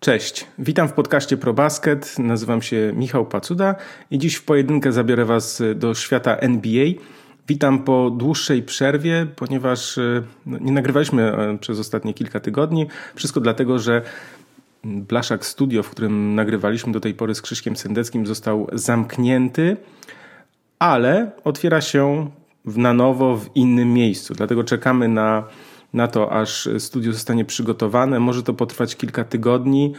Cześć, 0.00 0.46
witam 0.58 0.88
w 0.88 0.92
podcaście 0.92 1.36
ProBasket. 1.36 2.18
Nazywam 2.18 2.62
się 2.62 2.92
Michał 2.96 3.26
Pacuda 3.26 3.74
i 4.10 4.18
dziś 4.18 4.34
w 4.34 4.44
pojedynkę 4.44 4.92
zabiorę 4.92 5.24
Was 5.24 5.62
do 5.74 5.94
świata 5.94 6.36
NBA. 6.36 6.86
Witam 7.48 7.84
po 7.84 8.10
dłuższej 8.10 8.62
przerwie, 8.62 9.26
ponieważ 9.36 9.98
e, 9.98 10.22
no, 10.46 10.58
nie 10.60 10.72
nagrywaliśmy 10.72 11.22
e, 11.22 11.58
przez 11.58 11.78
ostatnie 11.78 12.14
kilka 12.14 12.40
tygodni. 12.40 12.86
Wszystko 13.14 13.40
dlatego, 13.40 13.78
że 13.78 14.02
Blaszak 14.84 15.46
Studio, 15.46 15.82
w 15.82 15.90
którym 15.90 16.34
nagrywaliśmy 16.34 16.92
do 16.92 17.00
tej 17.00 17.14
pory 17.14 17.34
z 17.34 17.42
Krzyszkiem 17.42 17.76
Sendeckim, 17.76 18.26
został 18.26 18.66
zamknięty, 18.72 19.76
ale 20.78 21.30
otwiera 21.44 21.80
się 21.80 22.30
na 22.64 22.92
nowo 22.92 23.36
w 23.36 23.56
innym 23.56 23.92
miejscu. 23.94 24.34
Dlatego 24.34 24.64
czekamy 24.64 25.08
na 25.08 25.44
na 25.92 26.08
to, 26.08 26.32
aż 26.32 26.68
studio 26.78 27.12
zostanie 27.12 27.44
przygotowane. 27.44 28.20
Może 28.20 28.42
to 28.42 28.54
potrwać 28.54 28.96
kilka 28.96 29.24
tygodni, 29.24 29.92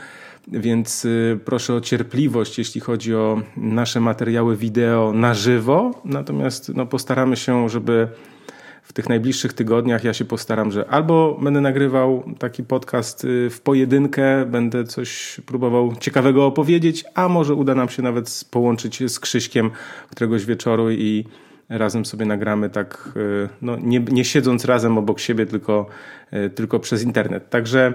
więc 0.47 1.05
y, 1.05 1.39
proszę 1.45 1.73
o 1.73 1.81
cierpliwość, 1.81 2.57
jeśli 2.57 2.81
chodzi 2.81 3.15
o 3.15 3.41
nasze 3.57 3.99
materiały 3.99 4.57
wideo 4.57 5.13
na 5.13 5.33
żywo. 5.33 6.01
Natomiast 6.05 6.75
no, 6.75 6.85
postaramy 6.85 7.37
się, 7.37 7.69
żeby 7.69 8.07
w 8.83 8.93
tych 8.93 9.09
najbliższych 9.09 9.53
tygodniach 9.53 10.03
ja 10.03 10.13
się 10.13 10.25
postaram, 10.25 10.71
że 10.71 10.87
albo 10.89 11.39
będę 11.41 11.61
nagrywał 11.61 12.23
taki 12.39 12.63
podcast 12.63 13.25
y, 13.25 13.49
w 13.49 13.61
pojedynkę, 13.61 14.45
będę 14.45 14.83
coś 14.83 15.41
próbował 15.45 15.95
ciekawego 15.99 16.45
opowiedzieć, 16.45 17.05
a 17.15 17.27
może 17.29 17.55
uda 17.55 17.75
nam 17.75 17.89
się 17.89 18.01
nawet 18.01 18.45
połączyć 18.51 19.11
z 19.11 19.19
Krzyśkiem 19.19 19.71
któregoś 20.09 20.45
wieczoru 20.45 20.91
i 20.91 21.25
razem 21.77 22.05
sobie 22.05 22.25
nagramy 22.25 22.69
tak, 22.69 23.09
e, 23.15 23.49
no, 23.61 23.77
nie, 23.81 23.99
nie 23.99 24.25
siedząc 24.25 24.65
razem 24.65 24.97
obok 24.97 25.19
siebie, 25.19 25.45
tylko, 25.45 25.85
e, 26.31 26.49
tylko 26.49 26.79
przez 26.79 27.03
internet. 27.03 27.49
Także 27.49 27.93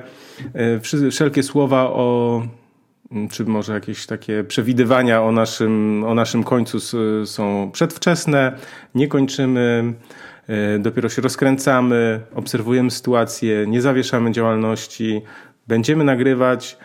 e, 0.55 1.11
wszelkie 1.11 1.43
słowa 1.43 1.83
o 1.83 2.43
czy 3.31 3.45
może 3.45 3.73
jakieś 3.73 4.07
takie 4.07 4.45
przewidywania 4.45 5.23
o 5.23 5.33
naszym, 5.33 6.05
o 6.05 6.15
naszym 6.15 6.45
końcu 6.45 6.79
są 7.27 7.71
przedwczesne, 7.73 8.53
nie 8.95 9.09
kończymy, 9.09 9.95
dopiero 10.79 11.09
się 11.09 11.23
rozkręcamy, 11.23 12.21
obserwujemy 12.35 12.91
sytuację, 12.91 13.65
nie 13.67 13.81
zawieszamy 13.81 14.33
działalności, 14.33 15.23
będziemy 15.67 16.05
nagrywać, 16.05 16.79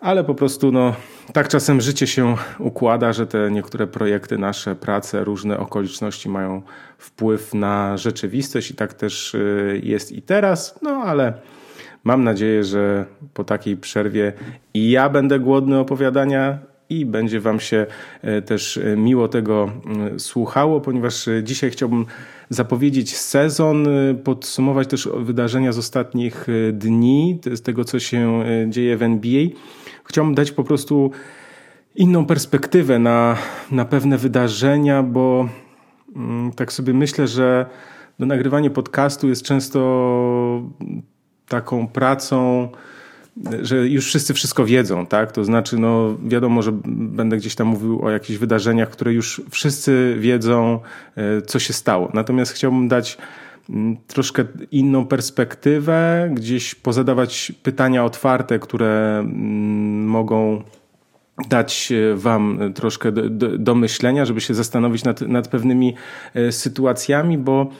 ale 0.00 0.24
po 0.24 0.34
prostu 0.34 0.72
no, 0.72 0.94
tak 1.32 1.48
czasem 1.48 1.80
życie 1.80 2.06
się 2.06 2.36
układa, 2.58 3.12
że 3.12 3.26
te 3.26 3.50
niektóre 3.50 3.86
projekty, 3.86 4.38
nasze 4.38 4.74
prace, 4.74 5.24
różne 5.24 5.58
okoliczności 5.58 6.28
mają 6.28 6.62
wpływ 6.98 7.54
na 7.54 7.96
rzeczywistość 7.96 8.70
i 8.70 8.74
tak 8.74 8.94
też 8.94 9.34
y, 9.34 9.80
jest 9.84 10.12
i 10.12 10.22
teraz, 10.22 10.78
no 10.82 10.90
ale 10.90 11.32
mam 12.04 12.24
nadzieję, 12.24 12.64
że 12.64 13.04
po 13.34 13.44
takiej 13.44 13.76
przerwie 13.76 14.32
i 14.74 14.90
ja 14.90 15.08
będę 15.08 15.38
głodny 15.38 15.78
opowiadania 15.78 16.58
i 16.90 17.06
będzie 17.06 17.40
Wam 17.40 17.60
się 17.60 17.86
y, 18.24 18.42
też 18.42 18.76
y, 18.76 18.96
miło 18.96 19.28
tego 19.28 19.70
słuchało, 20.18 20.80
ponieważ 20.80 21.28
dzisiaj 21.42 21.70
chciałbym 21.70 22.06
zapowiedzieć 22.48 23.16
sezon, 23.16 23.88
podsumować 24.24 24.88
też 24.88 25.08
wydarzenia 25.16 25.72
z 25.72 25.78
ostatnich 25.78 26.46
dni, 26.72 27.40
z 27.54 27.62
tego 27.62 27.84
co 27.84 27.98
się 27.98 28.44
dzieje 28.68 28.96
w 28.96 29.02
NBA 29.02 29.46
chciałbym 30.10 30.34
dać 30.34 30.52
po 30.52 30.64
prostu 30.64 31.10
inną 31.94 32.26
perspektywę 32.26 32.98
na, 32.98 33.36
na 33.70 33.84
pewne 33.84 34.18
wydarzenia, 34.18 35.02
bo 35.02 35.48
mm, 36.16 36.52
tak 36.52 36.72
sobie 36.72 36.94
myślę, 36.94 37.28
że 37.28 37.66
no, 38.18 38.26
nagrywanie 38.26 38.70
podcastu 38.70 39.28
jest 39.28 39.42
często 39.42 40.62
taką 41.48 41.88
pracą, 41.88 42.68
że 43.62 43.88
już 43.88 44.06
wszyscy 44.06 44.34
wszystko 44.34 44.64
wiedzą, 44.64 45.06
tak? 45.06 45.32
To 45.32 45.44
znaczy, 45.44 45.78
no 45.78 46.16
wiadomo, 46.24 46.62
że 46.62 46.72
będę 46.84 47.36
gdzieś 47.36 47.54
tam 47.54 47.66
mówił 47.66 48.02
o 48.02 48.10
jakichś 48.10 48.38
wydarzeniach, 48.38 48.90
które 48.90 49.12
już 49.12 49.42
wszyscy 49.50 50.16
wiedzą, 50.18 50.80
e, 51.16 51.42
co 51.42 51.58
się 51.58 51.72
stało. 51.72 52.10
Natomiast 52.14 52.52
chciałbym 52.52 52.88
dać 52.88 53.18
troszkę 54.06 54.44
inną 54.70 55.06
perspektywę, 55.06 56.30
gdzieś 56.32 56.74
pozadawać 56.74 57.52
pytania 57.62 58.04
otwarte, 58.04 58.58
które 58.58 59.18
mm, 59.18 60.06
mogą 60.06 60.62
dać 61.48 61.92
Wam 62.14 62.72
troszkę 62.74 63.12
do, 63.12 63.28
do, 63.30 63.58
do 63.58 63.74
myślenia, 63.74 64.24
żeby 64.24 64.40
się 64.40 64.54
zastanowić 64.54 65.04
nad, 65.04 65.20
nad 65.20 65.48
pewnymi 65.48 65.94
e, 66.34 66.52
sytuacjami, 66.52 67.38
bo 67.38 67.70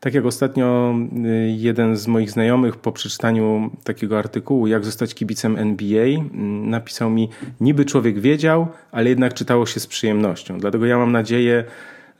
tak 0.00 0.14
jak 0.14 0.26
ostatnio 0.26 0.94
e, 0.94 1.28
jeden 1.48 1.96
z 1.96 2.06
moich 2.06 2.30
znajomych 2.30 2.76
po 2.76 2.92
przeczytaniu 2.92 3.70
takiego 3.84 4.18
artykułu, 4.18 4.66
jak 4.66 4.84
zostać 4.84 5.14
kibicem 5.14 5.56
NBA, 5.56 6.04
mm, 6.04 6.70
napisał 6.70 7.10
mi, 7.10 7.28
niby 7.60 7.84
człowiek 7.84 8.20
wiedział, 8.20 8.66
ale 8.92 9.08
jednak 9.08 9.34
czytało 9.34 9.66
się 9.66 9.80
z 9.80 9.86
przyjemnością. 9.86 10.58
Dlatego 10.58 10.86
ja 10.86 10.98
mam 10.98 11.12
nadzieję, 11.12 11.64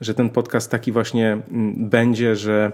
że 0.01 0.13
ten 0.13 0.29
podcast 0.29 0.71
taki 0.71 0.91
właśnie 0.91 1.37
będzie, 1.77 2.35
że 2.35 2.71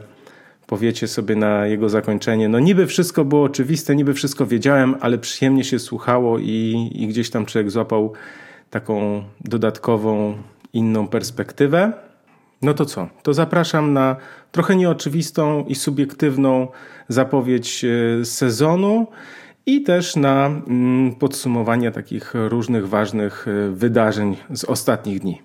powiecie 0.67 1.07
sobie 1.07 1.35
na 1.35 1.67
jego 1.67 1.89
zakończenie, 1.89 2.49
no 2.49 2.59
niby 2.59 2.87
wszystko 2.87 3.25
było 3.25 3.43
oczywiste, 3.43 3.95
niby 3.95 4.13
wszystko 4.13 4.45
wiedziałem, 4.45 4.95
ale 5.01 5.17
przyjemnie 5.17 5.63
się 5.63 5.79
słuchało 5.79 6.39
i, 6.39 6.89
i 6.95 7.07
gdzieś 7.07 7.29
tam 7.29 7.45
człowiek 7.45 7.71
złapał 7.71 8.13
taką 8.69 9.23
dodatkową, 9.41 10.37
inną 10.73 11.07
perspektywę. 11.07 11.93
No 12.61 12.73
to 12.73 12.85
co? 12.85 13.07
To 13.23 13.33
zapraszam 13.33 13.93
na 13.93 14.15
trochę 14.51 14.75
nieoczywistą 14.75 15.65
i 15.67 15.75
subiektywną 15.75 16.67
zapowiedź 17.07 17.85
e, 17.85 18.25
sezonu 18.25 19.07
i 19.65 19.83
też 19.83 20.15
na 20.15 20.45
mm, 20.45 21.15
podsumowanie 21.15 21.91
takich 21.91 22.33
różnych 22.33 22.89
ważnych 22.89 23.47
e, 23.47 23.69
wydarzeń 23.69 24.37
z 24.53 24.63
ostatnich 24.63 25.19
dni. 25.19 25.44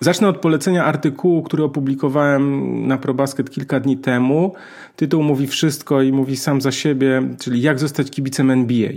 Zacznę 0.00 0.28
od 0.28 0.38
polecenia 0.38 0.84
artykułu, 0.84 1.42
który 1.42 1.64
opublikowałem 1.64 2.86
na 2.86 2.98
ProBasket 2.98 3.50
kilka 3.50 3.80
dni 3.80 3.96
temu. 3.96 4.54
Tytuł 4.96 5.22
mówi 5.22 5.46
wszystko 5.46 6.02
i 6.02 6.12
mówi 6.12 6.36
sam 6.36 6.60
za 6.60 6.72
siebie, 6.72 7.22
czyli 7.38 7.62
jak 7.62 7.78
zostać 7.78 8.10
kibicem 8.10 8.50
NBA. 8.50 8.90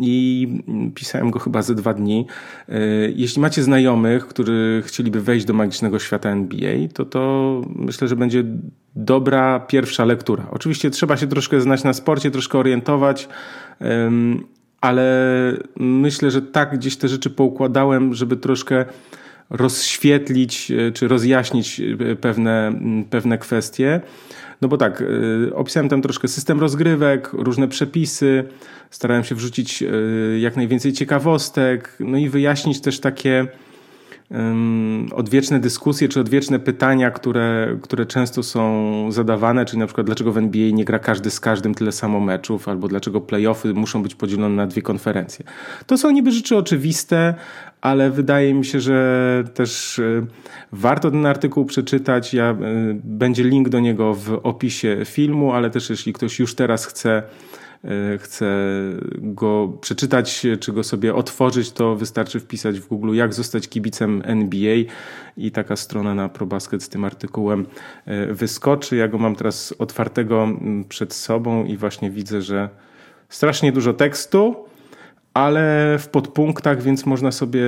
I 0.00 0.48
pisałem 0.94 1.30
go 1.30 1.38
chyba 1.38 1.62
ze 1.62 1.74
dwa 1.74 1.94
dni. 1.94 2.26
E, 2.68 2.80
jeśli 3.14 3.42
macie 3.42 3.62
znajomych, 3.62 4.26
którzy 4.26 4.82
chcieliby 4.86 5.20
wejść 5.20 5.46
do 5.46 5.52
magicznego 5.54 5.98
świata 5.98 6.30
NBA, 6.30 6.88
to 6.94 7.04
to 7.04 7.62
myślę, 7.76 8.08
że 8.08 8.16
będzie 8.16 8.44
dobra 8.96 9.60
pierwsza 9.60 10.04
lektura. 10.04 10.46
Oczywiście 10.50 10.90
trzeba 10.90 11.16
się 11.16 11.26
troszkę 11.26 11.60
znać 11.60 11.84
na 11.84 11.92
sporcie, 11.92 12.30
troszkę 12.30 12.58
orientować, 12.58 13.28
ale 14.80 15.06
myślę, 15.76 16.30
że 16.30 16.42
tak 16.42 16.78
gdzieś 16.78 16.96
te 16.96 17.08
rzeczy 17.08 17.30
poukładałem, 17.30 18.14
żeby 18.14 18.36
troszkę 18.36 18.84
rozświetlić 19.50 20.70
e, 20.70 20.92
czy 20.92 21.08
rozjaśnić 21.08 21.80
e, 21.80 22.16
pewne, 22.16 22.72
pewne 23.10 23.38
kwestie. 23.38 24.00
No 24.62 24.68
bo 24.68 24.76
tak, 24.76 25.02
e, 25.02 25.54
opisałem 25.54 25.88
tam 25.88 26.02
troszkę 26.02 26.28
system 26.28 26.60
rozgrywek, 26.60 27.32
różne 27.32 27.68
przepisy, 27.68 28.44
starałem 28.90 29.24
się 29.24 29.34
wrzucić 29.34 29.84
jak 30.38 30.56
najwięcej 30.56 30.92
ciekawostek, 30.92 31.96
no 32.00 32.18
i 32.18 32.28
wyjaśnić 32.28 32.80
też 32.80 33.00
takie 33.00 33.46
odwieczne 35.14 35.60
dyskusje 35.60 36.08
czy 36.08 36.20
odwieczne 36.20 36.58
pytania, 36.58 37.10
które, 37.10 37.78
które 37.82 38.06
często 38.06 38.42
są 38.42 39.12
zadawane, 39.12 39.64
czyli 39.64 39.78
na 39.78 39.86
przykład 39.86 40.06
dlaczego 40.06 40.32
w 40.32 40.38
NBA 40.38 40.70
nie 40.70 40.84
gra 40.84 40.98
każdy 40.98 41.30
z 41.30 41.40
każdym 41.40 41.74
tyle 41.74 41.92
samo 41.92 42.20
meczów, 42.20 42.68
albo 42.68 42.88
dlaczego 42.88 43.20
playoffy 43.20 43.74
muszą 43.74 44.02
być 44.02 44.14
podzielone 44.14 44.54
na 44.54 44.66
dwie 44.66 44.82
konferencje. 44.82 45.44
To 45.86 45.98
są 45.98 46.10
niby 46.10 46.32
rzeczy 46.32 46.56
oczywiste, 46.56 47.34
ale 47.80 48.10
wydaje 48.10 48.54
mi 48.54 48.64
się, 48.64 48.80
że 48.80 49.44
też 49.54 49.98
e, 49.98 50.26
warto 50.72 51.10
ten 51.10 51.26
artykuł 51.26 51.64
przeczytać. 51.64 52.34
Ja, 52.34 52.44
e, 52.50 52.56
będzie 53.04 53.44
link 53.44 53.68
do 53.68 53.80
niego 53.80 54.14
w 54.14 54.40
opisie 54.42 54.96
filmu, 55.04 55.52
ale 55.52 55.70
też 55.70 55.90
jeśli 55.90 56.12
ktoś 56.12 56.38
już 56.38 56.54
teraz 56.54 56.86
chce 56.86 57.22
chce 58.18 58.46
go 59.18 59.78
przeczytać, 59.80 60.46
czy 60.60 60.72
go 60.72 60.84
sobie 60.84 61.14
otworzyć, 61.14 61.72
to 61.72 61.96
wystarczy 61.96 62.40
wpisać 62.40 62.80
w 62.80 62.88
Google 62.88 63.14
jak 63.14 63.34
zostać 63.34 63.68
kibicem 63.68 64.22
NBA 64.24 64.76
i 65.36 65.50
taka 65.50 65.76
strona 65.76 66.14
na 66.14 66.28
ProBasket 66.28 66.82
z 66.82 66.88
tym 66.88 67.04
artykułem 67.04 67.66
e, 68.06 68.34
wyskoczy. 68.34 68.96
Ja 68.96 69.08
go 69.08 69.18
mam 69.18 69.36
teraz 69.36 69.74
otwartego 69.78 70.48
przed 70.88 71.14
sobą 71.14 71.64
i 71.64 71.76
właśnie 71.76 72.10
widzę, 72.10 72.42
że 72.42 72.68
strasznie 73.28 73.72
dużo 73.72 73.92
tekstu, 73.92 74.56
ale 75.34 75.96
w 75.98 76.08
podpunktach, 76.08 76.82
więc 76.82 77.06
można 77.06 77.32
sobie 77.32 77.62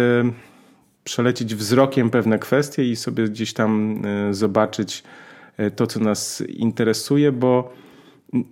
przelecieć 1.04 1.54
wzrokiem 1.54 2.10
pewne 2.10 2.38
kwestie 2.38 2.84
i 2.84 2.96
sobie 2.96 3.24
gdzieś 3.24 3.52
tam 3.52 4.02
e, 4.06 4.34
zobaczyć 4.34 5.02
to, 5.76 5.86
co 5.86 6.00
nas 6.00 6.40
interesuje, 6.48 7.32
bo 7.32 7.81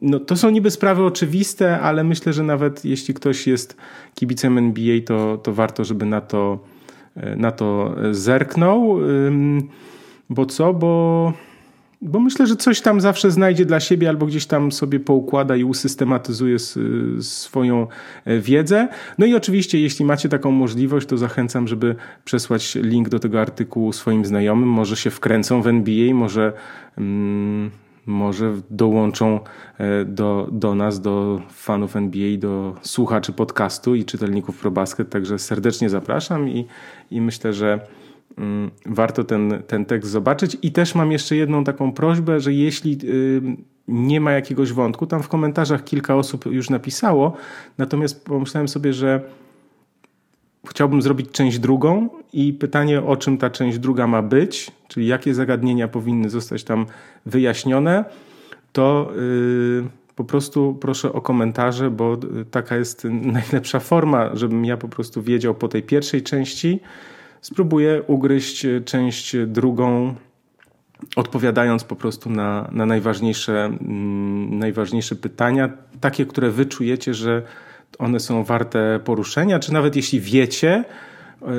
no, 0.03 0.21
to 0.21 0.37
są 0.37 0.50
niby 0.50 0.71
sprawy 0.71 1.05
oczywiste, 1.05 1.81
ale 1.81 2.05
myślę, 2.05 2.32
że 2.32 2.43
nawet 2.43 2.85
jeśli 2.85 3.15
ktoś 3.15 3.47
jest 3.47 3.77
kibicem 4.15 4.59
NBA, 4.59 5.00
to, 5.06 5.38
to 5.38 5.53
warto, 5.53 5.85
żeby 5.85 6.06
na 6.06 6.21
to, 6.21 6.59
na 7.37 7.53
to 7.53 7.97
zerknął. 8.11 8.99
Bo 10.31 10.47
co? 10.47 10.75
Bo 10.75 11.32
bo 12.03 12.21
myślę, 12.21 12.47
że 12.47 12.56
coś 12.56 12.81
tam 12.81 13.00
zawsze 13.00 13.31
znajdzie 13.31 13.67
dla 13.67 13.81
siebie 13.81 14.09
albo 14.09 14.27
gdzieś 14.27 14.47
tam 14.47 14.73
sobie 14.73 15.00
poukłada 15.00 15.56
i 15.56 15.65
usystematyzuje 15.65 16.56
swoją 17.21 17.87
e, 18.25 18.38
wiedzę. 18.38 18.88
No 19.19 19.27
i 19.27 19.35
oczywiście, 19.35 19.81
jeśli 19.81 20.05
macie 20.05 20.29
taką 20.29 20.50
możliwość, 20.50 21.06
to 21.06 21.19
zachęcam, 21.19 21.69
żeby 21.69 21.97
przesłać 22.25 22.75
link 22.75 23.09
do 23.09 23.19
tego 23.19 23.41
artykułu 23.41 23.93
swoim 23.93 24.25
znajomym. 24.25 24.69
Może 24.69 24.97
się 24.97 25.11
wkręcą 25.11 25.62
w 25.62 25.67
NBA, 25.67 26.15
może. 26.15 26.53
Mm, 26.99 27.71
może 28.10 28.54
dołączą 28.70 29.40
e, 29.78 30.04
do, 30.04 30.48
do 30.52 30.74
nas, 30.74 31.00
do 31.00 31.42
fanów 31.50 31.96
NBA, 31.96 32.38
do 32.38 32.74
słuchaczy 32.82 33.32
podcastu 33.32 33.94
i 33.94 34.04
czytelników 34.04 34.60
ProBasket. 34.60 35.10
Także 35.10 35.38
serdecznie 35.38 35.90
zapraszam 35.90 36.48
i, 36.48 36.66
i 37.10 37.20
myślę, 37.20 37.52
że 37.52 37.80
mm, 38.38 38.70
warto 38.86 39.24
ten, 39.24 39.62
ten 39.66 39.84
tekst 39.84 40.10
zobaczyć. 40.10 40.56
I 40.62 40.72
też 40.72 40.94
mam 40.94 41.12
jeszcze 41.12 41.36
jedną 41.36 41.64
taką 41.64 41.92
prośbę, 41.92 42.40
że 42.40 42.52
jeśli 42.52 42.98
y, 43.04 43.42
nie 43.88 44.20
ma 44.20 44.32
jakiegoś 44.32 44.72
wątku, 44.72 45.06
tam 45.06 45.22
w 45.22 45.28
komentarzach 45.28 45.84
kilka 45.84 46.16
osób 46.16 46.46
już 46.46 46.70
napisało, 46.70 47.36
natomiast 47.78 48.24
pomyślałem 48.24 48.68
sobie, 48.68 48.92
że 48.92 49.20
chciałbym 50.66 51.02
zrobić 51.02 51.30
część 51.30 51.58
drugą 51.58 52.08
i 52.32 52.53
pytanie, 52.53 53.03
o 53.03 53.17
czym 53.17 53.38
ta 53.38 53.50
część 53.50 53.79
druga 53.79 54.06
ma 54.06 54.23
być, 54.23 54.71
czyli 54.88 55.06
jakie 55.06 55.35
zagadnienia 55.35 55.88
powinny 55.88 56.31
zostać 56.31 56.65
tam 56.65 56.87
wyjaśnione, 57.27 58.05
to 58.73 59.12
yy, 59.17 59.85
po 60.17 60.25
prostu 60.25 60.79
proszę 60.81 61.12
o 61.12 61.21
komentarze, 61.21 61.91
bo 61.91 62.17
taka 62.50 62.77
jest 62.77 63.05
najlepsza 63.38 63.81
forma, 63.81 64.31
żebym 64.37 64.65
ja 64.65 64.77
po 64.77 64.88
prostu 64.88 65.23
wiedział 65.23 65.55
po 65.55 65.69
tej 65.69 65.82
pierwszej 65.82 66.23
części. 66.23 66.81
Spróbuję 67.41 68.03
ugryźć 68.06 68.67
część 68.85 69.37
drugą, 69.47 70.15
odpowiadając 71.17 71.85
po 71.85 71.97
prostu 71.97 72.31
na, 72.31 72.69
na 72.73 72.87
najważniejsze, 72.87 73.65
mm, 73.65 74.59
najważniejsze 74.59 75.17
pytania, 75.17 75.71
takie, 76.00 76.27
które 76.27 76.50
wy 76.50 76.67
czujecie, 76.67 77.15
że 77.15 77.43
one 77.99 78.21
są 78.21 78.44
warte 78.44 79.00
poruszenia, 79.05 79.59
czy 79.59 79.73
nawet 79.73 79.97
jeśli 79.97 80.21
wiecie 80.21 80.85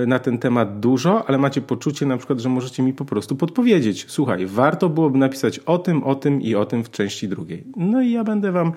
na 0.07 0.19
ten 0.19 0.38
temat 0.38 0.80
dużo, 0.80 1.25
ale 1.28 1.38
macie 1.38 1.62
poczucie 1.62 2.06
na 2.06 2.18
przykład, 2.18 2.39
że 2.39 2.50
możecie 2.50 2.83
mi 2.83 2.94
po 2.94 3.06
prostu 3.06 3.36
podpowiedzieć. 3.36 4.06
Słuchaj, 4.07 4.45
warto 4.45 4.89
byłoby 4.89 5.18
napisać 5.18 5.60
o 5.60 5.78
tym, 5.78 6.04
o 6.04 6.16
tym 6.16 6.42
i 6.42 6.56
o 6.56 6.66
tym 6.66 6.83
w 6.83 6.92
części 6.92 7.28
drugiej. 7.28 7.63
No 7.78 8.01
i 8.01 8.12
ja 8.12 8.24
będę 8.24 8.51
wam 8.51 8.74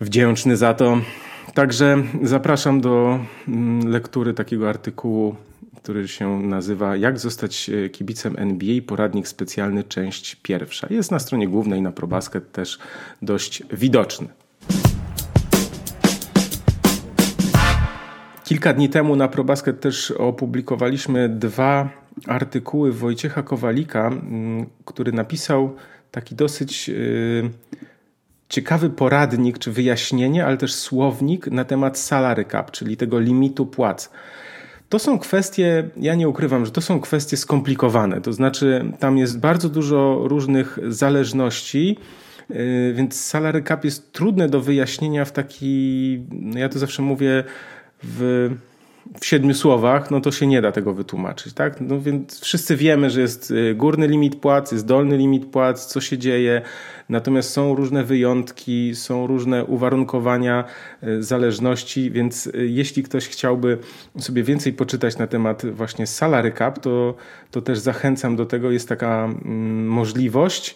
wdzięczny 0.00 0.56
za 0.56 0.74
to. 0.74 0.98
Także 1.54 2.02
zapraszam 2.22 2.80
do 2.80 3.20
mm, 3.48 3.88
lektury 3.88 4.34
takiego 4.34 4.68
artykułu, 4.68 5.36
który 5.76 6.08
się 6.08 6.40
nazywa 6.42 6.96
Jak 6.96 7.18
zostać 7.18 7.70
e, 7.70 7.88
kibicem 7.88 8.34
NBA, 8.38 8.80
poradnik 8.86 9.28
specjalny, 9.28 9.84
część 9.84 10.34
pierwsza. 10.34 10.86
Jest 10.90 11.10
na 11.10 11.18
stronie 11.18 11.48
głównej 11.48 11.82
na 11.82 11.92
ProBasket 11.92 12.52
też 12.52 12.78
dość 13.22 13.62
widoczny. 13.72 14.28
Kilka 18.44 18.72
dni 18.72 18.88
temu 18.88 19.16
na 19.16 19.28
ProBasket 19.28 19.80
też 19.80 20.10
opublikowaliśmy 20.10 21.28
dwa 21.28 21.88
artykuły 22.26 22.92
Wojciecha 22.92 23.42
Kowalika, 23.42 24.06
mm, 24.06 24.66
który 24.84 25.12
napisał 25.12 25.76
taki 26.10 26.34
dosyć 26.34 26.88
y, 26.88 27.50
ciekawy 28.48 28.90
poradnik 28.90 29.58
czy 29.58 29.72
wyjaśnienie, 29.72 30.46
ale 30.46 30.56
też 30.56 30.74
słownik 30.74 31.46
na 31.46 31.64
temat 31.64 31.98
salary 31.98 32.44
cap, 32.44 32.70
czyli 32.70 32.96
tego 32.96 33.18
limitu 33.18 33.66
płac. 33.66 34.10
To 34.88 34.98
są 34.98 35.18
kwestie, 35.18 35.88
ja 35.96 36.14
nie 36.14 36.28
ukrywam, 36.28 36.66
że 36.66 36.72
to 36.72 36.80
są 36.80 37.00
kwestie 37.00 37.36
skomplikowane. 37.36 38.20
To 38.20 38.32
znaczy, 38.32 38.92
tam 38.98 39.18
jest 39.18 39.40
bardzo 39.40 39.68
dużo 39.68 40.20
różnych 40.24 40.78
zależności, 40.88 41.98
y, 42.50 42.92
więc 42.96 43.20
salary 43.20 43.62
cap 43.62 43.84
jest 43.84 44.12
trudne 44.12 44.48
do 44.48 44.60
wyjaśnienia 44.60 45.24
w 45.24 45.32
taki, 45.32 46.26
no 46.30 46.58
ja 46.58 46.68
to 46.68 46.78
zawsze 46.78 47.02
mówię, 47.02 47.44
w, 48.04 48.50
w 49.20 49.26
siedmiu 49.26 49.54
słowach, 49.54 50.10
no 50.10 50.20
to 50.20 50.32
się 50.32 50.46
nie 50.46 50.62
da 50.62 50.72
tego 50.72 50.94
wytłumaczyć, 50.94 51.54
tak? 51.54 51.80
No 51.80 52.00
więc 52.00 52.40
wszyscy 52.40 52.76
wiemy, 52.76 53.10
że 53.10 53.20
jest 53.20 53.50
y, 53.50 53.74
górny 53.74 54.08
limit 54.08 54.36
płac, 54.36 54.72
jest 54.72 54.86
dolny 54.86 55.16
limit 55.16 55.46
płac, 55.46 55.86
co 55.86 56.00
się 56.00 56.18
dzieje, 56.18 56.62
natomiast 57.08 57.50
są 57.50 57.74
różne 57.74 58.04
wyjątki, 58.04 58.94
są 58.94 59.26
różne 59.26 59.64
uwarunkowania 59.64 60.64
y, 61.02 61.22
zależności, 61.22 62.10
więc 62.10 62.46
y, 62.46 62.52
jeśli 62.68 63.02
ktoś 63.02 63.28
chciałby 63.28 63.78
sobie 64.18 64.42
więcej 64.42 64.72
poczytać 64.72 65.18
na 65.18 65.26
temat 65.26 65.66
właśnie 65.66 66.06
salary 66.06 66.52
cap, 66.52 66.78
to, 66.78 67.14
to 67.50 67.62
też 67.62 67.78
zachęcam 67.78 68.36
do 68.36 68.46
tego, 68.46 68.70
jest 68.70 68.88
taka 68.88 69.24
mm, 69.24 69.86
możliwość. 69.86 70.74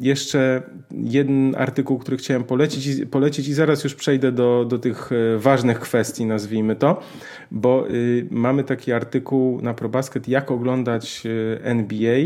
Jeszcze 0.00 0.62
jeden 0.90 1.54
artykuł, 1.58 1.98
który 1.98 2.16
chciałem 2.16 2.44
polecić, 2.44 3.04
polecić 3.10 3.48
i 3.48 3.54
zaraz 3.54 3.84
już 3.84 3.94
przejdę 3.94 4.32
do, 4.32 4.64
do 4.64 4.78
tych 4.78 5.10
e, 5.12 5.38
ważnych 5.38 5.80
kwestii, 5.80 6.26
nazwijmy 6.26 6.76
to, 6.76 7.02
bo 7.50 7.88
y, 7.90 8.26
mamy 8.30 8.64
taki 8.64 8.92
artykuł 8.92 9.62
na 9.62 9.74
ProBasket, 9.74 10.28
jak 10.28 10.50
oglądać 10.50 11.22
e, 11.26 11.64
NBA. 11.64 12.18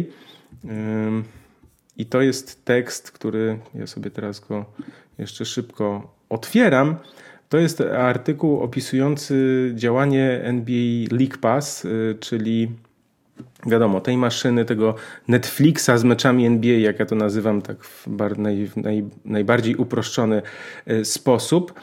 I 1.97 2.07
to 2.07 2.21
jest 2.21 2.65
tekst, 2.65 3.11
który 3.11 3.59
ja 3.75 3.87
sobie 3.87 4.11
teraz 4.11 4.41
go 4.41 4.65
jeszcze 5.19 5.45
szybko 5.45 6.15
otwieram. 6.29 6.97
To 7.49 7.59
jest 7.59 7.81
artykuł 7.81 8.61
opisujący 8.61 9.73
działanie 9.75 10.41
NBA 10.43 11.07
League 11.11 11.39
Pass, 11.41 11.85
e, 11.85 11.89
czyli 12.15 12.69
wiadomo, 13.67 14.01
tej 14.01 14.17
maszyny, 14.17 14.65
tego 14.65 14.95
Netflixa 15.29 15.91
z 15.97 16.05
meczami 16.05 16.47
NBA, 16.47 16.79
jak 16.79 16.99
ja 16.99 17.07
to 17.07 17.15
nazywam, 17.15 17.63
tak 17.63 17.85
w 17.85 18.07
naj, 18.39 18.71
naj, 18.77 19.05
najbardziej 19.25 19.77
uproszczony 19.77 20.43
e, 20.87 21.05
sposób. 21.05 21.81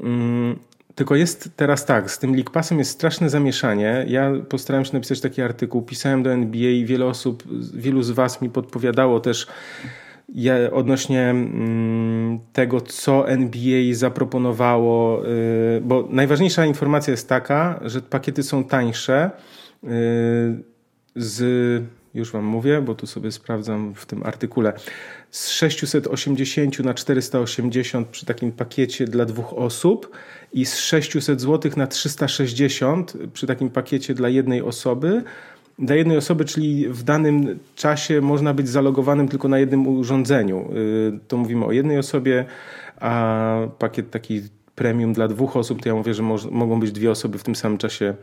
Mm, 0.00 0.58
tylko 0.94 1.16
jest 1.16 1.50
teraz 1.56 1.86
tak, 1.86 2.10
z 2.10 2.18
tym 2.18 2.34
League 2.34 2.50
Passem 2.50 2.78
jest 2.78 2.90
straszne 2.90 3.30
zamieszanie. 3.30 4.04
Ja 4.08 4.32
postarałem 4.48 4.84
się 4.84 4.92
napisać 4.92 5.20
taki 5.20 5.42
artykuł, 5.42 5.82
pisałem 5.82 6.22
do 6.22 6.32
NBA 6.32 6.70
i 6.70 6.84
wiele 6.84 7.06
osób, 7.06 7.44
wielu 7.74 8.02
z 8.02 8.10
Was 8.10 8.42
mi 8.42 8.50
podpowiadało 8.50 9.20
też 9.20 9.46
ja, 10.34 10.54
odnośnie 10.72 11.22
mm, 11.22 12.38
tego, 12.52 12.80
co 12.80 13.28
NBA 13.28 13.94
zaproponowało, 13.94 15.26
y, 15.26 15.80
bo 15.80 16.08
najważniejsza 16.10 16.66
informacja 16.66 17.10
jest 17.10 17.28
taka, 17.28 17.80
że 17.82 18.00
pakiety 18.00 18.42
są 18.42 18.64
tańsze 18.64 19.30
y, 19.84 19.88
z, 21.18 21.84
już 22.14 22.32
Wam 22.32 22.44
mówię, 22.44 22.80
bo 22.80 22.94
tu 22.94 23.06
sobie 23.06 23.32
sprawdzam 23.32 23.94
w 23.94 24.06
tym 24.06 24.22
artykule, 24.22 24.72
z 25.30 25.48
680 25.48 26.78
na 26.78 26.94
480 26.94 28.08
przy 28.08 28.26
takim 28.26 28.52
pakiecie 28.52 29.04
dla 29.04 29.24
dwóch 29.24 29.52
osób 29.52 30.10
i 30.52 30.66
z 30.66 30.76
600 30.76 31.40
zł 31.40 31.72
na 31.76 31.86
360 31.86 33.14
przy 33.32 33.46
takim 33.46 33.70
pakiecie 33.70 34.14
dla 34.14 34.28
jednej 34.28 34.62
osoby. 34.62 35.22
Dla 35.78 35.96
jednej 35.96 36.16
osoby, 36.16 36.44
czyli 36.44 36.88
w 36.88 37.02
danym 37.02 37.58
czasie 37.76 38.20
można 38.20 38.54
być 38.54 38.68
zalogowanym 38.68 39.28
tylko 39.28 39.48
na 39.48 39.58
jednym 39.58 39.86
urządzeniu. 39.86 40.70
Y, 40.76 41.18
to 41.28 41.36
mówimy 41.36 41.64
o 41.64 41.72
jednej 41.72 41.98
osobie, 41.98 42.44
a 43.00 43.56
pakiet 43.78 44.10
taki 44.10 44.42
premium 44.74 45.12
dla 45.12 45.28
dwóch 45.28 45.56
osób, 45.56 45.82
to 45.82 45.88
ja 45.88 45.94
mówię, 45.94 46.14
że 46.14 46.22
mogą 46.50 46.80
być 46.80 46.92
dwie 46.92 47.10
osoby 47.10 47.38
w 47.38 47.42
tym 47.42 47.54
samym 47.54 47.78
czasie 47.78 48.14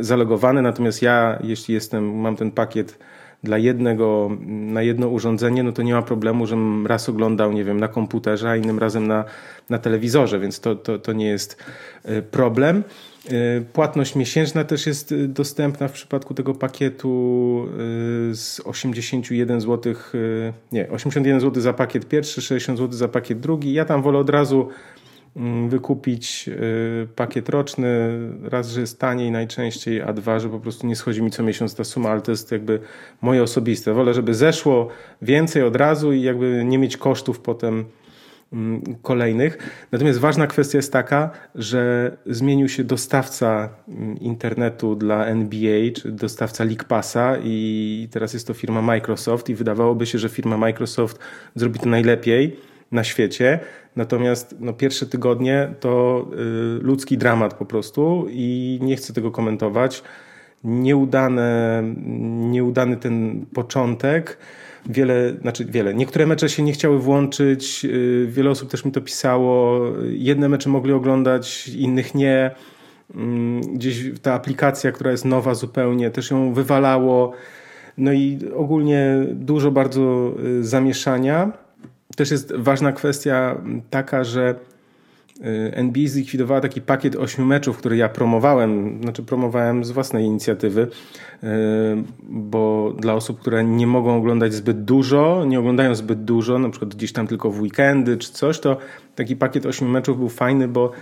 zalogowany, 0.00 0.62
natomiast 0.62 1.02
ja, 1.02 1.38
jeśli 1.44 1.74
jestem, 1.74 2.20
mam 2.20 2.36
ten 2.36 2.50
pakiet 2.50 2.98
dla 3.42 3.58
jednego, 3.58 4.30
na 4.46 4.82
jedno 4.82 5.08
urządzenie, 5.08 5.62
no 5.62 5.72
to 5.72 5.82
nie 5.82 5.94
ma 5.94 6.02
problemu, 6.02 6.46
żebym 6.46 6.86
raz 6.86 7.08
oglądał, 7.08 7.52
nie 7.52 7.64
wiem, 7.64 7.80
na 7.80 7.88
komputerze, 7.88 8.50
a 8.50 8.56
innym 8.56 8.78
razem 8.78 9.06
na, 9.06 9.24
na 9.70 9.78
telewizorze, 9.78 10.40
więc 10.40 10.60
to, 10.60 10.76
to, 10.76 10.98
to 10.98 11.12
nie 11.12 11.26
jest 11.26 11.56
e, 12.04 12.22
problem. 12.22 12.84
E, 13.26 13.60
płatność 13.72 14.16
miesięczna 14.16 14.64
też 14.64 14.86
jest 14.86 15.14
dostępna 15.26 15.88
w 15.88 15.92
przypadku 15.92 16.34
tego 16.34 16.54
pakietu 16.54 17.66
z 18.32 18.60
81 18.64 19.60
zł, 19.60 19.94
nie, 20.72 20.90
81 20.90 21.40
zł 21.40 21.62
za 21.62 21.72
pakiet 21.72 22.08
pierwszy, 22.08 22.42
60 22.42 22.78
zł 22.78 22.92
za 22.92 23.08
pakiet 23.08 23.40
drugi. 23.40 23.72
Ja 23.72 23.84
tam 23.84 24.02
wolę 24.02 24.18
od 24.18 24.30
razu 24.30 24.68
Mm, 24.68 24.99
wykupić 25.68 26.48
y, 26.48 27.08
pakiet 27.16 27.48
roczny. 27.48 27.88
Raz, 28.42 28.70
że 28.70 28.80
jest 28.80 28.98
taniej 28.98 29.30
najczęściej, 29.30 30.02
a 30.02 30.12
dwa, 30.12 30.38
że 30.38 30.48
po 30.48 30.60
prostu 30.60 30.86
nie 30.86 30.96
schodzi 30.96 31.22
mi 31.22 31.30
co 31.30 31.42
miesiąc 31.42 31.74
ta 31.74 31.84
suma, 31.84 32.10
ale 32.10 32.20
to 32.20 32.30
jest 32.30 32.52
jakby 32.52 32.80
moje 33.22 33.42
osobiste. 33.42 33.94
Wolę, 33.94 34.14
żeby 34.14 34.34
zeszło 34.34 34.88
więcej 35.22 35.62
od 35.62 35.76
razu 35.76 36.12
i 36.12 36.22
jakby 36.22 36.64
nie 36.64 36.78
mieć 36.78 36.96
kosztów 36.96 37.40
potem 37.40 37.84
mm, 38.52 38.82
kolejnych. 39.02 39.58
Natomiast 39.92 40.18
ważna 40.18 40.46
kwestia 40.46 40.78
jest 40.78 40.92
taka, 40.92 41.30
że 41.54 42.16
zmienił 42.26 42.68
się 42.68 42.84
dostawca 42.84 43.68
mm, 43.88 44.18
internetu 44.18 44.96
dla 44.96 45.26
NBA, 45.26 45.90
czy 45.96 46.12
dostawca 46.12 46.64
League 46.64 46.84
Passa 46.88 47.36
i 47.44 48.08
teraz 48.10 48.34
jest 48.34 48.46
to 48.46 48.54
firma 48.54 48.82
Microsoft 48.82 49.48
i 49.48 49.54
wydawałoby 49.54 50.06
się, 50.06 50.18
że 50.18 50.28
firma 50.28 50.56
Microsoft 50.56 51.18
zrobi 51.54 51.80
to 51.80 51.88
najlepiej 51.88 52.69
na 52.92 53.04
świecie. 53.04 53.58
Natomiast 53.96 54.56
no, 54.60 54.72
pierwsze 54.72 55.06
tygodnie 55.06 55.74
to 55.80 56.26
y, 56.32 56.82
ludzki 56.82 57.18
dramat 57.18 57.54
po 57.54 57.66
prostu 57.66 58.26
i 58.30 58.78
nie 58.82 58.96
chcę 58.96 59.12
tego 59.12 59.30
komentować. 59.30 60.02
nieudane, 60.64 61.82
nieudany 62.50 62.96
ten 62.96 63.46
początek. 63.54 64.38
Wiele, 64.86 65.34
znaczy 65.40 65.64
wiele. 65.64 65.94
Niektóre 65.94 66.26
mecze 66.26 66.48
się 66.48 66.62
nie 66.62 66.72
chciały 66.72 66.98
włączyć. 66.98 67.84
Y, 67.84 68.26
wiele 68.30 68.50
osób 68.50 68.70
też 68.70 68.84
mi 68.84 68.92
to 68.92 69.00
pisało. 69.00 69.80
Jedne 70.10 70.48
mecze 70.48 70.70
mogli 70.70 70.92
oglądać, 70.92 71.68
innych 71.68 72.14
nie. 72.14 72.50
Mm, 73.14 73.60
gdzieś 73.60 74.04
ta 74.22 74.34
aplikacja, 74.34 74.92
która 74.92 75.10
jest 75.10 75.24
nowa 75.24 75.54
zupełnie, 75.54 76.10
też 76.10 76.30
ją 76.30 76.52
wywalało. 76.54 77.32
No 77.98 78.12
i 78.12 78.38
ogólnie 78.56 79.16
dużo 79.32 79.70
bardzo 79.70 80.34
y, 80.44 80.64
zamieszania. 80.64 81.52
Też 82.16 82.30
jest 82.30 82.52
ważna 82.56 82.92
kwestia 82.92 83.60
taka, 83.90 84.24
że 84.24 84.54
y, 85.40 85.74
NBA 85.74 86.08
zlikwidowała 86.08 86.60
taki 86.60 86.80
pakiet 86.80 87.16
ośmiu 87.16 87.44
meczów, 87.44 87.78
który 87.78 87.96
ja 87.96 88.08
promowałem, 88.08 89.02
znaczy 89.02 89.22
promowałem 89.22 89.84
z 89.84 89.90
własnej 89.90 90.24
inicjatywy, 90.24 90.80
y, 90.82 91.46
bo 92.22 92.92
dla 92.98 93.14
osób, 93.14 93.40
które 93.40 93.64
nie 93.64 93.86
mogą 93.86 94.16
oglądać 94.16 94.54
zbyt 94.54 94.84
dużo, 94.84 95.44
nie 95.44 95.58
oglądają 95.58 95.94
zbyt 95.94 96.24
dużo, 96.24 96.58
na 96.58 96.70
przykład 96.70 96.94
gdzieś 96.94 97.12
tam 97.12 97.26
tylko 97.26 97.50
w 97.50 97.60
weekendy 97.60 98.16
czy 98.16 98.32
coś, 98.32 98.60
to 98.60 98.76
taki 99.14 99.36
pakiet 99.36 99.66
ośmiu 99.66 99.88
meczów 99.88 100.18
był 100.18 100.28
fajny, 100.28 100.68
bo 100.68 100.92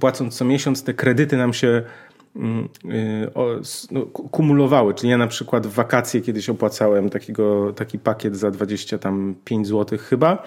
płacąc 0.00 0.36
co 0.36 0.44
miesiąc 0.44 0.82
te 0.82 0.94
kredyty 0.94 1.36
nam 1.36 1.52
się 1.52 1.82
kumulowały. 4.30 4.94
Czyli 4.94 5.10
ja 5.10 5.18
na 5.18 5.26
przykład 5.26 5.66
w 5.66 5.72
wakacje 5.72 6.20
kiedyś 6.20 6.48
opłacałem 6.48 7.10
takiego, 7.10 7.72
taki 7.72 7.98
pakiet 7.98 8.36
za 8.36 8.50
25 8.50 9.66
zł 9.66 9.98
chyba 9.98 10.42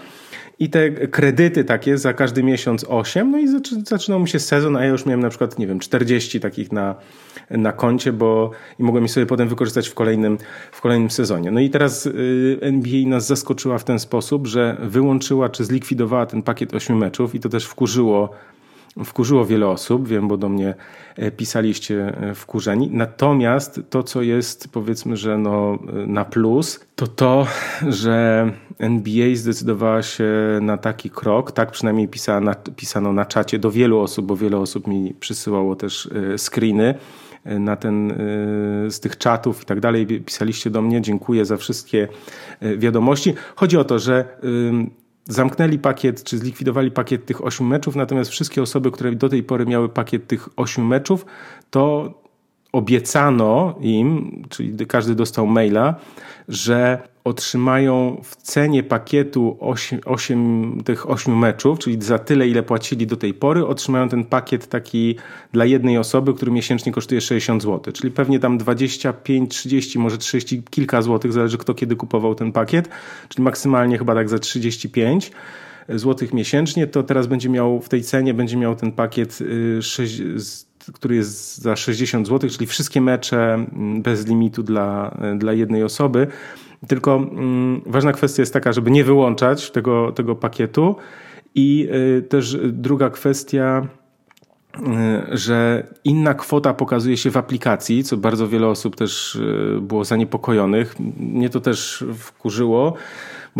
i 0.60 0.70
te 0.70 0.92
kredyty 0.92 1.64
takie 1.64 1.98
za 1.98 2.14
każdy 2.14 2.44
miesiąc 2.44 2.86
8, 2.90 3.32
no 3.32 3.38
i 3.38 3.48
zaczynał 3.86 4.20
mi 4.20 4.30
się 4.30 4.40
sezon, 4.40 4.76
a 4.76 4.84
ja 4.84 4.90
już 4.90 5.06
miałem 5.06 5.20
na 5.20 5.30
przykład, 5.30 5.60
nie 5.60 5.68
wiem, 5.68 5.80
40 5.80 6.40
takich 6.40 6.72
na, 6.72 6.96
na 7.50 7.72
koncie, 7.72 8.14
bo 8.14 8.52
i 8.80 8.84
mogłem 8.84 9.04
je 9.04 9.10
sobie 9.10 9.26
potem 9.26 9.48
wykorzystać 9.48 9.90
w 9.90 9.94
kolejnym, 9.94 10.38
w 10.72 10.82
kolejnym 10.82 11.12
sezonie. 11.12 11.52
No 11.52 11.60
i 11.60 11.70
teraz 11.70 12.06
y, 12.06 12.58
NBA 12.62 13.08
nas 13.08 13.28
zaskoczyła 13.28 13.78
w 13.78 13.84
ten 13.84 14.00
sposób, 14.00 14.48
że 14.48 14.78
wyłączyła 14.82 15.50
czy 15.50 15.66
zlikwidowała 15.66 16.26
ten 16.26 16.42
pakiet 16.42 16.74
8 16.74 16.98
meczów 16.98 17.36
i 17.36 17.40
to 17.40 17.50
też 17.50 17.66
wkurzyło 17.66 18.30
wkurzyło 19.06 19.46
wiele 19.46 19.68
osób, 19.68 20.08
wiem, 20.08 20.28
bo 20.28 20.38
do 20.38 20.50
mnie 20.50 20.76
e, 21.16 21.32
pisaliście 21.32 22.18
e, 22.18 22.36
wkurzeni. 22.36 22.90
Natomiast 22.92 23.82
to, 23.90 24.04
co 24.04 24.22
jest 24.22 24.72
powiedzmy, 24.72 25.18
że 25.18 25.38
no, 25.38 25.80
e, 26.04 26.08
na 26.08 26.26
plus, 26.26 26.80
to 26.96 27.08
to, 27.08 27.48
że 27.90 28.52
NBA 28.80 29.36
zdecydowała 29.36 30.04
się 30.04 30.30
na 30.62 30.78
taki 30.78 31.10
krok, 31.10 31.52
tak 31.52 31.72
przynajmniej 31.72 32.08
pisano, 32.08 32.52
pisano 32.76 33.14
na 33.14 33.26
czacie 33.26 33.60
do 33.60 33.72
wielu 33.72 34.00
osób, 34.00 34.26
bo 34.26 34.36
wiele 34.36 34.58
osób 34.58 34.88
mi 34.88 35.14
przysyłało 35.20 35.76
też 35.76 36.10
screeny 36.38 36.96
na 37.46 37.76
ten, 37.76 38.14
z 38.90 39.00
tych 39.00 39.18
czatów 39.18 39.64
i 39.64 39.66
tak 39.66 39.80
dalej. 39.80 40.08
Pisaliście 40.08 40.70
do 40.70 40.82
mnie, 40.82 41.02
dziękuję 41.02 41.46
za 41.46 41.58
wszystkie 41.58 42.08
wiadomości. 42.78 43.34
Chodzi 43.56 43.78
o 43.78 43.84
to, 43.84 44.00
że 44.00 44.26
zamknęli 45.30 45.80
pakiet, 45.80 46.24
czy 46.24 46.38
zlikwidowali 46.38 46.92
pakiet 46.92 47.26
tych 47.26 47.46
ośmiu 47.46 47.66
meczów, 47.66 47.96
natomiast 47.96 48.32
wszystkie 48.32 48.62
osoby, 48.62 48.92
które 48.92 49.12
do 49.12 49.30
tej 49.30 49.44
pory 49.44 49.66
miały 49.66 49.90
pakiet 49.90 50.28
tych 50.28 50.50
ośmiu 50.56 50.84
meczów, 50.84 51.26
to 51.70 52.14
obiecano 52.72 53.76
im, 53.82 54.42
czyli 54.50 54.88
każdy 54.88 55.16
dostał 55.16 55.48
maila, 55.48 55.96
że 56.48 57.08
otrzymają 57.30 58.22
w 58.24 58.36
cenie 58.36 58.84
pakietu 58.84 59.58
8, 59.60 60.00
8, 60.06 60.82
tych 60.86 61.10
8 61.10 61.38
meczów, 61.38 61.80
czyli 61.80 62.02
za 62.02 62.20
tyle, 62.20 62.48
ile 62.48 62.64
płacili 62.64 63.08
do 63.08 63.18
tej 63.18 63.34
pory, 63.34 63.66
otrzymają 63.66 64.10
ten 64.10 64.26
pakiet 64.26 64.68
taki 64.68 65.16
dla 65.52 65.66
jednej 65.66 65.98
osoby, 65.98 66.34
który 66.34 66.52
miesięcznie 66.52 66.92
kosztuje 66.92 67.22
60 67.22 67.64
zł. 67.64 67.94
Czyli 67.94 68.12
pewnie 68.12 68.40
tam 68.40 68.58
25, 68.58 69.52
30, 69.52 70.00
może 70.00 70.18
30 70.18 70.64
kilka 70.70 71.02
złotych, 71.02 71.34
zależy 71.34 71.58
kto 71.58 71.74
kiedy 71.74 71.96
kupował 71.96 72.36
ten 72.36 72.52
pakiet, 72.52 72.90
czyli 73.30 73.44
maksymalnie 73.44 73.98
chyba 73.98 74.16
tak 74.16 74.30
za 74.30 74.40
35 74.40 75.32
złotych 75.90 76.34
miesięcznie, 76.34 76.88
to 76.88 77.04
teraz 77.04 77.28
będzie 77.28 77.50
miał 77.50 77.82
w 77.82 77.90
tej 77.90 78.04
cenie 78.04 78.34
będzie 78.34 78.58
miał 78.58 78.76
ten 78.76 78.92
pakiet 78.92 79.40
6, 79.82 80.20
y, 80.20 80.69
który 80.94 81.16
jest 81.16 81.58
za 81.58 81.76
60 81.76 82.28
zł, 82.28 82.50
czyli 82.50 82.68
wszystkie 82.68 83.02
mecze 83.02 83.54
mm, 83.54 84.02
bez 84.02 84.28
limitu 84.28 84.64
dla, 84.64 85.18
dla 85.38 85.54
jednej 85.54 85.84
osoby. 85.84 86.28
Tylko 86.88 87.16
mm, 87.16 87.82
ważna 87.86 88.14
kwestia 88.14 88.42
jest 88.42 88.54
taka, 88.54 88.74
żeby 88.74 88.92
nie 88.92 89.04
wyłączać 89.04 89.72
tego, 89.72 90.12
tego 90.12 90.36
pakietu. 90.36 90.96
I 91.56 91.88
y, 92.18 92.22
też 92.22 92.58
druga 92.64 93.10
kwestia, 93.10 93.88
y, 94.78 94.82
że 95.38 95.88
inna 96.04 96.34
kwota 96.34 96.74
pokazuje 96.74 97.18
się 97.18 97.32
w 97.32 97.38
aplikacji, 97.38 98.04
co 98.04 98.18
bardzo 98.18 98.48
wiele 98.48 98.68
osób 98.68 98.96
też 98.96 99.40
było 99.82 100.06
zaniepokojonych. 100.06 100.96
Mnie 101.20 101.50
to 101.50 101.60
też 101.60 102.06
wkurzyło, 102.18 102.94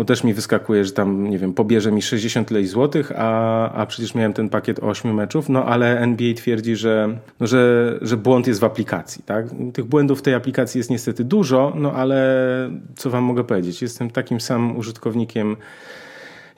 bo 0.00 0.04
też 0.04 0.24
mi 0.24 0.34
wyskakuje, 0.34 0.84
że 0.84 0.92
tam, 0.92 1.30
nie 1.30 1.38
wiem, 1.38 1.54
pobierze 1.54 1.92
mi 1.92 2.02
60 2.02 2.50
lej 2.50 2.66
złotych, 2.66 3.12
a, 3.16 3.72
a 3.72 3.86
przecież 3.86 4.14
miałem 4.14 4.32
ten 4.32 4.48
pakiet 4.48 4.78
8 4.78 5.14
meczów, 5.14 5.48
no 5.48 5.64
ale 5.64 6.00
NBA 6.00 6.34
twierdzi, 6.34 6.76
że, 6.76 7.18
no, 7.40 7.46
że, 7.46 7.98
że 8.02 8.16
błąd 8.16 8.46
jest 8.46 8.60
w 8.60 8.64
aplikacji, 8.64 9.22
tak? 9.26 9.46
Tych 9.72 9.84
błędów 9.84 10.18
w 10.18 10.22
tej 10.22 10.34
aplikacji 10.34 10.78
jest 10.78 10.90
niestety 10.90 11.24
dużo, 11.24 11.72
no 11.76 11.92
ale 11.92 12.70
co 12.96 13.10
wam 13.10 13.24
mogę 13.24 13.44
powiedzieć? 13.44 13.82
Jestem 13.82 14.10
takim 14.10 14.40
samym 14.40 14.76
użytkownikiem 14.76 15.56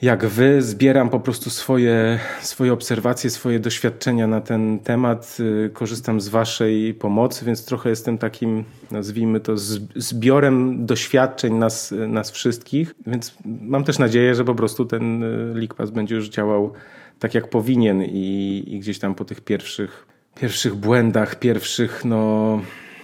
jak 0.02 0.26
wy, 0.26 0.62
zbieram 0.62 1.10
po 1.10 1.20
prostu 1.20 1.50
swoje, 1.50 2.18
swoje 2.40 2.72
obserwacje, 2.72 3.30
swoje 3.30 3.60
doświadczenia 3.60 4.26
na 4.26 4.40
ten 4.40 4.78
temat. 4.78 5.36
Y, 5.40 5.70
korzystam 5.72 6.20
z 6.20 6.28
waszej 6.28 6.94
pomocy, 6.94 7.44
więc 7.44 7.64
trochę 7.64 7.90
jestem 7.90 8.18
takim, 8.18 8.64
nazwijmy 8.90 9.40
to, 9.40 9.52
zbiorem 9.96 10.86
doświadczeń 10.86 11.54
nas, 11.54 11.94
nas 12.08 12.30
wszystkich. 12.30 12.94
Więc 13.06 13.34
mam 13.44 13.84
też 13.84 13.98
nadzieję, 13.98 14.34
że 14.34 14.44
po 14.44 14.54
prostu 14.54 14.84
ten 14.84 15.22
y, 15.22 15.54
LeakPass 15.54 15.90
będzie 15.90 16.14
już 16.14 16.28
działał 16.28 16.72
tak, 17.18 17.34
jak 17.34 17.50
powinien 17.50 18.02
i, 18.02 18.64
i 18.66 18.80
gdzieś 18.80 18.98
tam 18.98 19.14
po 19.14 19.24
tych 19.24 19.40
pierwszych, 19.40 20.06
pierwszych 20.34 20.74
błędach, 20.74 21.38
pierwszych, 21.38 22.04
no 22.04 22.60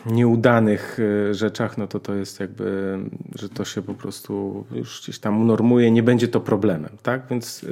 nieudanych 0.06 0.98
y, 0.98 1.34
rzeczach, 1.34 1.78
no 1.78 1.86
to 1.86 2.00
to 2.00 2.14
jest 2.14 2.40
jakby, 2.40 2.98
że 3.34 3.48
to 3.48 3.64
się 3.64 3.82
po 3.82 3.94
prostu 3.94 4.64
już 4.72 5.02
gdzieś 5.02 5.18
tam 5.18 5.40
unormuje, 5.40 5.90
nie 5.90 6.02
będzie 6.02 6.28
to 6.28 6.40
problemem, 6.40 6.96
tak? 7.02 7.22
Więc 7.30 7.66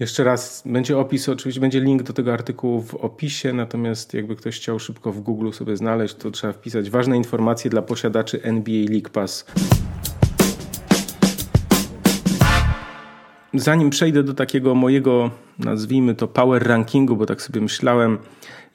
jeszcze 0.00 0.24
raz 0.24 0.62
będzie 0.66 0.98
opis, 0.98 1.28
oczywiście 1.28 1.60
będzie 1.60 1.80
link 1.80 2.02
do 2.02 2.12
tego 2.12 2.32
artykułu 2.32 2.82
w 2.82 2.94
opisie, 2.94 3.52
natomiast 3.52 4.14
jakby 4.14 4.36
ktoś 4.36 4.56
chciał 4.56 4.78
szybko 4.78 5.12
w 5.12 5.20
Google 5.20 5.50
sobie 5.50 5.76
znaleźć, 5.76 6.14
to 6.14 6.30
trzeba 6.30 6.52
wpisać 6.52 6.90
ważne 6.90 7.16
informacje 7.16 7.70
dla 7.70 7.82
posiadaczy 7.82 8.42
NBA 8.42 8.84
League 8.90 9.10
Pass. 9.12 9.46
Zanim 13.54 13.90
przejdę 13.90 14.22
do 14.22 14.34
takiego 14.34 14.74
mojego, 14.74 15.30
nazwijmy 15.58 16.14
to 16.14 16.28
power 16.28 16.66
rankingu, 16.66 17.16
bo 17.16 17.26
tak 17.26 17.42
sobie 17.42 17.60
myślałem, 17.60 18.18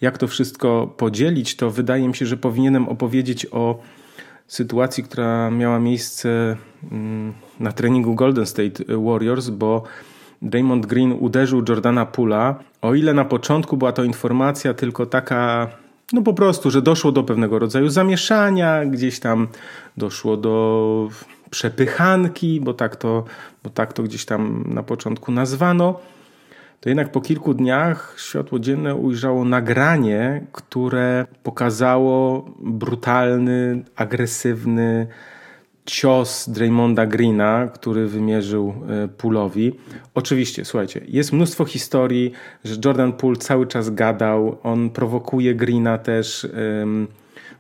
jak 0.02 0.18
to 0.18 0.28
wszystko 0.28 0.94
podzielić, 0.98 1.56
to 1.56 1.72
wydaje 1.72 2.08
mi 2.08 2.16
się, 2.16 2.26
że 2.26 2.38
powinienem 2.38 2.90
opowiedzieć 2.90 3.48
o 3.52 3.80
sytuacji, 4.48 5.04
która 5.04 5.52
miała 5.52 5.80
miejsce 5.80 6.58
mm, 6.92 7.34
na 7.60 7.72
treningu 7.72 8.16
Golden 8.16 8.46
State 8.46 8.84
Warriors, 8.98 9.50
bo 9.50 9.84
Draymond 10.42 10.86
Green 10.86 11.12
uderzył 11.20 11.64
Jordana 11.70 12.06
Pula. 12.06 12.60
O 12.82 12.94
ile 12.94 13.14
na 13.14 13.26
początku 13.26 13.78
była 13.78 13.92
to 13.92 14.04
informacja 14.04 14.74
tylko 14.74 15.06
taka, 15.06 15.68
no 16.14 16.22
po 16.22 16.34
prostu, 16.34 16.72
że 16.72 16.82
doszło 16.82 17.12
do 17.12 17.24
pewnego 17.24 17.60
rodzaju 17.60 17.90
zamieszania, 17.90 18.86
gdzieś 18.86 19.20
tam 19.20 19.48
doszło 19.98 20.38
do 20.38 21.10
przepychanki, 21.50 22.62
bo 22.62 22.74
tak 22.74 22.96
to, 22.96 23.24
bo 23.64 23.70
tak 23.70 23.94
to 23.94 24.04
gdzieś 24.04 24.26
tam 24.26 24.64
na 24.68 24.84
początku 24.84 25.32
nazwano 25.32 26.00
to 26.80 26.90
jednak 26.90 27.12
po 27.12 27.22
kilku 27.22 27.54
dniach 27.54 28.16
światło 28.18 28.60
dzienne 28.60 28.96
ujrzało 28.96 29.46
nagranie, 29.46 30.46
które 30.52 31.26
pokazało 31.44 32.46
brutalny, 32.60 33.84
agresywny 33.96 35.08
cios 35.86 36.50
Draymonda 36.50 37.06
Greena, 37.06 37.68
który 37.68 38.08
wymierzył 38.08 38.74
e, 39.04 39.08
Pulowi. 39.08 39.74
Oczywiście, 40.14 40.66
słuchajcie, 40.66 41.02
jest 41.08 41.34
mnóstwo 41.34 41.66
historii, 41.66 42.32
że 42.64 42.76
Jordan 42.86 43.14
Poole 43.14 43.36
cały 43.36 43.68
czas 43.68 43.90
gadał, 43.90 44.58
on 44.64 44.90
prowokuje 44.90 45.56
Greena 45.56 45.98
też, 45.98 46.48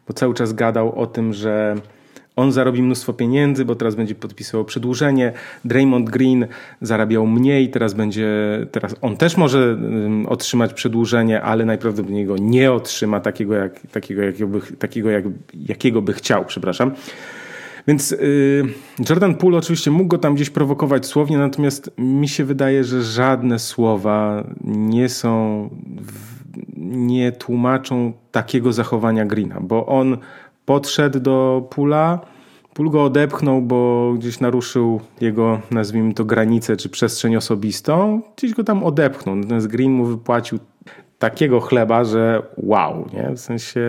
bo 0.07 0.13
cały 0.13 0.33
czas 0.33 0.53
gadał 0.53 0.99
o 0.99 1.07
tym, 1.07 1.33
że 1.33 1.75
on 2.37 2.51
zarobi 2.51 2.81
mnóstwo 2.81 3.13
pieniędzy, 3.13 3.65
bo 3.65 3.75
teraz 3.75 3.95
będzie 3.95 4.15
podpisywał 4.15 4.65
przedłużenie. 4.65 5.33
Draymond 5.65 6.09
Green 6.09 6.47
zarabiał 6.81 7.27
mniej, 7.27 7.69
teraz 7.69 7.93
będzie, 7.93 8.27
teraz 8.71 8.95
on 9.01 9.17
też 9.17 9.37
może 9.37 9.77
otrzymać 10.27 10.73
przedłużenie, 10.73 11.41
ale 11.41 11.65
najprawdopodobniej 11.65 12.25
go 12.25 12.35
nie 12.39 12.71
otrzyma 12.71 13.19
takiego, 13.19 13.53
jak, 13.53 13.87
takiego, 13.91 14.21
jakiego, 14.21 14.47
by, 14.47 14.61
takiego 14.61 15.09
jak, 15.09 15.23
jakiego 15.53 16.01
by 16.01 16.13
chciał, 16.13 16.45
przepraszam. 16.45 16.91
Więc 17.87 18.11
y, 18.11 18.63
Jordan 19.09 19.35
Poole 19.35 19.57
oczywiście 19.57 19.91
mógł 19.91 20.07
go 20.07 20.17
tam 20.17 20.35
gdzieś 20.35 20.49
prowokować 20.49 21.05
słownie, 21.05 21.37
natomiast 21.37 21.91
mi 21.97 22.27
się 22.27 22.45
wydaje, 22.45 22.83
że 22.83 23.03
żadne 23.03 23.59
słowa 23.59 24.47
nie 24.63 25.09
są 25.09 25.69
nie 26.77 27.31
tłumaczą 27.31 28.13
takiego 28.31 28.73
zachowania 28.73 29.25
Greena, 29.25 29.59
bo 29.61 29.85
on 29.85 30.17
podszedł 30.67 31.19
do 31.19 31.67
pula, 31.69 32.19
pól 32.73 32.89
go 32.89 33.03
odepchnął, 33.03 33.61
bo 33.61 34.13
gdzieś 34.17 34.39
naruszył 34.39 35.01
jego, 35.21 35.59
nazwijmy 35.71 36.13
to, 36.13 36.25
granicę 36.25 36.77
czy 36.77 36.89
przestrzeń 36.89 37.35
osobistą, 37.35 38.21
gdzieś 38.37 38.53
go 38.53 38.63
tam 38.63 38.83
odepchnął. 38.83 39.35
Natomiast 39.35 39.67
Green 39.67 39.91
mu 39.91 40.05
wypłacił 40.05 40.59
takiego 41.19 41.59
chleba, 41.59 42.03
że 42.03 42.41
wow, 42.57 43.05
nie? 43.13 43.35
W 43.35 43.39
sensie 43.39 43.81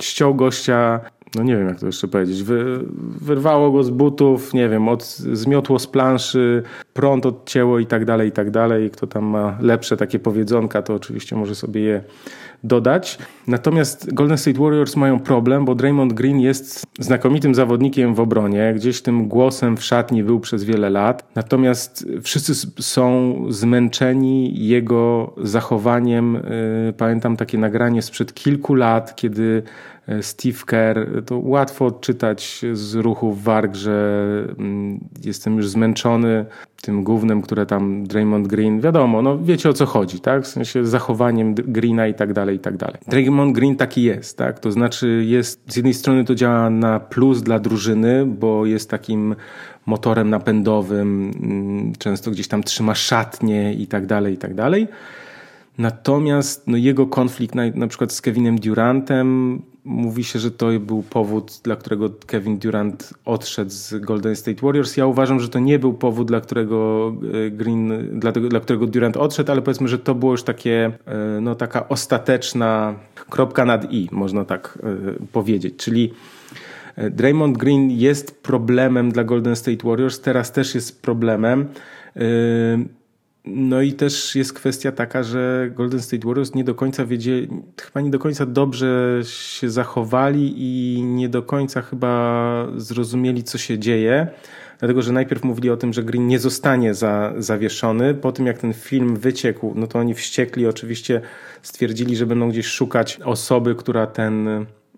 ściął 0.00 0.34
gościa 0.34 1.00
no 1.34 1.42
nie 1.42 1.56
wiem 1.56 1.68
jak 1.68 1.80
to 1.80 1.86
jeszcze 1.86 2.08
powiedzieć, 2.08 2.42
Wy, 2.42 2.80
wyrwało 3.20 3.70
go 3.70 3.82
z 3.82 3.90
butów, 3.90 4.54
nie 4.54 4.68
wiem, 4.68 4.88
od, 4.88 5.04
zmiotło 5.16 5.78
z 5.78 5.86
planszy, 5.86 6.62
prąd 6.92 7.26
odcięło 7.26 7.78
i 7.78 7.86
tak 7.86 8.04
dalej, 8.04 8.28
i 8.28 8.32
tak 8.32 8.50
dalej. 8.50 8.90
Kto 8.90 9.06
tam 9.06 9.24
ma 9.24 9.58
lepsze 9.60 9.96
takie 9.96 10.18
powiedzonka, 10.18 10.82
to 10.82 10.94
oczywiście 10.94 11.36
może 11.36 11.54
sobie 11.54 11.80
je 11.80 12.02
dodać. 12.64 13.18
Natomiast 13.46 14.14
Golden 14.14 14.38
State 14.38 14.58
Warriors 14.58 14.96
mają 14.96 15.20
problem, 15.20 15.64
bo 15.64 15.74
Draymond 15.74 16.12
Green 16.12 16.40
jest 16.40 16.86
znakomitym 16.98 17.54
zawodnikiem 17.54 18.14
w 18.14 18.20
obronie, 18.20 18.72
gdzieś 18.76 19.02
tym 19.02 19.28
głosem 19.28 19.76
w 19.76 19.84
szatni 19.84 20.24
był 20.24 20.40
przez 20.40 20.64
wiele 20.64 20.90
lat. 20.90 21.28
Natomiast 21.34 22.06
wszyscy 22.22 22.54
są 22.80 23.34
zmęczeni 23.48 24.66
jego 24.66 25.34
zachowaniem. 25.42 26.36
Y, 26.36 26.94
pamiętam 26.96 27.36
takie 27.36 27.58
nagranie 27.58 28.02
sprzed 28.02 28.34
kilku 28.34 28.74
lat, 28.74 29.16
kiedy 29.16 29.62
Steve 30.20 30.58
Kerr, 30.66 31.24
to 31.26 31.38
łatwo 31.38 31.86
odczytać 31.86 32.64
z 32.72 32.94
ruchów 32.94 33.42
warg, 33.42 33.74
że 33.74 34.18
mm, 34.58 35.00
jestem 35.24 35.56
już 35.56 35.68
zmęczony 35.68 36.44
tym 36.82 37.04
głównym, 37.04 37.42
które 37.42 37.66
tam 37.66 38.06
Draymond 38.06 38.46
Green, 38.46 38.80
wiadomo, 38.80 39.22
no 39.22 39.38
wiecie 39.38 39.68
o 39.68 39.72
co 39.72 39.86
chodzi, 39.86 40.20
tak? 40.20 40.42
W 40.42 40.46
sensie 40.46 40.86
zachowaniem 40.86 41.54
Greena 41.54 42.06
i 42.06 42.14
tak 42.14 42.32
dalej, 42.32 42.56
i 42.56 42.58
tak 42.58 42.76
dalej. 42.76 42.96
Draymond 43.08 43.54
Green 43.54 43.76
taki 43.76 44.02
jest, 44.02 44.38
tak? 44.38 44.58
To 44.58 44.72
znaczy 44.72 45.24
jest, 45.26 45.60
z 45.68 45.76
jednej 45.76 45.94
strony 45.94 46.24
to 46.24 46.34
działa 46.34 46.70
na 46.70 47.00
plus 47.00 47.42
dla 47.42 47.58
drużyny, 47.58 48.26
bo 48.26 48.66
jest 48.66 48.90
takim 48.90 49.34
motorem 49.86 50.30
napędowym, 50.30 51.30
mm, 51.42 51.92
często 51.98 52.30
gdzieś 52.30 52.48
tam 52.48 52.62
trzyma 52.62 52.94
szatnie 52.94 53.74
i 53.74 53.86
tak 53.86 54.06
dalej, 54.06 54.34
i 54.34 54.38
tak 54.38 54.54
dalej. 54.54 54.88
Natomiast 55.78 56.66
no, 56.66 56.76
jego 56.76 57.06
konflikt 57.06 57.54
na, 57.54 57.62
na 57.74 57.86
przykład 57.86 58.12
z 58.12 58.20
Kevinem 58.20 58.60
Durantem 58.60 59.60
Mówi 59.84 60.24
się, 60.24 60.38
że 60.38 60.50
to 60.50 60.66
był 60.80 61.02
powód, 61.02 61.60
dla 61.64 61.76
którego 61.76 62.10
Kevin 62.26 62.58
Durant 62.58 63.14
odszedł 63.24 63.70
z 63.70 63.94
Golden 63.94 64.36
State 64.36 64.66
Warriors. 64.66 64.96
Ja 64.96 65.06
uważam, 65.06 65.40
że 65.40 65.48
to 65.48 65.58
nie 65.58 65.78
był 65.78 65.94
powód, 65.94 66.28
dla 66.28 66.40
którego 66.40 67.08
e, 67.46 67.50
Green, 67.50 67.92
dla, 68.20 68.32
dla 68.32 68.60
którego 68.60 68.86
Durant 68.86 69.16
odszedł, 69.16 69.52
ale 69.52 69.62
powiedzmy, 69.62 69.88
że 69.88 69.98
to 69.98 70.14
było 70.14 70.32
już 70.32 70.42
takie, 70.42 70.92
e, 71.06 71.40
no 71.40 71.54
taka 71.54 71.88
ostateczna 71.88 72.94
kropka 73.14 73.64
nad 73.64 73.92
i, 73.92 74.08
można 74.12 74.44
tak 74.44 74.78
e, 74.82 75.26
powiedzieć. 75.32 75.74
Czyli 75.76 76.12
Draymond 77.10 77.58
Green 77.58 77.90
jest 77.90 78.42
problemem 78.42 79.12
dla 79.12 79.24
Golden 79.24 79.56
State 79.56 79.88
Warriors, 79.88 80.20
teraz 80.20 80.52
też 80.52 80.74
jest 80.74 81.02
problemem. 81.02 81.66
No 83.46 83.82
i 83.82 83.92
też 83.92 84.36
jest 84.36 84.52
kwestia 84.52 84.92
taka, 84.92 85.22
że 85.22 85.70
Golden 85.74 86.02
State 86.02 86.28
Warriors 86.28 86.54
nie 86.54 86.64
do 86.64 86.74
końca 86.74 87.06
wiedzieli, 87.06 87.48
chyba 87.82 88.00
nie 88.00 88.10
do 88.10 88.18
końca 88.18 88.46
dobrze 88.46 89.20
się 89.24 89.70
zachowali 89.70 90.54
i 90.56 91.02
nie 91.02 91.28
do 91.28 91.42
końca 91.42 91.82
chyba 91.82 92.66
zrozumieli, 92.76 93.44
co 93.44 93.58
się 93.58 93.78
dzieje. 93.78 94.28
Dlatego, 94.78 95.02
że 95.02 95.12
najpierw 95.12 95.44
mówili 95.44 95.70
o 95.70 95.76
tym, 95.76 95.92
że 95.92 96.02
Green 96.02 96.26
nie 96.26 96.38
zostanie 96.38 96.94
za, 96.94 97.32
zawieszony. 97.38 98.14
Po 98.14 98.32
tym, 98.32 98.46
jak 98.46 98.58
ten 98.58 98.72
film 98.72 99.16
wyciekł, 99.16 99.72
no 99.76 99.86
to 99.86 99.98
oni 99.98 100.14
wściekli, 100.14 100.66
oczywiście 100.66 101.20
stwierdzili, 101.62 102.16
że 102.16 102.26
będą 102.26 102.48
gdzieś 102.48 102.66
szukać 102.66 103.20
osoby, 103.24 103.74
która 103.74 104.06
ten, 104.06 104.48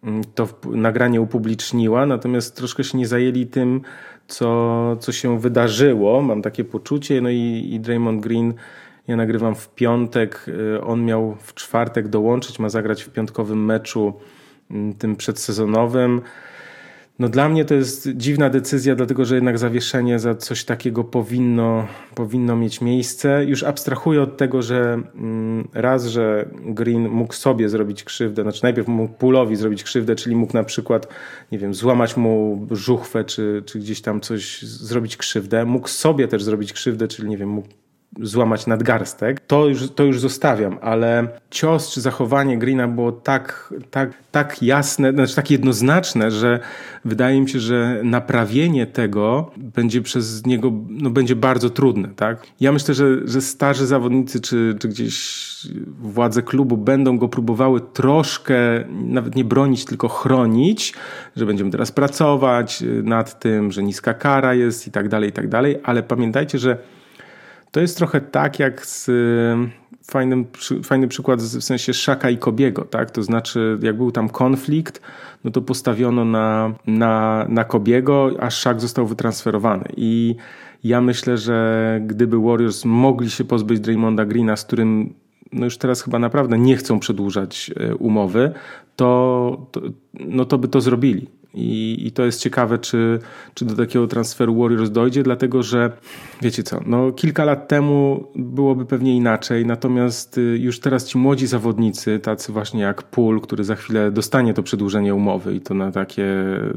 mm, 0.02 0.24
to 0.34 0.48
nagranie 0.64 1.20
upubliczniła. 1.20 2.06
Natomiast 2.06 2.56
troszkę 2.56 2.84
się 2.84 2.98
nie 2.98 3.06
zajęli 3.06 3.46
tym, 3.46 3.80
co, 4.28 4.96
co 5.00 5.12
się 5.12 5.40
wydarzyło. 5.40 6.22
Mam 6.22 6.42
takie 6.42 6.64
poczucie. 6.64 7.20
No 7.20 7.30
i, 7.30 7.68
i 7.72 7.80
Draymond 7.80 8.20
Green, 8.20 8.54
ja 9.08 9.16
nagrywam 9.16 9.54
w 9.54 9.68
piątek, 9.68 10.46
y, 10.48 10.80
on 10.80 11.04
miał 11.04 11.36
w 11.40 11.54
czwartek 11.54 12.08
dołączyć, 12.08 12.58
ma 12.58 12.68
zagrać 12.68 13.02
w 13.02 13.10
piątkowym 13.10 13.64
meczu 13.64 14.12
mm, 14.70 14.94
tym 14.94 15.16
przedsezonowym. 15.16 16.20
No 17.18 17.28
dla 17.28 17.48
mnie 17.48 17.64
to 17.64 17.74
jest 17.74 18.08
dziwna 18.08 18.50
decyzja, 18.50 18.94
dlatego 18.94 19.24
że 19.24 19.34
jednak 19.34 19.58
zawieszenie 19.58 20.18
za 20.18 20.34
coś 20.34 20.64
takiego 20.64 21.04
powinno, 21.04 21.86
powinno 22.14 22.56
mieć 22.56 22.80
miejsce. 22.80 23.44
Już 23.44 23.62
abstrahuję 23.62 24.22
od 24.22 24.36
tego, 24.36 24.62
że 24.62 25.02
mm, 25.14 25.68
raz, 25.74 26.06
że 26.06 26.48
Green 26.64 27.08
mógł 27.08 27.34
sobie 27.34 27.68
zrobić 27.68 28.04
krzywdę, 28.04 28.42
znaczy 28.42 28.60
najpierw 28.62 28.88
mógł 28.88 29.14
Pulowi 29.14 29.56
zrobić 29.56 29.84
krzywdę, 29.84 30.14
czyli 30.14 30.36
mógł 30.36 30.52
na 30.52 30.64
przykład, 30.64 31.08
nie 31.52 31.58
wiem, 31.58 31.74
złamać 31.74 32.16
mu 32.16 32.66
żuchwę, 32.70 33.24
czy, 33.24 33.62
czy 33.66 33.78
gdzieś 33.78 34.00
tam 34.00 34.20
coś 34.20 34.62
zrobić 34.62 35.16
krzywdę. 35.16 35.64
Mógł 35.64 35.88
sobie 35.88 36.28
też 36.28 36.42
zrobić 36.42 36.72
krzywdę, 36.72 37.08
czyli 37.08 37.28
nie 37.28 37.36
wiem, 37.36 37.48
mógł 37.48 37.68
złamać 38.22 38.66
nadgarstek, 38.66 39.40
to 39.40 39.68
już, 39.68 39.90
to 39.90 40.04
już 40.04 40.20
zostawiam, 40.20 40.78
ale 40.82 41.28
cios 41.50 41.90
czy 41.90 42.00
zachowanie 42.00 42.58
Greena 42.58 42.88
było 42.88 43.12
tak, 43.12 43.74
tak, 43.90 44.10
tak 44.30 44.62
jasne, 44.62 45.12
znaczy 45.12 45.36
tak 45.36 45.50
jednoznaczne, 45.50 46.30
że 46.30 46.60
wydaje 47.04 47.40
mi 47.40 47.48
się, 47.48 47.60
że 47.60 48.00
naprawienie 48.04 48.86
tego 48.86 49.50
będzie 49.56 50.02
przez 50.02 50.46
niego 50.46 50.72
no, 50.88 51.10
będzie 51.10 51.36
bardzo 51.36 51.70
trudne. 51.70 52.08
Tak? 52.16 52.46
Ja 52.60 52.72
myślę, 52.72 52.94
że, 52.94 53.28
że 53.28 53.40
starzy 53.40 53.86
zawodnicy 53.86 54.40
czy, 54.40 54.76
czy 54.78 54.88
gdzieś 54.88 55.46
władze 56.00 56.42
klubu 56.42 56.76
będą 56.76 57.18
go 57.18 57.28
próbowały 57.28 57.80
troszkę 57.80 58.56
nawet 58.90 59.36
nie 59.36 59.44
bronić, 59.44 59.84
tylko 59.84 60.08
chronić, 60.08 60.94
że 61.36 61.46
będziemy 61.46 61.70
teraz 61.70 61.92
pracować 61.92 62.84
nad 63.02 63.40
tym, 63.40 63.72
że 63.72 63.82
niska 63.82 64.14
kara 64.14 64.54
jest 64.54 64.86
i 64.86 64.90
tak 64.90 65.08
dalej, 65.08 65.30
i 65.30 65.32
tak 65.32 65.48
dalej, 65.48 65.76
ale 65.84 66.02
pamiętajcie, 66.02 66.58
że 66.58 66.78
to 67.70 67.80
jest 67.80 67.96
trochę 67.96 68.20
tak 68.20 68.58
jak 68.58 68.86
z 68.86 69.10
fajnym, 70.04 70.46
fajny 70.84 71.08
przykład 71.08 71.42
w 71.42 71.62
sensie 71.62 71.94
Szaka 71.94 72.30
i 72.30 72.38
Kobiego, 72.38 72.84
tak? 72.84 73.10
To 73.10 73.22
znaczy, 73.22 73.78
jak 73.82 73.96
był 73.96 74.12
tam 74.12 74.28
konflikt, 74.28 75.00
no 75.44 75.50
to 75.50 75.62
postawiono 75.62 76.24
na, 76.24 76.74
na, 76.86 77.46
na 77.48 77.64
Kobiego, 77.64 78.30
a 78.40 78.50
Szak 78.50 78.80
został 78.80 79.06
wytransferowany. 79.06 79.84
I 79.96 80.36
ja 80.84 81.00
myślę, 81.00 81.38
że 81.38 82.00
gdyby 82.06 82.38
Warriors 82.40 82.84
mogli 82.84 83.30
się 83.30 83.44
pozbyć 83.44 83.80
Draymonda 83.80 84.24
Greena, 84.24 84.56
z 84.56 84.64
którym 84.64 85.14
no 85.52 85.64
już 85.64 85.78
teraz 85.78 86.02
chyba 86.02 86.18
naprawdę 86.18 86.58
nie 86.58 86.76
chcą 86.76 87.00
przedłużać 87.00 87.70
e, 87.76 87.94
umowy, 87.94 88.52
to, 88.96 89.66
to, 89.72 89.80
no 90.14 90.44
to 90.44 90.58
by 90.58 90.68
to 90.68 90.80
zrobili. 90.80 91.28
I, 91.56 91.96
I, 92.06 92.12
to 92.12 92.24
jest 92.24 92.40
ciekawe, 92.40 92.78
czy, 92.78 93.18
czy 93.54 93.64
do 93.64 93.76
takiego 93.76 94.06
transferu 94.06 94.60
Warriors 94.60 94.90
dojdzie, 94.90 95.22
dlatego 95.22 95.62
że 95.62 95.92
wiecie 96.42 96.62
co, 96.62 96.80
no 96.86 97.12
kilka 97.12 97.44
lat 97.44 97.68
temu 97.68 98.26
byłoby 98.34 98.86
pewnie 98.86 99.16
inaczej, 99.16 99.66
natomiast 99.66 100.38
y, 100.38 100.40
już 100.40 100.80
teraz 100.80 101.04
ci 101.04 101.18
młodzi 101.18 101.46
zawodnicy, 101.46 102.18
tacy 102.18 102.52
właśnie 102.52 102.80
jak 102.80 103.02
Pool, 103.02 103.40
który 103.40 103.64
za 103.64 103.74
chwilę 103.74 104.10
dostanie 104.10 104.54
to 104.54 104.62
przedłużenie 104.62 105.14
umowy 105.14 105.54
i 105.54 105.60
to 105.60 105.74
na 105.74 105.92
takie 105.92 106.34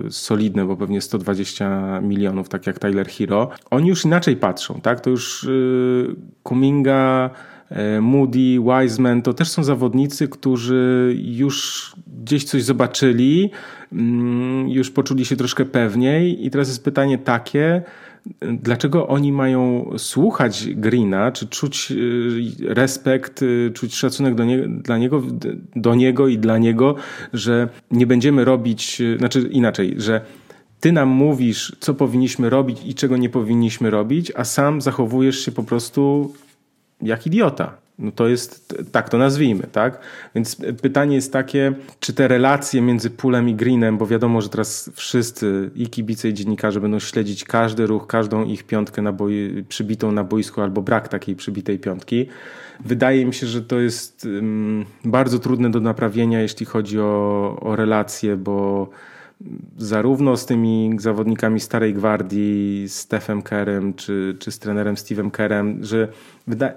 solidne, 0.09 0.65
bo 0.65 0.77
pewnie 0.77 1.01
120 1.01 2.01
milionów, 2.01 2.49
tak 2.49 2.67
jak 2.67 2.79
Tyler 2.79 3.07
Hero, 3.07 3.49
oni 3.69 3.89
już 3.89 4.05
inaczej 4.05 4.35
patrzą, 4.35 4.81
tak? 4.81 5.01
To 5.01 5.09
już 5.09 5.43
yy, 5.43 6.15
Kuminga 6.43 7.29
E, 7.69 8.01
Moody, 8.01 8.59
Wiseman 8.59 9.21
to 9.21 9.33
też 9.33 9.49
są 9.49 9.63
zawodnicy, 9.63 10.27
którzy 10.27 11.15
już 11.17 11.91
gdzieś 12.23 12.43
coś 12.43 12.63
zobaczyli, 12.63 13.51
już 14.67 14.91
poczuli 14.91 15.25
się 15.25 15.35
troszkę 15.35 15.65
pewniej. 15.65 16.45
I 16.45 16.49
teraz 16.49 16.67
jest 16.67 16.83
pytanie 16.83 17.17
takie, 17.17 17.83
dlaczego 18.41 19.07
oni 19.07 19.31
mają 19.31 19.91
słuchać 19.97 20.67
Greena, 20.75 21.31
czy 21.31 21.47
czuć 21.47 21.91
e, 21.91 21.95
respekt, 22.73 23.41
e, 23.43 23.71
czuć 23.71 23.95
szacunek 23.95 24.35
do, 24.35 24.45
nie, 24.45 24.57
dla 24.67 24.97
niego, 24.97 25.23
do 25.75 25.95
niego 25.95 26.27
i 26.27 26.37
dla 26.37 26.57
niego, 26.57 26.95
że 27.33 27.69
nie 27.91 28.07
będziemy 28.07 28.45
robić, 28.45 29.01
znaczy 29.17 29.41
inaczej, 29.41 29.95
że 29.97 30.21
ty 30.79 30.91
nam 30.91 31.09
mówisz, 31.09 31.75
co 31.79 31.93
powinniśmy 31.93 32.49
robić 32.49 32.81
i 32.85 32.95
czego 32.95 33.17
nie 33.17 33.29
powinniśmy 33.29 33.89
robić, 33.89 34.31
a 34.35 34.43
sam 34.43 34.81
zachowujesz 34.81 35.45
się 35.45 35.51
po 35.51 35.63
prostu 35.63 36.33
jak 37.01 37.27
idiota. 37.27 37.88
No 37.99 38.11
to 38.11 38.27
jest, 38.27 38.75
tak 38.91 39.09
to 39.09 39.17
nazwijmy, 39.17 39.63
tak? 39.71 39.99
Więc 40.35 40.57
pytanie 40.81 41.15
jest 41.15 41.33
takie, 41.33 41.73
czy 41.99 42.13
te 42.13 42.27
relacje 42.27 42.81
między 42.81 43.09
Pulem 43.09 43.49
i 43.49 43.55
Greenem, 43.55 43.97
bo 43.97 44.07
wiadomo, 44.07 44.41
że 44.41 44.49
teraz 44.49 44.89
wszyscy 44.93 45.71
i 45.75 45.87
kibice 45.87 46.29
i 46.29 46.33
dziennikarze 46.33 46.81
będą 46.81 46.99
śledzić 46.99 47.43
każdy 47.43 47.87
ruch, 47.87 48.07
każdą 48.07 48.45
ich 48.45 48.63
piątkę 48.63 49.01
na 49.01 49.11
boi, 49.11 49.65
przybitą 49.69 50.11
na 50.11 50.23
boisku 50.23 50.61
albo 50.61 50.81
brak 50.81 51.07
takiej 51.07 51.35
przybitej 51.35 51.79
piątki. 51.79 52.27
Wydaje 52.85 53.25
mi 53.25 53.33
się, 53.33 53.47
że 53.47 53.61
to 53.61 53.79
jest 53.79 54.25
um, 54.25 54.85
bardzo 55.05 55.39
trudne 55.39 55.71
do 55.71 55.79
naprawienia, 55.79 56.41
jeśli 56.41 56.65
chodzi 56.65 56.99
o, 56.99 57.57
o 57.61 57.75
relacje, 57.75 58.35
bo 58.37 58.89
zarówno 59.77 60.37
z 60.37 60.45
tymi 60.45 60.91
zawodnikami 60.99 61.59
starej 61.59 61.93
gwardii, 61.93 62.89
Stephem 62.89 63.41
Kerem 63.41 63.93
czy, 63.93 64.35
czy 64.39 64.51
z 64.51 64.59
trenerem 64.59 64.95
Steve'em 64.95 65.31
Kerem, 65.31 65.83
że 65.83 66.07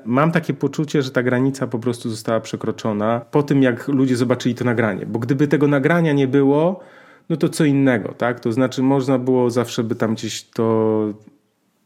mam 0.04 0.32
takie 0.32 0.54
poczucie, 0.54 1.02
że 1.02 1.10
ta 1.10 1.22
granica 1.22 1.66
po 1.66 1.78
prostu 1.78 2.10
została 2.10 2.40
przekroczona 2.40 3.20
po 3.30 3.42
tym, 3.42 3.62
jak 3.62 3.88
ludzie 3.88 4.16
zobaczyli 4.16 4.54
to 4.54 4.64
nagranie. 4.64 5.06
Bo 5.06 5.18
gdyby 5.18 5.48
tego 5.48 5.68
nagrania 5.68 6.12
nie 6.12 6.28
było, 6.28 6.80
no 7.28 7.36
to 7.36 7.48
co 7.48 7.64
innego, 7.64 8.14
tak? 8.14 8.40
To 8.40 8.52
znaczy 8.52 8.82
można 8.82 9.18
było 9.18 9.50
zawsze 9.50 9.84
by 9.84 9.94
tam 9.94 10.14
gdzieś 10.14 10.42
to 10.44 11.14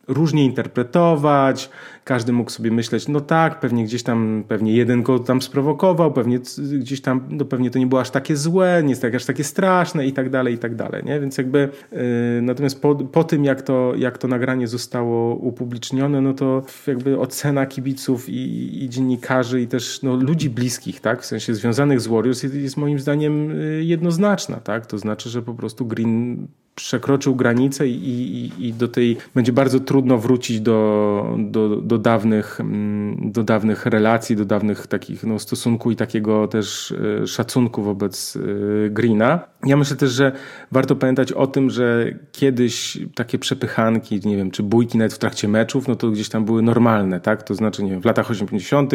różnie 0.09 0.45
interpretować, 0.45 1.71
każdy 2.05 2.33
mógł 2.33 2.51
sobie 2.51 2.71
myśleć, 2.71 3.09
no 3.09 3.21
tak, 3.21 3.61
pewnie 3.61 3.85
gdzieś 3.85 4.03
tam, 4.03 4.45
pewnie 4.49 4.73
jeden 4.73 5.03
go 5.03 5.19
tam 5.19 5.42
sprowokował, 5.42 6.12
pewnie 6.12 6.38
gdzieś 6.79 7.01
tam, 7.01 7.21
no 7.31 7.45
pewnie 7.45 7.71
to 7.71 7.79
nie 7.79 7.87
było 7.87 8.01
aż 8.01 8.11
takie 8.11 8.37
złe, 8.37 8.81
nie 8.83 8.90
jest 8.90 9.03
tak 9.03 9.14
aż 9.14 9.25
takie 9.25 9.45
straszne 9.45 10.07
i 10.07 10.12
tak 10.12 10.31
dalej, 10.31 10.55
i 10.55 10.59
tak 10.59 10.75
dalej, 10.75 11.03
nie? 11.05 11.21
Więc 11.21 11.38
jakby, 11.38 11.69
yy, 11.92 11.99
natomiast 12.42 12.83
po, 12.83 12.95
po 12.95 13.25
tym, 13.25 13.45
jak 13.45 13.62
to, 13.62 13.92
jak 13.97 14.19
to 14.19 14.29
nagranie 14.29 14.69
zostało 14.69 15.35
upublicznione, 15.35 16.21
no 16.21 16.35
to 16.35 16.62
jakby 16.87 17.19
ocena 17.19 17.66
kibiców 17.66 18.29
i, 18.29 18.85
i 18.85 18.88
dziennikarzy 18.88 19.61
i 19.61 19.66
też 19.66 20.03
no, 20.03 20.14
ludzi 20.14 20.51
bliskich, 20.51 21.01
tak, 21.01 21.23
w 21.23 21.27
sensie 21.27 21.55
związanych 21.55 22.01
z 22.01 22.07
Warriors 22.07 22.42
jest, 22.42 22.55
jest 22.55 22.77
moim 22.77 22.99
zdaniem 22.99 23.51
y, 23.51 23.85
jednoznaczna, 23.85 24.57
tak? 24.57 24.87
To 24.87 24.99
znaczy, 24.99 25.31
że 25.31 25.42
po 25.42 25.55
prostu 25.55 25.87
Green 25.87 26.47
przekroczył 26.77 27.35
granicę 27.35 27.89
i, 27.89 27.93
i, 27.95 28.67
i, 28.67 28.73
do 28.73 28.89
tej 28.89 29.17
będzie 29.35 29.53
bardzo 29.53 29.81
trudno 29.81 30.19
wrócić 30.19 30.61
do, 30.61 31.37
do, 31.39 31.77
do, 31.77 31.99
dawnych, 31.99 32.61
mm, 32.61 33.33
do 33.33 33.43
dawnych 33.43 33.87
relacji, 33.87 34.37
do 34.37 34.45
dawnych 34.45 34.87
takich 34.87 35.25
no, 35.25 35.39
stosunku 35.39 35.91
i 35.91 35.97
takiego 35.97 36.49
też 36.49 36.95
e, 37.23 37.27
szacunku 37.27 37.83
wobec 37.83 38.37
e, 38.37 38.91
Greena. 38.91 39.41
Ja 39.67 39.77
myślę 39.77 39.97
też, 39.97 40.11
że 40.11 40.33
warto 40.73 40.97
pamiętać 40.97 41.33
o 41.33 41.47
tym, 41.47 41.71
że 41.71 42.15
kiedyś 42.33 42.99
takie 43.15 43.39
przepychanki, 43.39 44.21
nie 44.25 44.37
wiem, 44.37 44.51
czy 44.51 44.62
bójki 44.62 44.99
nawet 44.99 45.15
w 45.15 45.19
trakcie 45.19 45.49
meczów, 45.49 45.89
no 45.89 45.97
to 45.97 46.11
gdzieś 46.11 46.29
tam 46.29 46.45
były 46.45 46.62
normalne, 46.62 47.21
tak? 47.21 47.43
To 47.43 47.55
znaczy, 47.55 47.85
nie 47.85 47.91
wiem, 47.91 48.01
w 48.01 48.05
latach 48.05 48.31
80 48.31 48.93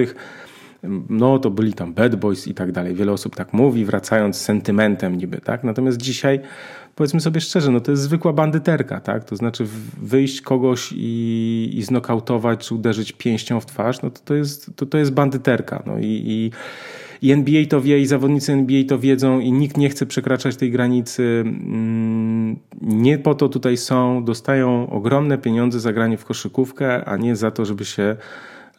no 1.10 1.40
to 1.40 1.50
byli 1.50 1.74
tam 1.74 1.94
bad 1.94 2.16
boys 2.16 2.48
i 2.48 2.54
tak 2.54 2.72
dalej. 2.72 2.96
Wiele 2.96 3.12
osób 3.12 3.36
tak 3.36 3.54
mówi, 3.54 3.86
wracając 3.86 4.38
sentymentem 4.38 5.18
niby, 5.18 5.42
tak? 5.42 5.64
Natomiast 5.64 5.98
dzisiaj 5.98 6.40
powiedzmy 6.96 7.22
sobie 7.22 7.42
szczerze, 7.42 7.72
no 7.72 7.80
to 7.80 7.92
jest 7.92 8.04
zwykła 8.04 8.34
bandyterka, 8.34 9.00
tak? 9.00 9.24
To 9.24 9.36
znaczy 9.36 9.66
wyjść 10.02 10.42
kogoś 10.42 10.94
i, 10.96 11.70
i 11.74 11.84
znokautować, 11.84 12.68
czy 12.68 12.76
uderzyć 12.76 13.12
pięścią 13.12 13.60
w 13.60 13.66
twarz, 13.66 14.02
no 14.02 14.10
to 14.10 14.22
to 14.26 14.36
jest, 14.36 14.76
to, 14.76 14.86
to 14.86 14.98
jest 14.98 15.14
bandyterka. 15.14 15.84
No 15.86 16.00
i, 16.00 16.06
i, 16.06 16.52
i 17.28 17.32
NBA 17.32 17.66
to 17.70 17.82
wie, 17.82 18.00
i 18.00 18.06
zawodnicy 18.06 18.54
NBA 18.54 18.84
to 18.90 19.00
wiedzą, 19.00 19.40
i 19.40 19.52
nikt 19.52 19.78
nie 19.78 19.90
chce 19.90 20.06
przekraczać 20.06 20.56
tej 20.56 20.72
granicy. 20.72 21.44
Mm, 21.46 22.60
nie 22.82 23.18
po 23.18 23.36
to 23.36 23.50
tutaj 23.50 23.78
są, 23.78 24.24
dostają 24.24 24.90
ogromne 24.90 25.38
pieniądze 25.38 25.80
za 25.80 25.94
granie 25.94 26.18
w 26.18 26.26
koszykówkę, 26.26 27.06
a 27.06 27.18
nie 27.18 27.36
za 27.36 27.52
to, 27.52 27.66
żeby 27.66 27.86
się 27.86 28.16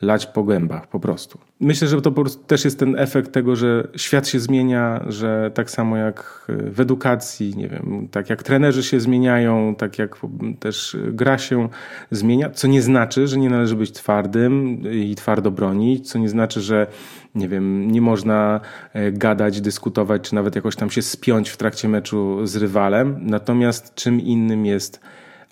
lać 0.03 0.27
po 0.27 0.45
gębach 0.45 0.87
po 0.87 1.01
prostu. 1.01 1.38
Myślę, 1.61 1.88
że 1.88 2.03
to 2.03 2.12
też 2.47 2.65
jest 2.65 2.79
ten 2.79 2.99
efekt 2.99 3.33
tego, 3.33 3.57
że 3.57 3.88
świat 3.97 4.29
się 4.29 4.41
zmienia, 4.41 5.05
że 5.07 5.51
tak 5.55 5.71
samo 5.71 5.97
jak 5.97 6.47
w 6.49 6.81
edukacji, 6.81 7.57
nie 7.57 7.69
wiem, 7.69 8.09
tak 8.11 8.31
jak 8.31 8.43
trenerzy 8.43 8.83
się 8.83 9.01
zmieniają, 9.01 9.75
tak 9.75 9.99
jak 9.99 10.17
też 10.61 10.97
gra 11.12 11.38
się 11.38 11.69
zmienia, 12.11 12.51
co 12.51 12.69
nie 12.69 12.83
znaczy, 12.83 13.27
że 13.27 13.38
nie 13.38 13.51
należy 13.51 13.77
być 13.77 13.93
twardym 13.93 14.83
i 14.93 15.15
twardo 15.15 15.51
bronić, 15.51 16.11
co 16.11 16.19
nie 16.19 16.29
znaczy, 16.29 16.61
że 16.61 16.87
nie 17.35 17.49
wiem, 17.49 17.91
nie 17.91 18.01
można 18.01 18.61
e, 18.93 19.12
gadać, 19.12 19.61
dyskutować, 19.61 20.23
czy 20.23 20.35
nawet 20.35 20.57
jakoś 20.57 20.77
tam 20.77 20.91
się 20.91 21.03
spiąć 21.03 21.49
w 21.51 21.57
trakcie 21.57 21.88
meczu 21.88 22.47
z 22.47 22.57
rywalem. 22.57 23.17
Natomiast 23.21 23.95
czym 23.95 24.21
innym 24.21 24.67
jest 24.67 25.01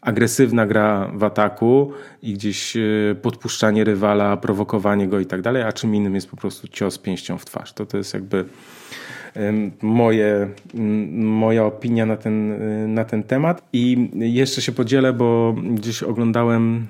agresywna 0.03 0.67
gra 0.67 1.11
w 1.15 1.25
ataku 1.25 1.93
i 2.23 2.35
gdzieś 2.35 2.77
e, 2.77 2.81
podpuszczanie 3.23 3.85
rywala, 3.85 4.37
prowokowanie 4.37 5.09
go 5.09 5.21
i 5.21 5.27
tak 5.27 5.43
dalej, 5.43 5.63
a 5.63 5.73
czym 5.73 5.95
innym 5.95 6.15
jest 6.15 6.31
po 6.31 6.37
prostu 6.37 6.69
cios 6.69 6.99
pięścią 6.99 7.39
w 7.39 7.45
twarz. 7.45 7.73
To 7.73 7.87
to 7.87 7.97
jest 7.97 8.15
jakby 8.15 8.45
moje, 9.83 10.49
moja 11.13 11.65
opinia 11.65 12.07
na 12.07 12.17
ten, 12.17 12.53
e, 12.53 12.87
na 12.87 13.05
ten 13.05 13.23
temat. 13.23 13.63
I 13.73 14.11
jeszcze 14.15 14.63
się 14.63 14.73
podzielę, 14.73 15.13
bo 15.13 15.55
gdzieś 15.75 16.03
oglądałem 16.03 16.87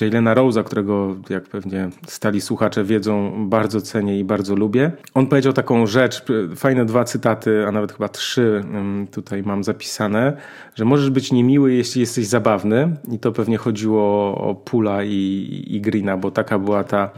Jalena 0.00 0.34
Rose'a, 0.34 0.64
którego, 0.64 1.16
jak 1.30 1.44
pewnie 1.44 1.90
stali 2.06 2.40
słuchacze 2.40 2.84
wiedzą, 2.84 3.32
bardzo 3.48 3.80
cenię 3.80 4.18
i 4.18 4.24
bardzo 4.24 4.56
lubię. 4.56 4.92
On 5.14 5.26
powiedział 5.26 5.52
taką 5.52 5.86
rzecz, 5.86 6.24
fajne 6.56 6.84
dwa 6.84 7.04
cytaty, 7.04 7.66
a 7.66 7.72
nawet 7.72 7.92
chyba 7.92 8.08
trzy 8.08 8.64
tutaj 9.10 9.42
mam 9.42 9.64
zapisane, 9.64 10.36
że 10.74 10.84
możesz 10.84 11.10
być 11.10 11.32
niemiły, 11.32 11.72
jeśli 11.72 12.00
jesteś 12.00 12.26
zabawny. 12.26 12.96
I 13.12 13.18
to 13.18 13.32
pewnie 13.32 13.56
chodziło 13.56 14.34
o 14.38 14.54
Pula 14.54 15.04
i, 15.04 15.64
i 15.68 15.80
Greena, 15.80 16.16
bo 16.16 16.30
taka 16.30 16.58
była 16.58 16.84
ta 16.84 17.10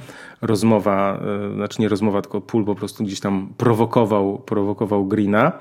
rozmowa, 0.42 1.20
e, 1.50 1.54
znaczy 1.54 1.82
nie 1.82 1.88
rozmowa, 1.88 2.22
tylko 2.22 2.40
Pul 2.40 2.64
po 2.64 2.74
prostu 2.74 3.04
gdzieś 3.04 3.20
tam 3.20 3.48
prowokował, 3.56 4.38
prowokował 4.38 5.06
Greena. 5.06 5.52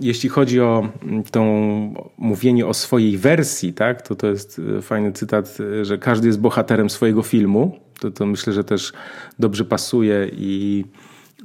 Jeśli 0.00 0.28
chodzi 0.28 0.60
o 0.60 0.88
mm, 1.02 1.22
tą 1.22 1.94
mówienie 2.18 2.66
o 2.66 2.74
swojej 2.74 3.18
wersji, 3.18 3.72
tak, 3.72 4.02
to 4.02 4.14
to 4.14 4.26
jest 4.26 4.60
e, 4.78 4.82
fajny 4.82 5.12
cytat, 5.12 5.58
e, 5.80 5.84
że 5.84 5.98
każdy 5.98 6.26
jest 6.26 6.40
bohaterem 6.40 6.90
swojego 6.90 7.22
filmu. 7.22 7.78
To, 8.00 8.10
to 8.10 8.26
myślę, 8.26 8.52
że 8.52 8.64
też 8.64 8.92
dobrze 9.38 9.64
pasuje 9.64 10.30
i 10.32 10.84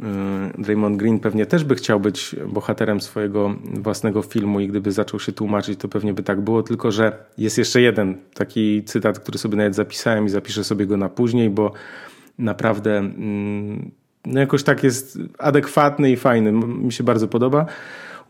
e, 0.04 0.62
Draymond 0.62 0.98
Green 0.98 1.20
pewnie 1.20 1.46
też 1.46 1.64
by 1.64 1.76
chciał 1.76 2.00
być 2.00 2.36
bohaterem 2.48 3.02
swojego 3.02 3.56
własnego 3.74 4.22
filmu 4.22 4.60
i 4.60 4.68
gdyby 4.68 4.92
zaczął 4.92 5.20
się 5.20 5.32
tłumaczyć, 5.32 5.80
to 5.80 5.88
pewnie 5.88 6.14
by 6.14 6.24
tak 6.24 6.42
było, 6.42 6.64
tylko 6.64 6.92
że 6.92 7.26
jest 7.38 7.58
jeszcze 7.58 7.82
jeden 7.82 8.18
taki 8.34 8.84
cytat, 8.84 9.20
który 9.20 9.38
sobie 9.38 9.58
nawet 9.58 9.76
zapisałem 9.76 10.26
i 10.26 10.30
zapiszę 10.30 10.64
sobie 10.64 10.86
go 10.86 10.98
na 10.98 11.10
później, 11.10 11.50
bo 11.50 11.72
naprawdę 12.38 12.98
mm, 12.98 13.92
no 14.28 14.40
jakoś 14.40 14.64
tak 14.64 14.84
jest 14.84 15.20
adekwatny 15.38 16.12
i 16.12 16.18
fajny. 16.18 16.52
Mi 16.52 16.94
się 16.94 17.04
bardzo 17.04 17.28
podoba. 17.28 17.66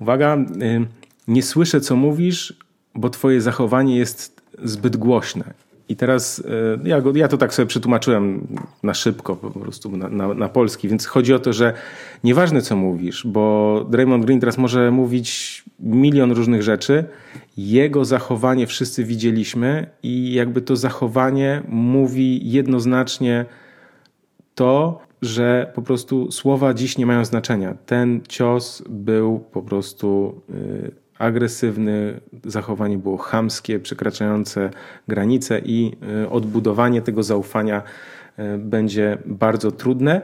Uwaga, 0.01 0.37
y, 0.37 0.85
nie 1.27 1.43
słyszę 1.43 1.81
co 1.81 1.95
mówisz, 1.95 2.53
bo 2.95 3.09
twoje 3.09 3.41
zachowanie 3.41 3.97
jest 3.97 4.41
zbyt 4.63 4.97
głośne. 4.97 5.53
I 5.89 5.95
teraz 5.95 6.39
y, 6.39 6.43
ja, 6.83 7.01
go, 7.01 7.11
ja 7.15 7.27
to 7.27 7.37
tak 7.37 7.53
sobie 7.53 7.65
przetłumaczyłem 7.65 8.47
na 8.83 8.93
szybko, 8.93 9.35
po 9.35 9.59
prostu 9.59 9.97
na, 9.97 10.09
na, 10.09 10.33
na, 10.33 10.49
polski, 10.49 10.87
więc 10.87 11.05
chodzi 11.05 11.33
o 11.33 11.39
to, 11.39 11.53
że 11.53 11.73
nieważne 12.23 12.61
co 12.61 12.75
mówisz, 12.75 13.27
bo 13.27 13.85
Draymond 13.89 14.25
Green 14.25 14.39
teraz 14.39 14.57
może 14.57 14.91
mówić 14.91 15.63
milion 15.79 16.31
różnych 16.31 16.63
rzeczy, 16.63 17.05
jego 17.57 18.05
zachowanie 18.05 18.67
wszyscy 18.67 19.03
widzieliśmy 19.03 19.87
i 20.03 20.33
jakby 20.33 20.61
to 20.61 20.75
zachowanie 20.75 21.61
mówi 21.67 22.51
jednoznacznie 22.51 23.45
to, 24.55 25.06
że 25.21 25.71
po 25.75 25.81
prostu 25.81 26.31
słowa 26.31 26.73
dziś 26.73 26.97
nie 26.97 27.05
mają 27.05 27.25
znaczenia. 27.25 27.75
Ten 27.85 28.21
cios 28.27 28.83
był 28.89 29.39
po 29.39 29.61
prostu 29.61 30.41
y, 30.49 30.91
agresywny, 31.19 32.19
zachowanie 32.45 32.97
było 32.97 33.17
chamskie, 33.17 33.79
przekraczające 33.79 34.69
granice 35.07 35.59
i 35.59 35.91
y, 36.23 36.29
odbudowanie 36.29 37.01
tego 37.01 37.23
zaufania 37.23 37.81
y, 38.39 38.57
będzie 38.57 39.17
bardzo 39.25 39.71
trudne. 39.71 40.21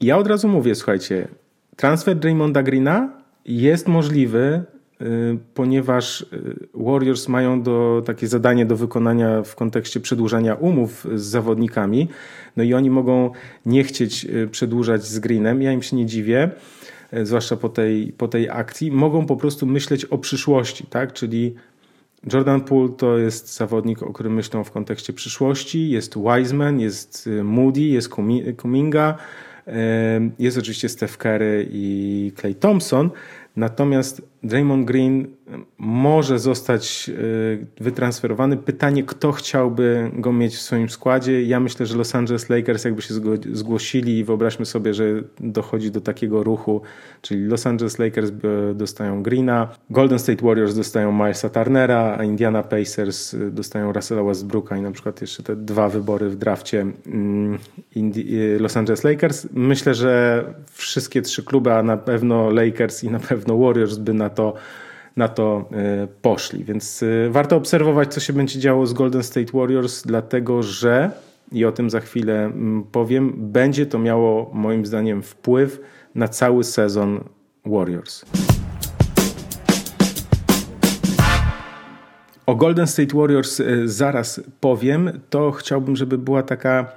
Ja 0.00 0.18
od 0.18 0.26
razu 0.26 0.48
mówię, 0.48 0.74
słuchajcie, 0.74 1.28
transfer 1.76 2.16
Draymonda 2.16 2.62
Greena 2.62 3.10
jest 3.44 3.88
możliwy 3.88 4.64
ponieważ 5.54 6.20
y, 6.20 6.26
Warriors 6.74 7.28
mają 7.28 7.62
do, 7.62 8.02
takie 8.06 8.28
zadanie 8.28 8.66
do 8.66 8.76
wykonania 8.76 9.42
w 9.42 9.54
kontekście 9.54 10.00
przedłużania 10.00 10.54
umów 10.54 11.06
z 11.14 11.22
zawodnikami, 11.22 12.08
no 12.56 12.62
i 12.62 12.74
oni 12.74 12.90
mogą 12.90 13.30
nie 13.66 13.84
chcieć 13.84 14.24
y, 14.24 14.48
przedłużać 14.48 15.04
z 15.04 15.18
Greenem, 15.18 15.62
ja 15.62 15.72
im 15.72 15.82
się 15.82 15.96
nie 15.96 16.06
dziwię, 16.06 16.50
zwłaszcza 17.22 17.56
po 17.56 17.68
tej, 17.68 18.12
po 18.12 18.28
tej 18.28 18.50
akcji, 18.50 18.92
mogą 18.92 19.26
po 19.26 19.36
prostu 19.36 19.66
myśleć 19.66 20.04
o 20.04 20.18
przyszłości, 20.18 20.86
tak? 20.86 21.12
czyli 21.12 21.54
Jordan 22.32 22.60
Poole 22.60 22.88
to 22.88 23.18
jest 23.18 23.56
zawodnik, 23.56 24.02
o 24.02 24.12
którym 24.12 24.34
myślą 24.34 24.64
w 24.64 24.70
kontekście 24.70 25.12
przyszłości, 25.12 25.90
jest 25.90 26.14
Wiseman, 26.18 26.80
jest 26.80 27.28
Moody, 27.44 27.80
jest 27.80 28.08
Kuminga, 28.56 29.18
jest 30.38 30.58
oczywiście 30.58 30.88
Steph 30.88 31.16
Curry 31.16 31.68
i 31.70 32.32
Clay 32.36 32.54
Thompson, 32.54 33.10
natomiast 33.56 34.22
Draymond 34.46 34.86
Green 34.86 35.26
może 35.78 36.38
zostać 36.38 37.10
e, 37.10 37.84
wytransferowany. 37.84 38.56
Pytanie, 38.56 39.04
kto 39.04 39.32
chciałby 39.32 40.10
go 40.14 40.32
mieć 40.32 40.54
w 40.54 40.60
swoim 40.60 40.88
składzie. 40.88 41.42
Ja 41.42 41.60
myślę, 41.60 41.86
że 41.86 41.96
Los 41.96 42.14
Angeles 42.14 42.48
Lakers 42.48 42.84
jakby 42.84 43.02
się 43.02 43.14
zgłosili 43.52 44.18
i 44.18 44.24
wyobraźmy 44.24 44.66
sobie, 44.66 44.94
że 44.94 45.04
dochodzi 45.40 45.90
do 45.90 46.00
takiego 46.00 46.42
ruchu, 46.42 46.80
czyli 47.22 47.44
Los 47.44 47.66
Angeles 47.66 47.98
Lakers 47.98 48.30
dostają 48.74 49.22
Greena, 49.22 49.68
Golden 49.90 50.18
State 50.18 50.46
Warriors 50.46 50.74
dostają 50.74 51.12
Milesa 51.12 51.48
Turnera, 51.48 52.16
a 52.18 52.24
Indiana 52.24 52.62
Pacers 52.62 53.34
e, 53.34 53.50
dostają 53.50 53.92
Russella 53.92 54.22
Westbrooka 54.22 54.76
i 54.76 54.80
na 54.80 54.90
przykład 54.90 55.20
jeszcze 55.20 55.42
te 55.42 55.56
dwa 55.56 55.88
wybory 55.88 56.28
w 56.28 56.36
drafcie 56.36 56.86
mm, 57.06 57.58
e, 57.96 58.58
Los 58.58 58.76
Angeles 58.76 59.04
Lakers. 59.04 59.48
Myślę, 59.52 59.94
że 59.94 60.44
wszystkie 60.72 61.22
trzy 61.22 61.42
kluby, 61.42 61.72
a 61.72 61.82
na 61.82 61.96
pewno 61.96 62.50
Lakers 62.50 63.04
i 63.04 63.10
na 63.10 63.18
pewno 63.18 63.58
Warriors 63.58 63.98
by 63.98 64.14
na 64.14 64.30
to 64.36 64.54
na 65.16 65.28
to 65.28 65.68
poszli. 66.22 66.64
Więc 66.64 67.04
warto 67.30 67.56
obserwować, 67.56 68.14
co 68.14 68.20
się 68.20 68.32
będzie 68.32 68.58
działo 68.58 68.86
z 68.86 68.92
Golden 68.92 69.22
State 69.22 69.58
Warriors, 69.58 70.02
dlatego 70.02 70.62
że, 70.62 71.10
i 71.52 71.64
o 71.64 71.72
tym 71.72 71.90
za 71.90 72.00
chwilę 72.00 72.44
mm, 72.44 72.84
powiem, 72.92 73.32
będzie 73.36 73.86
to 73.86 73.98
miało 73.98 74.50
moim 74.54 74.86
zdaniem 74.86 75.22
wpływ 75.22 75.80
na 76.14 76.28
cały 76.28 76.64
sezon 76.64 77.20
Warriors. 77.66 78.24
O 82.46 82.54
Golden 82.54 82.86
State 82.86 83.16
Warriors 83.16 83.60
e, 83.60 83.88
zaraz 83.88 84.40
powiem. 84.60 85.20
To 85.30 85.50
chciałbym, 85.50 85.96
żeby 85.96 86.18
była 86.18 86.42
taka 86.42 86.92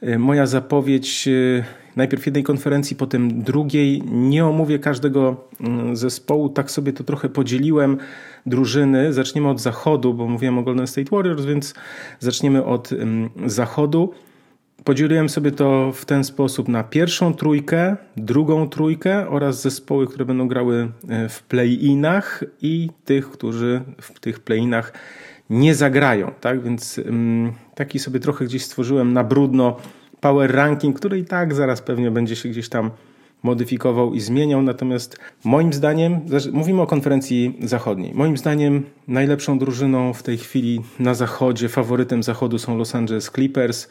e, 0.00 0.18
moja 0.18 0.46
zapowiedź 0.46 1.28
e, 1.28 1.64
najpierw 1.96 2.26
jednej 2.26 2.42
konferencji, 2.42 2.96
potem 2.96 3.42
drugiej. 3.42 4.02
Nie 4.02 4.46
omówię 4.46 4.78
każdego 4.78 5.48
mm, 5.60 5.96
zespołu, 5.96 6.48
tak 6.48 6.70
sobie 6.70 6.92
to 6.92 7.04
trochę 7.04 7.28
podzieliłem. 7.28 7.98
Drużyny. 8.46 9.12
Zaczniemy 9.12 9.48
od 9.48 9.60
zachodu, 9.60 10.14
bo 10.14 10.26
mówiłem 10.26 10.58
o 10.58 10.62
Golden 10.62 10.86
State 10.86 11.16
Warriors, 11.16 11.44
więc 11.44 11.74
zaczniemy 12.18 12.64
od 12.64 12.92
mm, 12.92 13.30
zachodu. 13.46 14.12
Podzieliłem 14.84 15.28
sobie 15.28 15.50
to 15.50 15.92
w 15.92 16.04
ten 16.04 16.24
sposób 16.24 16.68
na 16.68 16.84
pierwszą 16.84 17.34
trójkę, 17.34 17.96
drugą 18.16 18.68
trójkę 18.68 19.28
oraz 19.28 19.62
zespoły, 19.62 20.06
które 20.06 20.24
będą 20.24 20.48
grały 20.48 20.92
e, 21.08 21.28
w 21.28 21.42
play-inach 21.42 22.44
i 22.62 22.90
tych, 23.04 23.30
którzy 23.30 23.80
w 24.00 24.20
tych 24.20 24.40
play-inach 24.40 24.92
nie 25.50 25.74
zagrają. 25.74 26.32
Tak 26.40 26.62
więc 26.62 26.98
mm, 26.98 27.52
taki 27.74 27.98
sobie 27.98 28.20
trochę 28.20 28.44
gdzieś 28.44 28.64
stworzyłem 28.64 29.12
na 29.12 29.24
brudno 29.24 29.76
power 30.20 30.52
ranking, 30.54 30.96
który 30.96 31.18
i 31.18 31.24
tak 31.24 31.54
zaraz 31.54 31.82
pewnie 31.82 32.10
będzie 32.10 32.36
się 32.36 32.48
gdzieś 32.48 32.68
tam 32.68 32.90
modyfikował 33.42 34.14
i 34.14 34.20
zmieniał. 34.20 34.62
Natomiast 34.62 35.18
moim 35.44 35.72
zdaniem, 35.72 36.20
mówimy 36.52 36.82
o 36.82 36.86
konferencji 36.86 37.58
zachodniej, 37.62 38.14
moim 38.14 38.36
zdaniem 38.36 38.82
najlepszą 39.08 39.58
drużyną 39.58 40.12
w 40.12 40.22
tej 40.22 40.38
chwili 40.38 40.80
na 40.98 41.14
zachodzie, 41.14 41.68
faworytem 41.68 42.22
zachodu 42.22 42.58
są 42.58 42.78
Los 42.78 42.94
Angeles 42.94 43.30
Clippers 43.30 43.88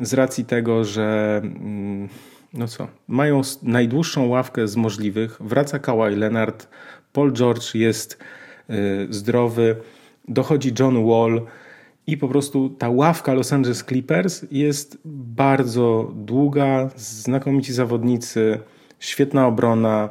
z 0.00 0.14
racji 0.14 0.44
tego, 0.44 0.84
że 0.84 1.40
mm, 1.44 2.08
no 2.54 2.68
co, 2.68 2.88
mają 3.08 3.40
najdłuższą 3.62 4.26
ławkę 4.26 4.68
z 4.68 4.76
możliwych. 4.76 5.36
Wraca 5.40 5.78
Kawhi 5.78 6.16
Leonard, 6.16 6.68
Paul 7.12 7.32
George 7.32 7.74
jest 7.74 8.18
y, 8.70 9.06
zdrowy, 9.10 9.76
dochodzi 10.28 10.72
John 10.78 11.06
Wall 11.06 11.40
i 12.06 12.16
po 12.16 12.28
prostu 12.28 12.68
ta 12.68 12.88
ławka 12.88 13.34
Los 13.34 13.52
Angeles 13.52 13.84
Clippers 13.84 14.46
jest 14.50 14.98
bardzo 15.04 16.12
długa, 16.14 16.90
znakomici 16.96 17.72
zawodnicy, 17.72 18.58
świetna 18.98 19.46
obrona. 19.46 20.08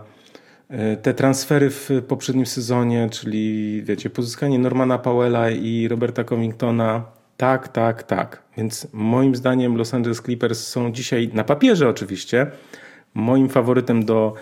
Y, 0.72 0.98
te 0.98 1.14
transfery 1.14 1.70
w 1.70 1.90
poprzednim 2.08 2.46
sezonie, 2.46 3.10
czyli 3.12 3.82
wiecie, 3.84 4.10
pozyskanie 4.10 4.60
Normana 4.60 4.98
Powella 4.98 5.50
i 5.50 5.88
Roberta 5.88 6.24
Covingtona, 6.24 7.06
tak, 7.38 7.68
tak, 7.68 8.04
tak. 8.04 8.44
Więc 8.58 8.88
moim 8.94 9.36
zdaniem 9.36 9.78
Los 9.78 9.94
Angeles 9.94 10.22
Clippers 10.22 10.68
są 10.68 10.92
dzisiaj 10.92 11.30
na 11.34 11.44
papierze 11.44 11.90
oczywiście 11.90 12.48
moim 13.14 13.50
faworytem 13.50 14.06
do 14.06 14.34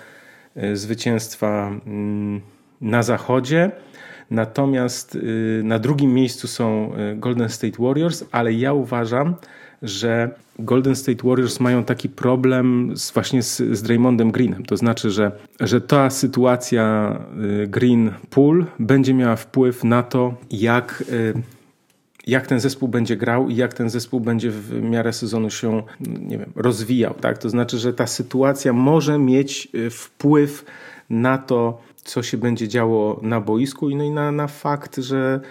e, 0.55 0.75
zwycięstwa 0.75 1.71
mm, 1.85 2.41
na 2.81 3.03
zachodzie. 3.03 3.71
Natomiast 4.31 5.15
y, 5.15 5.61
na 5.63 5.79
drugim 5.79 6.13
miejscu 6.13 6.47
są 6.47 6.93
e, 6.93 7.15
Golden 7.15 7.49
State 7.49 7.83
Warriors, 7.83 8.23
ale 8.31 8.53
ja 8.53 8.73
uważam, 8.73 9.35
że 9.81 10.29
Golden 10.59 10.95
State 10.95 11.27
Warriors 11.27 11.59
mają 11.59 11.83
taki 11.83 12.09
problem 12.09 12.91
z, 12.95 13.11
właśnie 13.11 13.43
z, 13.43 13.57
z 13.57 13.81
Draymondem 13.81 14.31
Greenem. 14.31 14.65
To 14.65 14.77
znaczy, 14.77 15.11
że, 15.11 15.31
że 15.59 15.81
ta 15.81 16.09
sytuacja 16.09 17.15
y, 17.63 17.67
Green-Pool 17.67 18.65
będzie 18.79 19.13
miała 19.13 19.35
wpływ 19.35 19.83
na 19.83 20.03
to, 20.03 20.33
jak 20.51 21.03
y, 21.09 21.33
jak 22.27 22.47
ten 22.47 22.59
zespół 22.59 22.87
będzie 22.89 23.17
grał 23.17 23.49
i 23.49 23.55
jak 23.55 23.73
ten 23.73 23.89
zespół 23.89 24.19
będzie 24.19 24.51
w 24.51 24.81
miarę 24.81 25.13
sezonu 25.13 25.49
się 25.49 25.83
nie 25.99 26.37
wiem, 26.37 26.51
rozwijał. 26.55 27.13
Tak? 27.13 27.37
To 27.37 27.49
znaczy, 27.49 27.77
że 27.77 27.93
ta 27.93 28.07
sytuacja 28.07 28.73
może 28.73 29.19
mieć 29.19 29.67
y, 29.75 29.89
wpływ 29.89 30.65
na 31.09 31.37
to, 31.37 31.81
co 32.03 32.23
się 32.23 32.37
będzie 32.37 32.67
działo 32.67 33.19
na 33.21 33.41
boisku 33.41 33.89
i, 33.89 33.95
no 33.95 34.03
i 34.03 34.11
na, 34.11 34.31
na 34.31 34.47
fakt, 34.47 34.97
że 34.97 35.41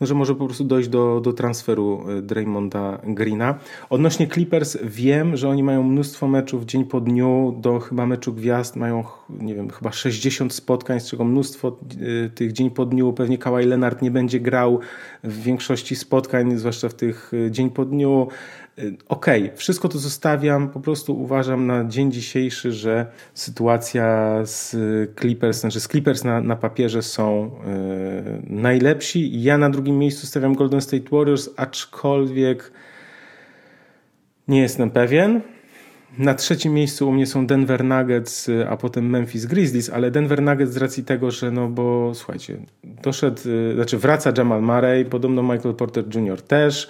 no, 0.00 0.06
że 0.06 0.14
może 0.14 0.34
po 0.34 0.44
prostu 0.44 0.64
dojść 0.64 0.88
do, 0.88 1.20
do 1.20 1.32
transferu 1.32 2.04
e, 2.08 2.22
Draymonda 2.22 2.98
Greena. 3.04 3.58
Odnośnie 3.90 4.28
Clippers 4.28 4.78
wiem, 4.82 5.36
że 5.36 5.48
oni 5.48 5.62
mają 5.62 5.82
mnóstwo 5.82 6.28
meczów 6.28 6.64
dzień 6.64 6.84
po 6.84 7.00
dniu, 7.00 7.54
do 7.60 7.80
chyba 7.80 8.06
meczu 8.06 8.32
gwiazd 8.32 8.76
mają, 8.76 9.04
nie 9.30 9.54
wiem, 9.54 9.70
chyba 9.70 9.92
60 9.92 10.54
spotkań, 10.54 11.00
z 11.00 11.10
czego 11.10 11.24
mnóstwo 11.24 11.76
e, 12.26 12.30
tych 12.30 12.52
dzień 12.52 12.70
po 12.70 12.86
dniu. 12.86 13.12
Pewnie 13.12 13.38
Kawhi 13.38 13.66
Leonard 13.66 14.02
nie 14.02 14.10
będzie 14.10 14.40
grał 14.40 14.80
w 15.24 15.42
większości 15.42 15.96
spotkań, 15.96 16.58
zwłaszcza 16.58 16.88
w 16.88 16.94
tych 16.94 17.32
e, 17.46 17.50
dzień 17.50 17.70
po 17.70 17.84
dniu. 17.84 18.28
Y, 18.78 18.96
okej, 19.08 19.44
okay, 19.44 19.56
wszystko 19.56 19.88
to 19.88 19.98
zostawiam. 19.98 20.68
Po 20.68 20.80
prostu 20.80 21.20
uważam 21.20 21.66
na 21.66 21.84
dzień 21.84 22.12
dzisiejszy, 22.12 22.72
że 22.72 23.06
sytuacja 23.34 24.36
z 24.44 24.76
Clippers, 25.20 25.60
znaczy 25.60 25.80
z 25.80 25.88
Clippers 25.88 26.24
na, 26.24 26.40
na 26.40 26.56
papierze 26.56 27.02
są 27.02 27.50
yy, 27.66 28.42
najlepsi. 28.46 29.42
Ja 29.42 29.58
na 29.58 29.70
drugim 29.70 29.98
miejscu 29.98 30.26
stawiam 30.26 30.54
Golden 30.54 30.80
State 30.80 31.08
Warriors, 31.12 31.50
aczkolwiek 31.56 32.72
nie 34.48 34.60
jestem 34.60 34.90
pewien. 34.90 35.40
Na 36.18 36.34
trzecim 36.34 36.74
miejscu 36.74 37.08
u 37.08 37.12
mnie 37.12 37.26
są 37.26 37.46
Denver 37.46 37.84
Nuggets, 37.84 38.50
a 38.68 38.76
potem 38.76 39.10
Memphis 39.10 39.46
Grizzlies, 39.46 39.90
ale 39.90 40.10
Denver 40.10 40.42
Nuggets 40.42 40.72
z 40.72 40.76
racji 40.76 41.04
tego, 41.04 41.30
że 41.30 41.50
no 41.50 41.68
bo 41.68 42.14
słuchajcie, 42.14 42.56
doszedł, 42.84 43.40
y, 43.46 43.74
znaczy 43.74 43.98
wraca 43.98 44.32
Jamal 44.36 44.62
Murray, 44.62 45.04
podobno 45.04 45.42
Michael 45.42 45.74
Porter 45.74 46.04
Jr. 46.14 46.42
też. 46.42 46.88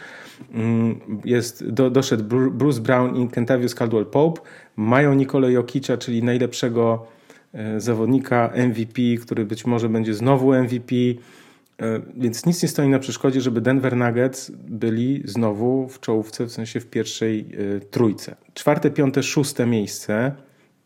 Mm, 0.55 1.01
jest, 1.24 1.70
do, 1.70 1.90
doszedł 1.90 2.51
Bruce 2.51 2.81
Brown 2.81 3.16
i 3.16 3.29
Kentavious 3.29 3.74
Caldwell 3.74 4.07
Pope. 4.07 4.40
Mają 4.77 5.14
Nikolę 5.14 5.53
Jokicza, 5.53 5.96
czyli 5.96 6.22
najlepszego 6.22 7.07
e, 7.53 7.81
zawodnika 7.81 8.53
MVP, 8.68 9.03
który 9.20 9.44
być 9.44 9.66
może 9.66 9.88
będzie 9.88 10.14
znowu 10.14 10.55
MVP. 10.55 10.94
E, 10.94 12.01
więc 12.16 12.46
nic 12.46 12.62
nie 12.62 12.68
stoi 12.68 12.88
na 12.88 12.98
przeszkodzie, 12.98 13.40
żeby 13.40 13.61
Denver 13.61 13.96
Nuggets 13.96 14.51
byli 14.68 15.22
znowu 15.24 15.88
w 15.88 16.01
czołówce, 16.01 16.44
w 16.46 16.53
sensie 16.53 16.81
w 16.81 16.87
pierwszej 16.87 17.40
e, 17.40 17.81
trójce. 17.81 18.37
Czwarte, 18.55 18.90
piąte, 18.90 19.22
szóste 19.22 19.66
miejsce 19.66 20.33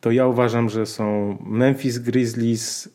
to 0.02 0.10
ja 0.10 0.26
uważam, 0.26 0.68
że 0.68 0.86
są 0.86 1.38
Memphis 1.46 1.98
Grizzlies, 1.98 2.88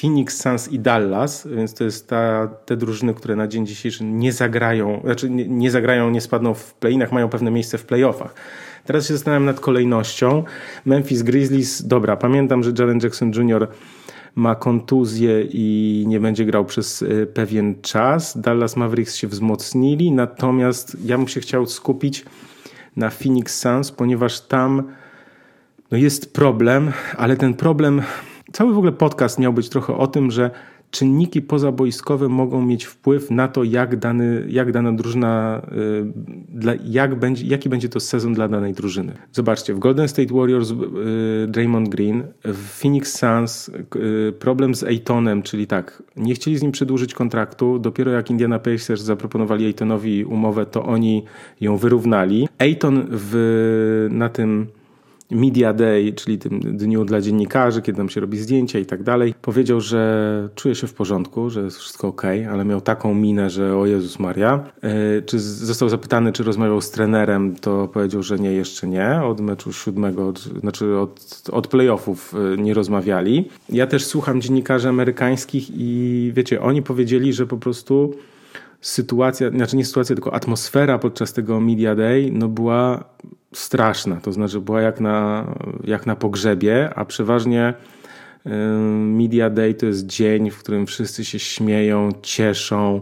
Phoenix 0.00 0.42
Suns 0.42 0.72
i 0.72 0.78
Dallas, 0.78 1.48
więc 1.56 1.74
to 1.74 1.84
jest 1.84 2.08
ta, 2.08 2.48
te 2.66 2.76
drużyny, 2.76 3.14
które 3.14 3.36
na 3.36 3.48
dzień 3.48 3.66
dzisiejszy 3.66 4.04
nie 4.04 4.32
zagrają, 4.32 5.00
znaczy 5.04 5.30
nie, 5.30 5.48
nie 5.48 5.70
zagrają, 5.70 6.10
nie 6.10 6.20
spadną 6.20 6.54
w 6.54 6.74
play-inach, 6.74 7.12
mają 7.12 7.28
pewne 7.28 7.50
miejsce 7.50 7.78
w 7.78 7.86
playoffach. 7.86 8.34
Teraz 8.84 9.08
się 9.08 9.14
zastanawiam 9.14 9.44
nad 9.44 9.60
kolejnością. 9.60 10.44
Memphis 10.84 11.22
Grizzlies, 11.22 11.86
dobra, 11.86 12.16
pamiętam, 12.16 12.62
że 12.62 12.72
Jaren 12.78 12.98
Jackson 13.02 13.32
Jr. 13.34 13.68
ma 14.34 14.54
kontuzję 14.54 15.42
i 15.42 16.04
nie 16.08 16.20
będzie 16.20 16.44
grał 16.44 16.64
przez 16.64 17.02
e, 17.02 17.26
pewien 17.26 17.82
czas. 17.82 18.40
Dallas 18.40 18.76
Mavericks 18.76 19.16
się 19.16 19.28
wzmocnili, 19.28 20.12
natomiast 20.12 20.96
ja 21.04 21.18
bym 21.18 21.28
się 21.28 21.40
chciał 21.40 21.66
skupić 21.66 22.24
na 22.96 23.10
Phoenix 23.10 23.60
Suns, 23.60 23.92
ponieważ 23.92 24.40
tam 24.40 24.82
no 25.90 25.98
jest 25.98 26.32
problem, 26.32 26.92
ale 27.16 27.36
ten 27.36 27.54
problem 27.54 28.02
Cały 28.52 28.74
w 28.74 28.76
ogóle 28.76 28.92
podcast 28.92 29.38
miał 29.38 29.52
być 29.52 29.68
trochę 29.68 29.96
o 29.96 30.06
tym, 30.06 30.30
że 30.30 30.50
czynniki 30.90 31.42
pozaboiskowe 31.42 32.28
mogą 32.28 32.62
mieć 32.62 32.84
wpływ 32.84 33.30
na 33.30 33.48
to, 33.48 33.64
jak, 33.64 33.96
dany, 33.96 34.44
jak 34.48 34.72
dana 34.72 34.92
drużyna, 34.92 35.62
y, 36.64 36.78
jak 36.84 37.14
będzie, 37.18 37.46
jaki 37.46 37.68
będzie 37.68 37.88
to 37.88 38.00
sezon 38.00 38.34
dla 38.34 38.48
danej 38.48 38.72
drużyny. 38.72 39.12
Zobaczcie, 39.32 39.74
w 39.74 39.78
Golden 39.78 40.08
State 40.08 40.34
Warriors 40.34 40.70
y, 40.70 40.74
Draymond 41.48 41.88
Green, 41.88 42.22
w 42.44 42.80
Phoenix 42.80 43.18
Suns 43.18 43.70
y, 43.96 44.32
problem 44.38 44.74
z 44.74 44.84
Aytonem, 44.84 45.42
czyli 45.42 45.66
tak, 45.66 46.02
nie 46.16 46.34
chcieli 46.34 46.58
z 46.58 46.62
nim 46.62 46.72
przedłużyć 46.72 47.14
kontraktu, 47.14 47.78
dopiero 47.78 48.10
jak 48.10 48.30
Indiana 48.30 48.58
Pacers 48.58 49.02
zaproponowali 49.02 49.66
Aytonowi 49.66 50.24
umowę, 50.24 50.66
to 50.66 50.84
oni 50.84 51.24
ją 51.60 51.76
wyrównali. 51.76 52.48
Ayton 52.58 53.06
w, 53.10 54.08
na 54.10 54.28
tym 54.28 54.66
Media 55.30 55.72
Day, 55.72 56.12
czyli 56.12 56.38
tym 56.38 56.60
dniu 56.60 57.04
dla 57.04 57.20
dziennikarzy, 57.20 57.82
kiedy 57.82 57.98
tam 57.98 58.08
się 58.08 58.20
robi 58.20 58.38
zdjęcia 58.38 58.78
i 58.78 58.86
tak 58.86 59.02
dalej, 59.02 59.34
powiedział, 59.42 59.80
że 59.80 60.48
czuje 60.54 60.74
się 60.74 60.86
w 60.86 60.94
porządku, 60.94 61.50
że 61.50 61.62
jest 61.62 61.78
wszystko 61.78 62.08
ok, 62.08 62.22
ale 62.50 62.64
miał 62.64 62.80
taką 62.80 63.14
minę, 63.14 63.50
że 63.50 63.76
o 63.76 63.86
Jezus 63.86 64.18
Maria. 64.18 64.64
E, 64.82 65.22
czy 65.22 65.40
został 65.40 65.88
zapytany, 65.88 66.32
czy 66.32 66.42
rozmawiał 66.42 66.80
z 66.80 66.90
trenerem, 66.90 67.56
to 67.56 67.88
powiedział, 67.88 68.22
że 68.22 68.38
nie, 68.38 68.52
jeszcze 68.52 68.86
nie. 68.86 69.22
Od 69.22 69.40
meczu 69.40 69.72
siódmego, 69.72 70.28
od, 70.28 70.38
znaczy 70.38 70.98
od, 70.98 71.42
od 71.52 71.68
playoffów 71.68 72.34
e, 72.34 72.56
nie 72.56 72.74
rozmawiali. 72.74 73.48
Ja 73.68 73.86
też 73.86 74.04
słucham 74.04 74.40
dziennikarzy 74.40 74.88
amerykańskich 74.88 75.70
i 75.74 76.32
wiecie, 76.34 76.60
oni 76.60 76.82
powiedzieli, 76.82 77.32
że 77.32 77.46
po 77.46 77.56
prostu 77.56 78.14
sytuacja, 78.80 79.50
znaczy 79.50 79.76
nie 79.76 79.84
sytuacja, 79.84 80.16
tylko 80.16 80.34
atmosfera 80.34 80.98
podczas 80.98 81.32
tego 81.32 81.60
Media 81.60 81.94
Day 81.94 82.30
no 82.32 82.48
była 82.48 83.04
straszna. 83.54 84.16
To 84.16 84.32
znaczy 84.32 84.60
była 84.60 84.80
jak 84.80 85.00
na, 85.00 85.46
jak 85.84 86.06
na 86.06 86.16
pogrzebie, 86.16 86.90
a 86.94 87.04
przeważnie 87.04 87.74
Media 88.96 89.50
Day 89.50 89.74
to 89.74 89.86
jest 89.86 90.06
dzień, 90.06 90.50
w 90.50 90.58
którym 90.58 90.86
wszyscy 90.86 91.24
się 91.24 91.38
śmieją, 91.38 92.08
cieszą, 92.22 93.00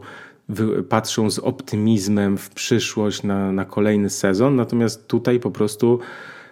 patrzą 0.88 1.30
z 1.30 1.38
optymizmem 1.38 2.38
w 2.38 2.50
przyszłość 2.50 3.22
na, 3.22 3.52
na 3.52 3.64
kolejny 3.64 4.10
sezon. 4.10 4.56
Natomiast 4.56 5.06
tutaj 5.06 5.40
po 5.40 5.50
prostu 5.50 5.98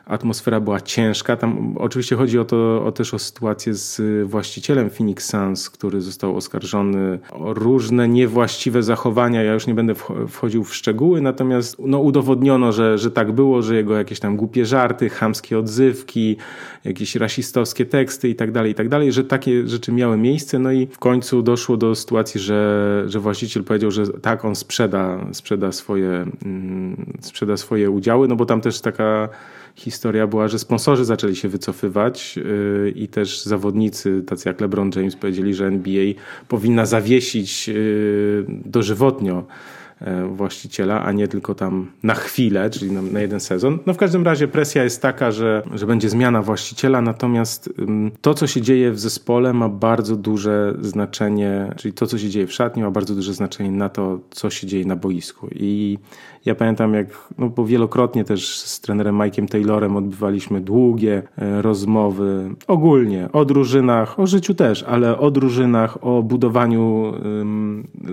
atmosfera 0.07 0.61
była 0.61 0.81
ciężka. 0.81 1.37
Tam 1.37 1.75
oczywiście 1.79 2.17
chodzi 2.17 2.39
o 2.39 2.45
to 2.45 2.85
o 2.85 2.93
też 2.93 3.15
o 3.15 3.19
sytuację 3.19 3.75
z 3.75 4.01
właścicielem 4.29 4.91
Phoenix 4.91 5.31
Suns, 5.31 5.71
który 5.71 6.01
został 6.01 6.37
oskarżony 6.37 7.19
o 7.31 7.55
różne 7.55 8.09
niewłaściwe 8.09 8.83
zachowania. 8.83 9.43
Ja 9.43 9.53
już 9.53 9.67
nie 9.67 9.75
będę 9.75 9.95
wchodził 10.29 10.65
w 10.65 10.75
szczegóły, 10.75 11.21
natomiast 11.21 11.77
no, 11.79 11.99
udowodniono, 11.99 12.73
że, 12.73 12.99
że 12.99 13.11
tak 13.11 13.33
było, 13.33 13.63
że 13.63 13.77
jego 13.77 13.97
jakieś 13.97 14.21
tam 14.21 14.37
głupie 14.37 14.67
żarty, 14.67 15.09
chamskie 15.09 15.59
odzywki, 15.59 16.37
jakieś 16.85 17.17
rasistowskie 17.17 17.87
teksty 17.87 18.29
i 18.29 18.35
tak 18.35 18.53
dalej, 18.53 18.73
i 18.73 18.75
tak 18.75 18.89
dalej, 18.89 19.13
że 19.13 19.25
takie 19.25 19.69
rzeczy 19.69 19.93
miały 19.93 20.17
miejsce. 20.17 20.59
No 20.59 20.73
i 20.73 20.87
w 20.87 20.99
końcu 20.99 21.43
doszło 21.43 21.77
do 21.77 21.95
sytuacji, 21.95 22.41
że, 22.41 23.03
że 23.07 23.21
właściciel 23.21 23.65
powiedział, 23.65 23.91
że 23.91 24.07
tak, 24.09 24.45
on 24.45 24.57
sprzeda, 24.57 25.27
sprzeda, 25.33 25.73
swoje, 25.73 26.27
mm, 26.45 27.13
sprzeda 27.21 27.57
swoje 27.57 27.91
udziały, 27.91 28.29
no 28.29 28.37
bo 28.37 28.47
tam 28.47 28.61
też 28.61 28.81
taka 28.81 29.29
historia 29.77 30.27
była, 30.27 30.49
że 30.49 30.59
sponsorzy 30.59 31.05
zaczęli 31.05 31.37
się 31.37 31.49
wycofywać 31.49 32.37
yy, 32.37 32.93
i 32.97 33.09
też 33.09 33.43
zawodnicy, 33.43 34.23
tacy 34.27 34.49
jak 34.49 34.61
LeBron 34.61 34.91
James, 34.97 35.17
powiedzieli, 35.17 35.55
że 35.55 35.67
NBA 35.67 36.05
powinna 36.49 36.87
zawiesić 36.87 37.69
yy, 37.69 38.47
dożywotnio 38.49 39.47
E, 40.01 40.27
właściciela, 40.27 41.03
a 41.05 41.13
nie 41.13 41.29
tylko 41.29 41.55
tam 41.55 41.91
na 42.03 42.15
chwilę, 42.15 42.71
czyli 42.71 42.93
na, 42.93 43.03
na, 43.03 43.21
jeden 43.21 43.41
sezon. 43.41 43.79
No 43.87 43.95
w 43.95 43.97
każdym 43.97 44.25
razie 44.25 44.49
presja 44.49 44.85
jest 44.85 45.03
taka, 45.03 45.31
że, 45.31 45.63
że 45.75 45.87
będzie 45.87 46.11
zmiana 46.11 46.43
właściciela, 46.43 47.03
natomiast 47.03 47.71
to, 48.21 48.35
co 48.35 48.47
się 48.47 48.63
dzieje 48.63 48.93
w 48.93 49.01
zespole 49.01 49.53
ma 49.53 49.69
bardzo 49.69 50.17
duże 50.17 50.75
znaczenie, 50.81 51.73
czyli 51.77 51.95
to, 51.95 52.07
co 52.07 52.19
się 52.19 52.29
dzieje 52.29 52.47
w 52.47 52.53
szatni 52.53 52.83
ma 52.83 52.91
bardzo 52.91 53.15
duże 53.15 53.35
znaczenie 53.35 53.71
na 53.71 53.89
to, 53.89 54.21
co 54.31 54.51
się 54.51 54.67
dzieje 54.67 54.85
na 54.85 54.97
boisku. 54.97 55.49
I 55.53 55.99
ja 56.47 56.55
pamiętam, 56.55 56.95
jak, 56.95 57.07
no 57.39 57.49
bo 57.49 57.65
wielokrotnie 57.65 58.25
też 58.25 58.59
z 58.59 58.81
trenerem 58.81 59.19
Mike'iem 59.19 59.49
Taylorem 59.49 59.97
odbywaliśmy 59.97 60.61
długie 60.61 61.23
e, 61.39 61.63
rozmowy 61.63 62.51
ogólnie 62.67 63.29
o 63.33 63.45
drużynach, 63.45 64.21
o 64.21 64.27
życiu 64.27 64.55
też, 64.55 64.83
ale 64.83 65.19
o 65.19 65.31
drużynach, 65.31 66.05
o 66.05 66.23
budowaniu 66.23 67.13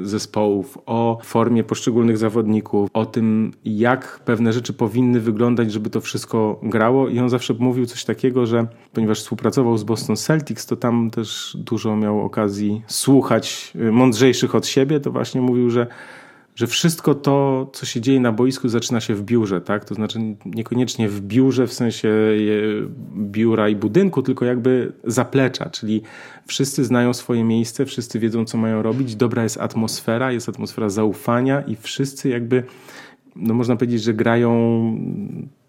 zespołów, 0.03 0.77
o 0.85 1.19
formie 1.23 1.63
poszczególnych 1.63 2.17
zawodników, 2.17 2.89
o 2.93 3.05
tym, 3.05 3.51
jak 3.65 4.19
pewne 4.25 4.53
rzeczy 4.53 4.73
powinny 4.73 5.19
wyglądać, 5.19 5.71
żeby 5.71 5.89
to 5.89 6.01
wszystko 6.01 6.59
grało. 6.63 7.09
I 7.09 7.19
on 7.19 7.29
zawsze 7.29 7.53
mówił 7.59 7.85
coś 7.85 8.05
takiego, 8.05 8.45
że 8.45 8.67
ponieważ 8.93 9.19
współpracował 9.19 9.77
z 9.77 9.83
Boston 9.83 10.15
Celtics, 10.15 10.65
to 10.65 10.75
tam 10.75 11.09
też 11.09 11.57
dużo 11.59 11.95
miał 11.95 12.21
okazji 12.21 12.81
słuchać 12.87 13.73
y, 13.75 13.91
mądrzejszych 13.91 14.55
od 14.55 14.67
siebie, 14.67 14.99
to 14.99 15.11
właśnie 15.11 15.41
mówił, 15.41 15.69
że 15.69 15.87
że 16.55 16.67
wszystko 16.67 17.15
to, 17.15 17.69
co 17.73 17.85
się 17.85 18.01
dzieje 18.01 18.19
na 18.19 18.31
boisku, 18.31 18.69
zaczyna 18.69 19.01
się 19.01 19.15
w 19.15 19.23
biurze, 19.23 19.61
tak? 19.61 19.85
To 19.85 19.95
znaczy 19.95 20.19
niekoniecznie 20.45 21.09
w 21.09 21.21
biurze 21.21 21.67
w 21.67 21.73
sensie 21.73 22.09
biura 23.17 23.69
i 23.69 23.75
budynku, 23.75 24.21
tylko 24.21 24.45
jakby 24.45 24.93
zaplecza, 25.03 25.69
czyli 25.69 26.01
wszyscy 26.45 26.83
znają 26.83 27.13
swoje 27.13 27.43
miejsce, 27.43 27.85
wszyscy 27.85 28.19
wiedzą, 28.19 28.45
co 28.45 28.57
mają 28.57 28.81
robić, 28.81 29.15
dobra 29.15 29.43
jest 29.43 29.57
atmosfera, 29.57 30.31
jest 30.31 30.49
atmosfera 30.49 30.89
zaufania 30.89 31.61
i 31.61 31.75
wszyscy 31.75 32.29
jakby, 32.29 32.63
no 33.35 33.53
można 33.53 33.75
powiedzieć, 33.75 34.03
że 34.03 34.13
grają 34.13 34.51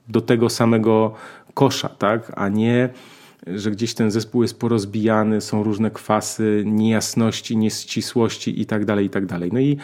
do 0.09 0.21
tego 0.21 0.51
samego 0.51 1.15
kosza, 1.55 1.89
tak? 1.89 2.33
A 2.37 2.49
nie 2.49 2.89
że 3.47 3.71
gdzieś 3.71 3.95
ten 3.95 4.11
zespół 4.11 4.43
jest 4.43 4.59
porozbijany, 4.59 5.41
są 5.41 5.63
różne 5.63 5.91
kwasy, 5.91 6.63
niejasności, 6.67 7.57
nieścisłości 7.57 8.61
i 8.61 8.67
tak 8.67 8.85
dalej, 8.85 9.07
i 9.07 9.11
tak 9.11 9.27
dalej. 9.27 9.51
No 9.53 9.61
i 9.61 9.77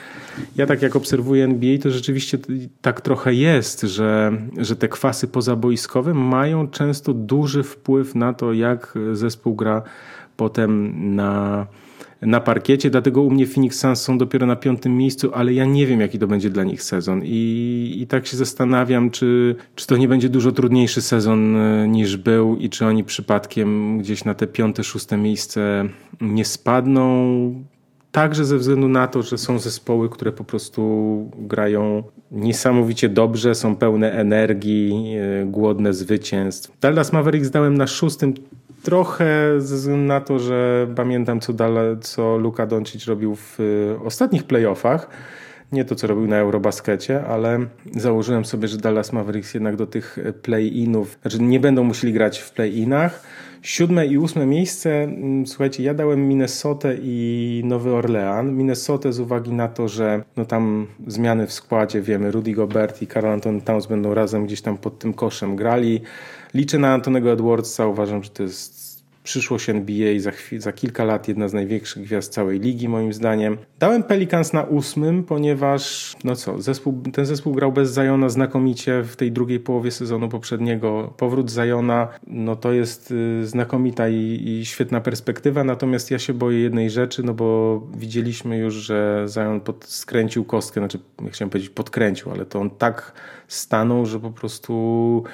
ja 0.57 0.67
tak 0.67 0.83
jak 0.83 0.97
obserwuję 0.97 1.45
NBA, 1.45 1.79
to 1.79 1.91
rzeczywiście 1.91 2.39
tak 2.83 3.01
trochę 3.01 3.35
jest, 3.35 3.81
że, 3.81 4.33
że 4.57 4.77
te 4.77 4.89
kwasy 4.89 5.29
pozaboiskowe 5.29 6.15
mają 6.15 6.69
często 6.69 7.15
duży 7.15 7.63
wpływ 7.63 8.15
na 8.15 8.33
to, 8.33 8.53
jak 8.53 8.95
zespół 9.13 9.55
gra 9.55 9.83
potem 10.37 10.95
na 11.15 11.67
na 12.23 12.41
parkiecie, 12.41 12.91
dlatego 12.91 13.23
u 13.23 13.31
mnie 13.31 13.47
Phoenix 13.47 13.81
Suns 13.81 14.03
są 14.03 14.19
dopiero 14.19 14.47
na 14.47 14.57
piątym 14.57 14.97
miejscu, 14.97 15.31
ale 15.35 15.53
ja 15.53 15.65
nie 15.65 15.87
wiem, 15.87 16.01
jaki 16.01 16.19
to 16.19 16.27
będzie 16.27 16.51
dla 16.51 16.65
nich 16.65 16.83
sezon 16.83 17.21
i, 17.25 17.97
i 18.01 18.07
tak 18.07 18.27
się 18.27 18.37
zastanawiam, 18.37 19.11
czy, 19.11 19.57
czy 19.75 19.87
to 19.87 19.97
nie 19.97 20.09
będzie 20.09 20.29
dużo 20.29 20.53
trudniejszy 20.53 21.03
sezon 21.03 21.57
e, 21.57 21.89
niż 21.89 22.17
był 22.17 22.57
i 22.57 22.71
czy 22.71 22.87
oni 22.87 23.05
przypadkiem 23.05 23.99
gdzieś 23.99 24.25
na 24.25 24.35
te 24.35 24.47
piąte, 24.47 24.85
szóste 24.85 25.17
miejsce 25.17 25.89
nie 26.21 26.45
spadną. 26.45 27.65
Także 28.13 28.45
ze 28.45 28.59
względu 28.59 28.89
na 28.89 29.07
to, 29.07 29.23
że 29.23 29.39
są 29.39 29.59
zespoły, 29.59 30.09
które 30.09 30.33
po 30.33 30.45
prostu 30.45 31.31
grają 31.39 32.03
niesamowicie 32.31 33.09
dobrze, 33.09 33.55
są 33.55 33.77
pełne 33.77 34.13
energii, 34.13 35.15
e, 35.43 35.47
głodne 35.47 35.95
zwycięstw. 35.95 36.81
Dallas 36.81 37.13
Mavericks 37.13 37.51
dałem 37.51 37.79
na 37.79 37.87
szóstym 37.87 38.35
Trochę 38.83 39.61
ze 39.61 39.77
względu 39.77 40.07
na 40.07 40.21
to, 40.21 40.39
że 40.39 40.87
pamiętam, 40.97 41.41
co, 41.41 41.53
dale, 41.53 41.97
co 42.01 42.37
Luka 42.39 42.67
Doncic 42.67 43.05
robił 43.07 43.37
w 43.37 43.61
y, 43.61 43.97
ostatnich 44.05 44.45
playoffach. 44.45 45.11
Nie 45.73 45.85
to, 45.85 45.95
co 45.95 46.07
robił 46.07 46.27
na 46.27 46.39
Eurobaskecie, 46.39 47.25
ale 47.25 47.59
założyłem 47.97 48.45
sobie, 48.45 48.69
że 48.69 48.77
Dallas 48.77 49.13
Mavericks 49.13 49.55
jednak 49.55 49.77
do 49.77 49.87
tych 49.87 50.19
play-inów, 50.43 51.19
znaczy 51.23 51.43
nie 51.43 51.61
będą 51.61 51.85
musieli 51.85 52.13
grać 52.13 52.39
w 52.39 52.53
play-inach. 52.53 53.23
Siódme 53.63 54.07
i 54.07 54.19
ósme 54.19 54.47
miejsce, 54.47 55.03
mm, 55.03 55.47
słuchajcie, 55.47 55.83
ja 55.83 55.95
dałem 55.95 56.29
Minnesotę 56.29 56.97
i 57.03 57.63
Nowy 57.65 57.95
Orlean. 57.95 58.57
Minnesotę 58.57 59.13
z 59.13 59.21
uwagi 59.21 59.53
na 59.53 59.69
to, 59.69 59.89
że 59.89 60.23
no 60.37 60.45
tam 60.45 60.87
zmiany 61.07 61.47
w 61.47 61.53
składzie, 61.53 62.03
wiemy, 62.03 62.31
Rudy 62.31 62.53
Gobert 62.53 63.03
i 63.03 63.07
Carl 63.07 63.27
Anton 63.27 63.61
Towns 63.61 63.87
będą 63.87 64.15
razem 64.15 64.47
gdzieś 64.47 64.63
tam 64.63 64.79
pod 64.79 64.99
tym 64.99 65.13
koszem 65.13 65.57
grali. 65.57 66.01
Liczę 66.55 66.79
na 66.79 66.95
Antonego 66.95 67.33
Edwardsa, 67.33 67.87
uważam, 67.87 68.23
że 68.23 68.31
to 68.31 68.43
jest 68.43 68.81
przyszłość 69.23 69.71
NBA 69.71 70.21
za, 70.21 70.31
za 70.59 70.73
kilka 70.73 71.05
lat 71.05 71.29
jedna 71.29 71.49
z 71.49 71.53
największych 71.53 72.03
gwiazd 72.03 72.33
całej 72.33 72.61
ligi 72.61 72.89
moim 72.89 73.13
zdaniem. 73.13 73.59
Dałem 73.79 74.03
Pelicans 74.03 74.53
na 74.53 74.63
ósmym, 74.63 75.25
ponieważ 75.25 76.15
no 76.25 76.37
co, 76.37 76.63
zespół, 76.63 77.03
ten 77.13 77.27
zespół 77.27 77.55
grał 77.55 77.73
bez 77.73 77.91
Zajona 77.91 78.29
znakomicie 78.29 79.03
w 79.03 79.17
tej 79.17 79.33
drugiej 79.33 79.61
połowie 79.61 79.91
sezonu 79.91 80.29
poprzedniego. 80.29 81.15
Powrót 81.17 81.51
Zajona, 81.51 82.09
no 82.27 82.57
to 82.57 82.73
jest 82.73 83.11
y, 83.11 83.47
znakomita 83.47 84.09
i, 84.09 84.43
i, 84.45 84.67
świetna 84.67 85.01
perspektywa, 85.01 85.65
natomiast 85.65 86.11
ja 86.11 86.19
się 86.19 86.35
boję 86.35 86.61
jednej 86.61 86.91
rzeczy, 86.91 87.23
no 87.23 87.35
bo 87.35 87.81
widzieliśmy 87.97 88.59
już, 88.59 88.75
że 88.75 89.23
Zajon 89.29 89.61
skręcił 89.85 90.45
kostkę, 90.45 90.81
znaczy 90.81 90.99
ja 91.25 91.31
chciałem 91.31 91.51
powiedzieć 91.51 91.71
podkręcił, 91.71 92.31
ale 92.31 92.47
to 92.47 92.61
on 92.61 92.71
tak 92.71 93.13
stanął, 93.49 94.07
że 94.07 94.21
po 94.21 94.31
prostu 94.31 95.25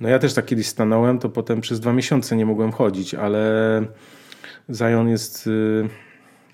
no 0.00 0.08
ja 0.08 0.18
też 0.18 0.34
tak 0.34 0.44
kiedyś 0.44 0.66
stanąłem, 0.66 1.18
to 1.18 1.28
potem 1.28 1.60
przez 1.60 1.80
dwa 1.80 1.92
miesiące 1.92 2.36
nie 2.36 2.46
mogłem 2.46 2.72
chodzić, 2.72 3.14
ale 3.14 3.82
Zion 4.70 5.08
jest 5.08 5.46
y, 5.46 5.88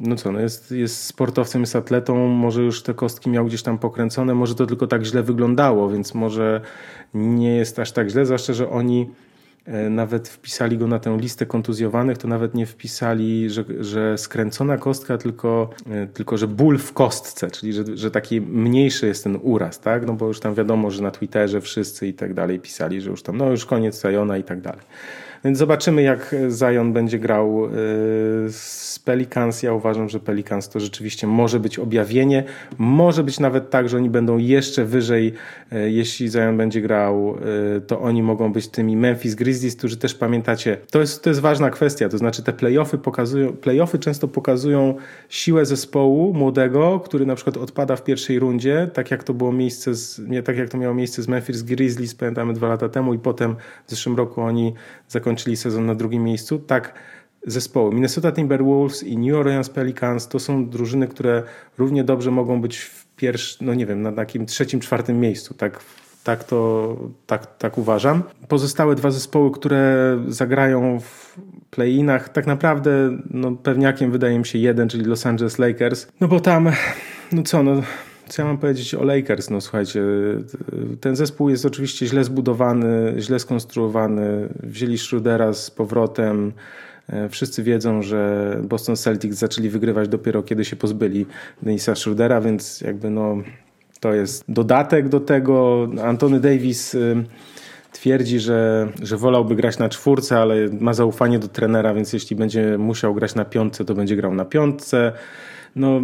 no 0.00 0.16
co, 0.16 0.32
no 0.32 0.40
jest, 0.40 0.70
jest 0.70 1.04
sportowcem, 1.04 1.60
jest 1.62 1.76
atletą, 1.76 2.28
może 2.28 2.62
już 2.62 2.82
te 2.82 2.94
kostki 2.94 3.30
miał 3.30 3.46
gdzieś 3.46 3.62
tam 3.62 3.78
pokręcone, 3.78 4.34
może 4.34 4.54
to 4.54 4.66
tylko 4.66 4.86
tak 4.86 5.04
źle 5.04 5.22
wyglądało, 5.22 5.90
więc 5.90 6.14
może 6.14 6.60
nie 7.14 7.56
jest 7.56 7.78
aż 7.78 7.92
tak 7.92 8.08
źle, 8.08 8.26
zwłaszcza, 8.26 8.52
że 8.52 8.70
oni 8.70 9.10
nawet 9.90 10.28
wpisali 10.28 10.78
go 10.78 10.86
na 10.86 10.98
tę 10.98 11.16
listę 11.20 11.46
kontuzjowanych, 11.46 12.18
to 12.18 12.28
nawet 12.28 12.54
nie 12.54 12.66
wpisali, 12.66 13.50
że, 13.50 13.64
że 13.80 14.18
skręcona 14.18 14.78
kostka, 14.78 15.18
tylko, 15.18 15.70
e, 15.90 16.06
tylko 16.06 16.36
że 16.36 16.48
ból 16.48 16.78
w 16.78 16.92
kostce, 16.92 17.50
czyli 17.50 17.72
że, 17.72 17.84
że 17.94 18.10
taki 18.10 18.40
mniejszy 18.40 19.06
jest 19.06 19.24
ten 19.24 19.38
uraz, 19.42 19.80
tak? 19.80 20.06
No 20.06 20.12
bo 20.12 20.26
już 20.26 20.40
tam 20.40 20.54
wiadomo, 20.54 20.90
że 20.90 21.02
na 21.02 21.10
Twitterze 21.10 21.60
wszyscy 21.60 22.06
i 22.06 22.14
tak 22.14 22.34
dalej 22.34 22.60
pisali, 22.60 23.00
że 23.00 23.10
już 23.10 23.22
tam, 23.22 23.36
no 23.36 23.50
już 23.50 23.66
koniec 23.66 23.98
Sajona 23.98 24.36
i 24.38 24.44
tak 24.44 24.60
dalej. 24.60 24.82
Więc 25.44 25.58
zobaczymy, 25.58 26.02
jak 26.02 26.34
Zion 26.50 26.92
będzie 26.92 27.18
grał 27.18 27.66
e, 27.66 27.70
z 28.48 28.98
Pelicans. 29.04 29.62
Ja 29.62 29.72
uważam, 29.72 30.08
że 30.08 30.20
Pelicans 30.20 30.68
to 30.68 30.80
rzeczywiście 30.80 31.26
może 31.26 31.60
być 31.60 31.78
objawienie. 31.78 32.44
Może 32.78 33.24
być 33.24 33.40
nawet 33.40 33.70
tak, 33.70 33.88
że 33.88 33.96
oni 33.96 34.10
będą 34.10 34.38
jeszcze 34.38 34.84
wyżej. 34.84 35.32
E, 35.72 35.90
jeśli 35.90 36.30
Zion 36.30 36.56
będzie 36.56 36.80
grał, 36.80 37.36
e, 37.76 37.80
to 37.80 38.00
oni 38.00 38.22
mogą 38.22 38.52
być 38.52 38.68
tymi 38.68 38.96
Memphis 38.96 39.34
Grizzlies, 39.34 39.76
którzy 39.76 39.96
też 39.96 40.14
pamiętacie. 40.14 40.76
To 40.90 41.00
jest, 41.00 41.22
to 41.22 41.30
jest 41.30 41.40
ważna 41.40 41.70
kwestia. 41.70 42.08
To 42.08 42.18
znaczy, 42.18 42.42
te 42.42 42.52
playoffy 42.52 42.98
pokazują, 42.98 43.52
playoffy 43.52 43.98
często 43.98 44.28
pokazują 44.28 44.94
siłę 45.28 45.66
zespołu 45.66 46.34
młodego, 46.34 47.00
który 47.00 47.26
na 47.26 47.34
przykład 47.34 47.56
odpada 47.56 47.96
w 47.96 48.04
pierwszej 48.04 48.38
rundzie, 48.38 48.90
tak 48.92 49.10
jak 49.10 49.24
to 49.24 49.34
było 49.34 49.52
miejsce, 49.52 49.94
z, 49.94 50.18
nie 50.18 50.42
tak 50.42 50.56
jak 50.56 50.68
to 50.68 50.78
miało 50.78 50.94
miejsce 50.94 51.22
z 51.22 51.28
Memphis 51.28 51.62
Grizzlies, 51.62 52.14
pamiętamy 52.14 52.52
dwa 52.52 52.68
lata 52.68 52.88
temu, 52.88 53.14
i 53.14 53.18
potem 53.18 53.56
w 53.86 53.90
zeszłym 53.90 54.16
roku 54.16 54.40
oni 54.40 54.74
zakończyli 55.08 55.31
zakończyli 55.32 55.56
sezon 55.56 55.86
na 55.86 55.94
drugim 55.94 56.24
miejscu, 56.24 56.58
tak 56.58 56.94
zespoły 57.46 57.94
Minnesota 57.94 58.32
Timberwolves 58.32 59.02
i 59.02 59.18
New 59.18 59.36
Orleans 59.36 59.70
Pelicans 59.70 60.28
to 60.28 60.38
są 60.38 60.68
drużyny, 60.68 61.08
które 61.08 61.42
równie 61.78 62.04
dobrze 62.04 62.30
mogą 62.30 62.60
być 62.60 62.78
w 62.78 63.06
pierwszym, 63.16 63.66
no 63.66 63.74
nie 63.74 63.86
wiem, 63.86 64.02
na 64.02 64.12
takim 64.12 64.46
trzecim, 64.46 64.80
czwartym 64.80 65.20
miejscu, 65.20 65.54
tak 65.54 65.80
Tak 66.24 66.44
to, 66.44 66.96
tak, 67.26 67.56
tak 67.58 67.78
uważam. 67.78 68.22
Pozostałe 68.48 68.94
dwa 68.94 69.10
zespoły, 69.10 69.50
które 69.50 70.18
zagrają 70.28 71.00
w 71.00 71.36
play-inach, 71.70 72.28
tak 72.28 72.46
naprawdę 72.46 72.90
no, 73.30 73.52
pewniakiem 73.52 74.12
wydaje 74.12 74.38
mi 74.38 74.46
się 74.46 74.58
jeden, 74.58 74.88
czyli 74.88 75.04
Los 75.04 75.26
Angeles 75.26 75.58
Lakers. 75.58 76.06
No 76.20 76.28
bo 76.28 76.40
tam, 76.40 76.70
no 77.32 77.42
co, 77.42 77.62
no 77.62 77.82
co 78.28 78.42
ja 78.42 78.48
mam 78.48 78.58
powiedzieć 78.58 78.94
o 78.94 79.04
Lakers? 79.04 79.50
No 79.50 79.60
słuchajcie, 79.60 80.02
ten 81.00 81.16
zespół 81.16 81.48
jest 81.48 81.66
oczywiście 81.66 82.06
źle 82.06 82.24
zbudowany, 82.24 83.14
źle 83.18 83.38
skonstruowany. 83.38 84.48
Wzięli 84.62 84.96
Schrödera 84.96 85.54
z 85.54 85.70
powrotem. 85.70 86.52
E, 87.08 87.28
wszyscy 87.28 87.62
wiedzą, 87.62 88.02
że 88.02 88.56
Boston 88.62 88.96
Celtics 88.96 89.38
zaczęli 89.38 89.68
wygrywać 89.68 90.08
dopiero 90.08 90.42
kiedy 90.42 90.64
się 90.64 90.76
pozbyli 90.76 91.26
Denisa 91.62 91.92
Schrödera, 91.92 92.42
więc 92.42 92.80
jakby 92.80 93.10
no 93.10 93.36
to 94.00 94.14
jest 94.14 94.44
dodatek 94.48 95.08
do 95.08 95.20
tego. 95.20 95.88
Antony 96.04 96.40
Davis 96.40 96.94
y, 96.94 97.24
twierdzi, 97.92 98.40
że, 98.40 98.88
że 99.02 99.16
wolałby 99.16 99.56
grać 99.56 99.78
na 99.78 99.88
czwórce, 99.88 100.38
ale 100.38 100.54
ma 100.80 100.94
zaufanie 100.94 101.38
do 101.38 101.48
trenera, 101.48 101.94
więc 101.94 102.12
jeśli 102.12 102.36
będzie 102.36 102.78
musiał 102.78 103.14
grać 103.14 103.34
na 103.34 103.44
piątce, 103.44 103.84
to 103.84 103.94
będzie 103.94 104.16
grał 104.16 104.34
na 104.34 104.44
piątce. 104.44 105.12
No, 105.76 106.00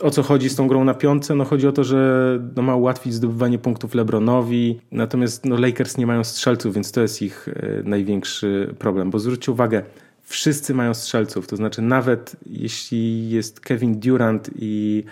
o 0.00 0.10
co 0.10 0.22
chodzi 0.22 0.48
z 0.48 0.56
tą 0.56 0.68
grą 0.68 0.84
na 0.84 0.94
piątce? 0.94 1.34
No, 1.34 1.44
chodzi 1.44 1.66
o 1.66 1.72
to, 1.72 1.84
że 1.84 2.40
no, 2.56 2.62
ma 2.62 2.76
ułatwić 2.76 3.14
zdobywanie 3.14 3.58
punktów 3.58 3.94
LeBronowi, 3.94 4.80
natomiast 4.92 5.44
no, 5.44 5.56
Lakers 5.56 5.96
nie 5.96 6.06
mają 6.06 6.24
strzelców, 6.24 6.74
więc 6.74 6.92
to 6.92 7.00
jest 7.00 7.22
ich 7.22 7.48
e, 7.48 7.82
największy 7.84 8.74
problem. 8.78 9.10
Bo 9.10 9.18
zwróćcie 9.18 9.52
uwagę, 9.52 9.82
wszyscy 10.22 10.74
mają 10.74 10.94
strzelców, 10.94 11.46
to 11.46 11.56
znaczy 11.56 11.82
nawet 11.82 12.36
jeśli 12.46 13.30
jest 13.30 13.60
Kevin 13.60 14.00
Durant 14.00 14.50
i, 14.58 15.04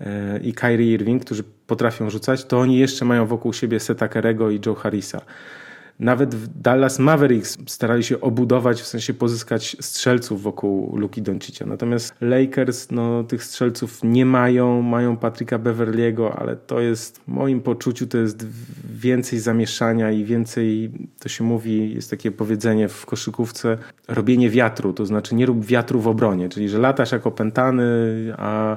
e, 0.00 0.38
i 0.38 0.52
Kyrie 0.52 0.92
Irving, 0.94 1.24
którzy 1.24 1.44
potrafią 1.66 2.10
rzucać, 2.10 2.44
to 2.44 2.58
oni 2.58 2.78
jeszcze 2.78 3.04
mają 3.04 3.26
wokół 3.26 3.52
siebie 3.52 3.80
Seta 3.80 4.08
Kerego 4.08 4.50
i 4.50 4.60
Joe 4.66 4.74
Harrisa. 4.74 5.20
Nawet 6.00 6.34
w 6.34 6.60
Dallas 6.62 6.98
Mavericks 6.98 7.58
starali 7.66 8.04
się 8.04 8.20
obudować, 8.20 8.82
w 8.82 8.86
sensie 8.86 9.14
pozyskać 9.14 9.76
strzelców 9.80 10.42
wokół 10.42 10.96
Luki 10.96 11.22
Doncicia. 11.22 11.66
Natomiast 11.66 12.14
Lakers 12.20 12.90
no, 12.90 13.24
tych 13.24 13.44
strzelców 13.44 14.00
nie 14.04 14.26
mają, 14.26 14.82
mają 14.82 15.16
Patryka 15.16 15.58
Beverly'ego, 15.58 16.30
ale 16.36 16.56
to 16.56 16.80
jest 16.80 17.18
w 17.18 17.28
moim 17.28 17.60
poczuciu 17.60 18.06
to 18.06 18.18
jest 18.18 18.46
więcej 18.94 19.38
zamieszania 19.38 20.10
i 20.10 20.24
więcej, 20.24 20.90
to 21.20 21.28
się 21.28 21.44
mówi, 21.44 21.94
jest 21.94 22.10
takie 22.10 22.30
powiedzenie 22.30 22.88
w 22.88 23.06
koszykówce, 23.06 23.78
robienie 24.08 24.50
wiatru, 24.50 24.92
to 24.92 25.06
znaczy 25.06 25.34
nie 25.34 25.46
rób 25.46 25.64
wiatru 25.64 26.00
w 26.00 26.08
obronie, 26.08 26.48
czyli 26.48 26.68
że 26.68 26.78
latasz 26.78 27.12
jako 27.12 27.28
opętany, 27.28 27.84
a 28.38 28.76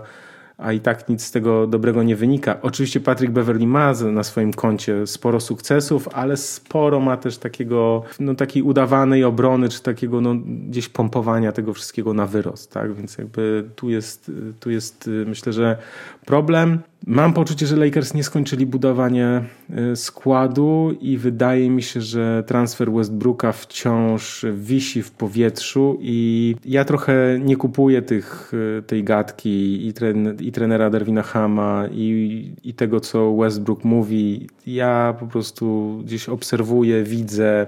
a 0.59 0.71
i 0.71 0.79
tak 0.79 1.09
nic 1.09 1.23
z 1.23 1.31
tego 1.31 1.67
dobrego 1.67 2.03
nie 2.03 2.15
wynika. 2.15 2.61
Oczywiście 2.61 2.99
Patrick 2.99 3.33
Beverly 3.33 3.67
ma 3.67 3.93
na 4.11 4.23
swoim 4.23 4.53
koncie 4.53 5.07
sporo 5.07 5.39
sukcesów, 5.39 6.07
ale 6.13 6.37
sporo 6.37 6.99
ma 6.99 7.17
też 7.17 7.37
takiego, 7.37 8.03
no 8.19 8.35
takiej 8.35 8.63
udawanej 8.63 9.23
obrony, 9.23 9.69
czy 9.69 9.83
takiego 9.83 10.21
no, 10.21 10.35
gdzieś 10.69 10.89
pompowania 10.89 11.51
tego 11.51 11.73
wszystkiego 11.73 12.13
na 12.13 12.25
wyrost, 12.25 12.71
tak? 12.71 12.93
Więc 12.93 13.17
jakby 13.17 13.69
tu 13.75 13.89
jest, 13.89 14.31
tu 14.59 14.71
jest 14.71 15.09
myślę, 15.25 15.53
że 15.53 15.77
problem. 16.25 16.79
Mam 17.07 17.33
poczucie, 17.33 17.65
że 17.65 17.75
Lakers 17.75 18.13
nie 18.13 18.23
skończyli 18.23 18.65
budowanie 18.65 19.43
y, 19.91 19.95
składu 19.95 20.95
i 21.01 21.17
wydaje 21.17 21.69
mi 21.69 21.83
się, 21.83 22.01
że 22.01 22.43
transfer 22.47 22.91
Westbrooka 22.91 23.51
wciąż 23.51 24.45
wisi 24.53 25.03
w 25.03 25.11
powietrzu 25.11 25.97
i 26.01 26.55
ja 26.65 26.85
trochę 26.85 27.39
nie 27.39 27.55
kupuję 27.57 28.01
tych, 28.01 28.51
y, 28.79 28.83
tej 28.83 29.03
gadki 29.03 29.87
i, 29.87 29.93
tren, 29.93 30.37
i 30.39 30.51
trenera 30.51 30.89
Derwina 30.89 31.23
Hama 31.23 31.85
i, 31.91 32.51
i 32.63 32.73
tego, 32.73 32.99
co 32.99 33.35
Westbrook 33.35 33.83
mówi. 33.83 34.47
Ja 34.67 35.15
po 35.19 35.27
prostu 35.27 35.97
gdzieś 36.05 36.29
obserwuję, 36.29 37.03
widzę, 37.03 37.67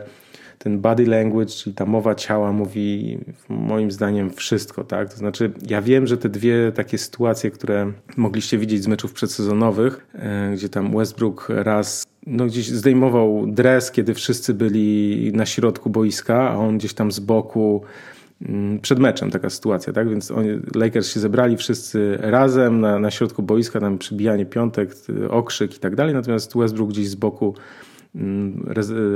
ten 0.63 0.79
body 0.79 1.05
language, 1.05 1.47
czyli 1.49 1.75
ta 1.75 1.85
mowa 1.85 2.15
ciała 2.15 2.51
mówi 2.51 3.17
moim 3.49 3.91
zdaniem 3.91 4.29
wszystko, 4.29 4.83
tak? 4.83 5.09
To 5.09 5.17
znaczy, 5.17 5.51
ja 5.67 5.81
wiem, 5.81 6.07
że 6.07 6.17
te 6.17 6.29
dwie 6.29 6.71
takie 6.71 6.97
sytuacje, 6.97 7.51
które 7.51 7.91
mogliście 8.17 8.57
widzieć 8.57 8.83
z 8.83 8.87
meczów 8.87 9.13
przedsezonowych, 9.13 10.07
e, 10.13 10.51
gdzie 10.53 10.69
tam 10.69 10.97
Westbrook 10.97 11.47
raz 11.49 12.05
no, 12.27 12.45
gdzieś 12.45 12.67
zdejmował 12.67 13.47
dres, 13.47 13.91
kiedy 13.91 14.13
wszyscy 14.13 14.53
byli 14.53 15.31
na 15.33 15.45
środku 15.45 15.89
boiska, 15.89 16.49
a 16.49 16.55
on 16.55 16.77
gdzieś 16.77 16.93
tam 16.93 17.11
z 17.11 17.19
boku 17.19 17.81
mm, 18.41 18.79
przed 18.79 18.99
meczem 18.99 19.31
taka 19.31 19.49
sytuacja, 19.49 19.93
tak? 19.93 20.09
Więc 20.09 20.31
oni, 20.31 20.49
Lakers 20.75 21.13
się 21.13 21.19
zebrali 21.19 21.57
wszyscy 21.57 22.17
razem 22.19 22.79
na, 22.79 22.99
na 22.99 23.11
środku 23.11 23.43
boiska, 23.43 23.79
tam 23.79 23.97
przybijanie 23.97 24.45
piątek, 24.45 24.95
okrzyk 25.29 25.75
i 25.75 25.79
tak 25.79 25.95
dalej, 25.95 26.13
natomiast 26.13 26.57
Westbrook 26.57 26.89
gdzieś 26.89 27.09
z 27.09 27.15
boku 27.15 27.55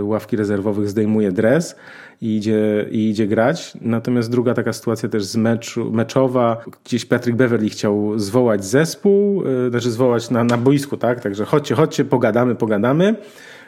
ławki 0.01 0.35
rezerwowych 0.35 0.89
zdejmuje 0.89 1.31
dres 1.31 1.75
i 2.21 2.37
idzie, 2.37 2.85
i 2.91 3.09
idzie 3.09 3.27
grać. 3.27 3.73
Natomiast 3.81 4.31
druga 4.31 4.53
taka 4.53 4.73
sytuacja 4.73 5.09
też 5.09 5.23
z 5.23 5.35
meczu, 5.35 5.91
meczowa, 5.91 6.65
gdzieś 6.85 7.05
Patrick 7.05 7.37
Beverly 7.37 7.69
chciał 7.69 8.19
zwołać 8.19 8.65
zespół, 8.65 9.43
y, 9.47 9.69
znaczy 9.69 9.91
zwołać 9.91 10.29
na, 10.29 10.43
na 10.43 10.57
boisku, 10.57 10.97
tak? 10.97 11.21
Także 11.21 11.45
chodźcie, 11.45 11.75
chodźcie, 11.75 12.05
pogadamy, 12.05 12.55
pogadamy. 12.55 13.15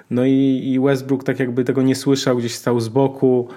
No 0.10 0.26
i, 0.26 0.62
i 0.74 0.80
Westbrook 0.80 1.24
tak 1.24 1.40
jakby 1.40 1.64
tego 1.64 1.82
nie 1.82 1.96
słyszał, 1.96 2.38
gdzieś 2.38 2.56
stał 2.56 2.80
z 2.80 2.90
boku, 2.90 3.48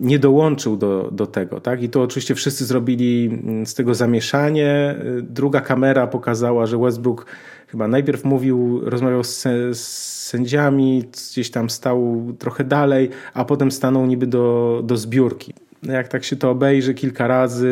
nie 0.00 0.18
dołączył 0.18 0.76
do, 0.76 1.08
do 1.12 1.26
tego. 1.26 1.60
Tak? 1.60 1.82
I 1.82 1.88
to 1.88 2.02
oczywiście 2.02 2.34
wszyscy 2.34 2.64
zrobili 2.64 3.40
mm, 3.42 3.66
z 3.66 3.74
tego 3.74 3.94
zamieszanie. 3.94 4.96
Y, 5.18 5.22
druga 5.22 5.60
kamera 5.60 6.06
pokazała, 6.06 6.66
że 6.66 6.78
Westbrook 6.78 7.26
chyba 7.70 7.88
najpierw 7.88 8.24
mówił, 8.24 8.80
rozmawiał 8.84 9.24
z, 9.24 9.42
z 9.72 9.80
sędziami, 10.26 11.04
gdzieś 11.12 11.50
tam 11.50 11.70
stał 11.70 12.26
trochę 12.38 12.64
dalej, 12.64 13.10
a 13.34 13.44
potem 13.44 13.70
stanął 13.70 14.06
niby 14.06 14.26
do, 14.26 14.80
do 14.84 14.96
zbiórki. 14.96 15.54
No 15.82 15.92
jak 15.92 16.08
tak 16.08 16.24
się 16.24 16.36
to 16.36 16.50
obejrzy 16.50 16.94
kilka 16.94 17.26
razy, 17.26 17.70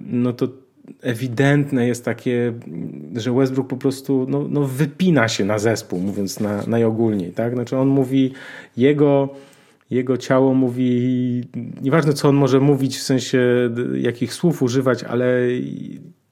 no 0.00 0.32
to 0.32 0.48
ewidentne 1.02 1.86
jest 1.86 2.04
takie, 2.04 2.52
że 3.16 3.32
Westbrook 3.32 3.68
po 3.68 3.76
prostu 3.76 4.26
no, 4.28 4.46
no 4.48 4.62
wypina 4.62 5.28
się 5.28 5.44
na 5.44 5.58
zespół, 5.58 6.00
mówiąc 6.00 6.40
na, 6.40 6.62
najogólniej. 6.66 7.32
Tak? 7.32 7.54
Znaczy 7.54 7.76
on 7.76 7.88
mówi, 7.88 8.32
jego, 8.76 9.28
jego 9.90 10.16
ciało 10.16 10.54
mówi, 10.54 11.44
nieważne 11.82 12.12
co 12.12 12.28
on 12.28 12.36
może 12.36 12.60
mówić, 12.60 12.96
w 12.96 13.02
sensie 13.02 13.70
jakich 13.94 14.34
słów 14.34 14.62
używać, 14.62 15.04
ale 15.04 15.26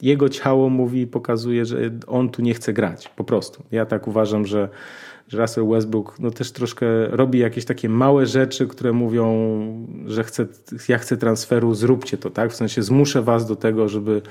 jego 0.02 0.28
ciało 0.28 0.68
mówi, 0.68 1.06
pokazuje, 1.06 1.64
że 1.64 1.76
on 2.06 2.28
tu 2.28 2.42
nie 2.42 2.54
chce 2.54 2.72
grać. 2.72 3.08
Po 3.08 3.24
prostu. 3.24 3.62
Ja 3.70 3.86
tak 3.86 4.08
uważam, 4.08 4.46
że 4.46 4.68
że 5.28 5.38
Russell 5.38 5.68
Westbrook 5.68 6.18
no, 6.18 6.30
też 6.30 6.52
troszkę 6.52 6.86
robi 7.06 7.38
jakieś 7.38 7.64
takie 7.64 7.88
małe 7.88 8.26
rzeczy, 8.26 8.66
które 8.66 8.92
mówią, 8.92 9.26
że 10.06 10.24
chce, 10.24 10.46
ja 10.88 10.98
chcę 10.98 11.16
transferu, 11.16 11.74
zróbcie 11.74 12.18
to, 12.18 12.30
tak? 12.30 12.52
W 12.52 12.56
sensie 12.56 12.82
zmuszę 12.82 13.22
was 13.22 13.46
do 13.46 13.56
tego, 13.56 13.88
żeby, 13.88 14.22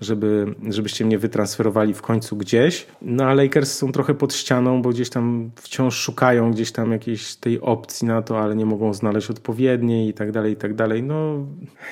żeby, 0.00 0.54
żebyście 0.70 1.04
mnie 1.04 1.18
wytransferowali 1.18 1.94
w 1.94 2.02
końcu 2.02 2.36
gdzieś. 2.36 2.86
No 3.02 3.24
a 3.24 3.34
Lakers 3.34 3.72
są 3.72 3.92
trochę 3.92 4.14
pod 4.14 4.34
ścianą, 4.34 4.82
bo 4.82 4.90
gdzieś 4.90 5.10
tam 5.10 5.50
wciąż 5.56 5.96
szukają 5.96 6.50
gdzieś 6.50 6.72
tam 6.72 6.92
jakiejś 6.92 7.34
tej 7.34 7.60
opcji 7.60 8.08
na 8.08 8.22
to, 8.22 8.40
ale 8.40 8.56
nie 8.56 8.66
mogą 8.66 8.94
znaleźć 8.94 9.30
odpowiedniej 9.30 10.08
i 10.08 10.14
tak 10.14 10.32
dalej, 10.32 10.52
i 10.52 10.56
tak 10.56 10.74
dalej. 10.74 11.02
No 11.02 11.46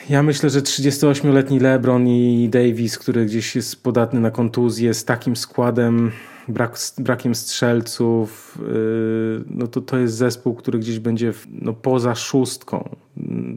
ja 0.09 0.23
myślę, 0.23 0.51
że 0.51 0.61
38-letni 0.61 1.61
LeBron 1.61 2.09
i 2.09 2.49
Davis, 2.49 2.99
który 2.99 3.27
gdzieś 3.27 3.57
jest 3.57 3.83
podatny 3.83 4.21
na 4.21 4.31
kontuzję 4.31 4.95
z 4.95 5.05
takim 5.05 5.37
składem 5.37 6.11
brak, 6.49 6.79
brakiem 6.99 7.35
strzelców, 7.35 8.59
yy, 8.69 9.45
no 9.51 9.67
to 9.67 9.81
to 9.81 9.99
jest 9.99 10.15
zespół, 10.15 10.55
który 10.55 10.79
gdzieś 10.79 10.99
będzie 10.99 11.33
no, 11.49 11.73
poza 11.73 12.15
szóstką 12.15 12.97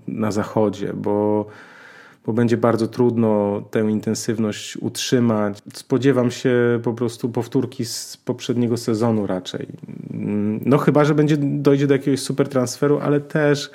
na 0.07 0.31
zachodzie, 0.31 0.93
bo, 0.93 1.45
bo 2.29 2.33
będzie 2.33 2.57
bardzo 2.57 2.87
trudno 2.87 3.61
tę 3.71 3.79
intensywność 3.79 4.77
utrzymać. 4.77 5.57
Spodziewam 5.73 6.31
się 6.31 6.79
po 6.83 6.93
prostu 6.93 7.29
powtórki 7.29 7.85
z 7.85 8.17
poprzedniego 8.17 8.77
sezonu 8.77 9.27
raczej. 9.27 9.67
No 10.65 10.77
chyba, 10.77 11.05
że 11.05 11.15
będzie 11.15 11.37
dojdzie 11.37 11.87
do 11.87 11.93
jakiegoś 11.93 12.19
super 12.19 12.49
transferu, 12.49 12.99
ale 12.99 13.19
też 13.19 13.71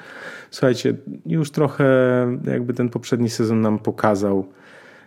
słuchajcie, 0.51 0.95
już 1.27 1.51
trochę 1.51 1.87
jakby 2.45 2.75
ten 2.75 2.89
poprzedni 2.89 3.31
sezon 3.31 3.61
nam 3.61 3.79
pokazał, 3.79 4.47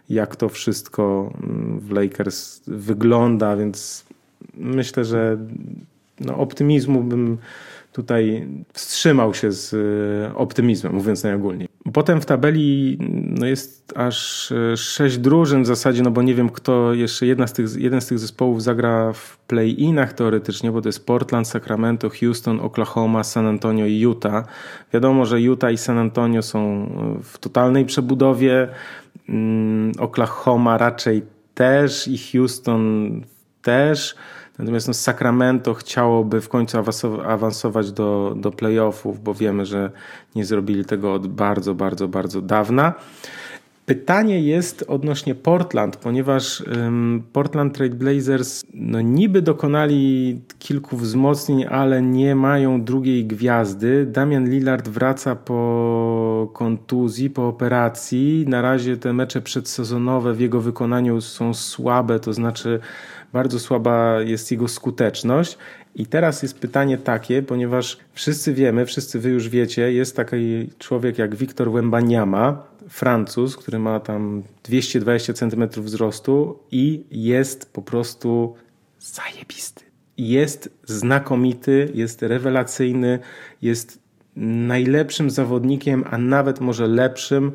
jak 0.09 0.35
to 0.35 0.49
wszystko 0.49 1.33
mm, 1.43 1.79
w 1.79 1.91
Lakers 1.91 2.61
wygląda, 2.67 3.55
więc 3.55 4.05
myślę, 4.57 5.05
że 5.05 5.37
no, 6.19 6.37
optymizmu 6.37 7.03
bym 7.03 7.37
tutaj 7.97 8.47
wstrzymał 8.73 9.33
się 9.33 9.51
z 9.51 9.73
e, 9.73 10.35
optymizmem, 10.35 10.93
mówiąc 10.93 11.23
najogólniej. 11.23 11.67
Potem 11.93 12.21
w 12.21 12.25
tabeli 12.25 12.97
no 13.39 13.45
jest 13.45 13.93
aż 13.95 14.51
e, 14.51 14.77
sześć 14.77 15.17
drużyn 15.17 15.63
w 15.63 15.65
zasadzie, 15.65 16.01
no 16.01 16.11
bo 16.11 16.21
nie 16.21 16.35
wiem 16.35 16.49
kto 16.49 16.93
jeszcze, 16.93 17.25
jedna 17.25 17.47
z 17.47 17.53
tych, 17.53 17.75
jeden 17.75 18.01
z 18.01 18.07
tych 18.07 18.19
zespołów 18.19 18.63
zagra 18.63 19.13
w 19.13 19.37
play-inach 19.47 20.13
teoretycznie, 20.13 20.71
bo 20.71 20.81
to 20.81 20.89
jest 20.89 21.05
Portland, 21.05 21.47
Sacramento, 21.47 22.09
Houston, 22.09 22.59
Oklahoma, 22.59 23.23
San 23.23 23.45
Antonio 23.45 23.85
i 23.85 23.99
Utah. 23.99 24.47
Wiadomo, 24.93 25.25
że 25.25 25.41
Utah 25.41 25.71
i 25.71 25.77
San 25.77 25.97
Antonio 25.97 26.41
są 26.41 26.89
w 27.23 27.37
totalnej 27.37 27.85
przebudowie. 27.85 28.67
Mm, 29.29 29.91
Oklahoma 29.99 30.77
raczej 30.77 31.21
też 31.53 32.07
i 32.07 32.17
Houston 32.17 33.11
też. 33.61 34.15
Natomiast 34.59 34.87
no, 34.87 34.93
Sacramento 34.93 35.73
chciałoby 35.73 36.41
w 36.41 36.49
końcu 36.49 36.77
awansować 37.25 37.91
do, 37.91 38.35
do 38.37 38.51
playoffów, 38.51 39.23
bo 39.23 39.33
wiemy, 39.33 39.65
że 39.65 39.91
nie 40.35 40.45
zrobili 40.45 40.85
tego 40.85 41.13
od 41.13 41.27
bardzo, 41.27 41.75
bardzo, 41.75 42.07
bardzo 42.07 42.41
dawna. 42.41 42.93
Pytanie 43.87 44.39
jest 44.41 44.85
odnośnie 44.87 45.35
Portland, 45.35 45.97
ponieważ 45.97 46.61
um, 46.61 47.23
Portland 47.33 47.73
Trade 47.75 47.95
Blazers 47.95 48.65
no 48.73 49.01
niby 49.01 49.41
dokonali 49.41 50.41
kilku 50.59 50.97
wzmocnień, 50.97 51.65
ale 51.65 52.01
nie 52.01 52.35
mają 52.35 52.83
drugiej 52.83 53.25
gwiazdy. 53.25 54.05
Damian 54.05 54.49
Lillard 54.49 54.87
wraca 54.87 55.35
po 55.35 56.49
kontuzji, 56.53 57.29
po 57.29 57.47
operacji. 57.47 58.45
Na 58.47 58.61
razie 58.61 58.97
te 58.97 59.13
mecze 59.13 59.41
przedsezonowe 59.41 60.33
w 60.33 60.39
jego 60.39 60.61
wykonaniu 60.61 61.21
są 61.21 61.53
słabe, 61.53 62.19
to 62.19 62.33
znaczy 62.33 62.79
bardzo 63.37 63.59
słaba 63.59 64.21
jest 64.21 64.51
jego 64.51 64.67
skuteczność. 64.67 65.57
I 65.95 66.05
teraz 66.05 66.43
jest 66.43 66.59
pytanie 66.59 66.97
takie, 66.97 67.43
ponieważ 67.43 67.97
wszyscy 68.13 68.53
wiemy, 68.53 68.85
wszyscy 68.85 69.19
wy 69.19 69.29
już 69.29 69.49
wiecie, 69.49 69.93
jest 69.93 70.15
taki 70.15 70.69
człowiek 70.79 71.17
jak 71.17 71.35
Wiktor 71.35 71.71
Wembaniama, 71.71 72.63
Francuz, 72.89 73.57
który 73.57 73.79
ma 73.79 73.99
tam 73.99 74.43
220 74.63 75.33
cm 75.33 75.69
wzrostu 75.77 76.59
i 76.71 77.03
jest 77.11 77.73
po 77.73 77.81
prostu 77.81 78.55
zajebisty. 78.99 79.83
Jest 80.17 80.69
znakomity, 80.83 81.91
jest 81.93 82.21
rewelacyjny, 82.21 83.19
jest 83.61 83.99
najlepszym 84.35 85.29
zawodnikiem, 85.29 86.03
a 86.11 86.17
nawet 86.17 86.59
może 86.59 86.87
lepszym 86.87 87.51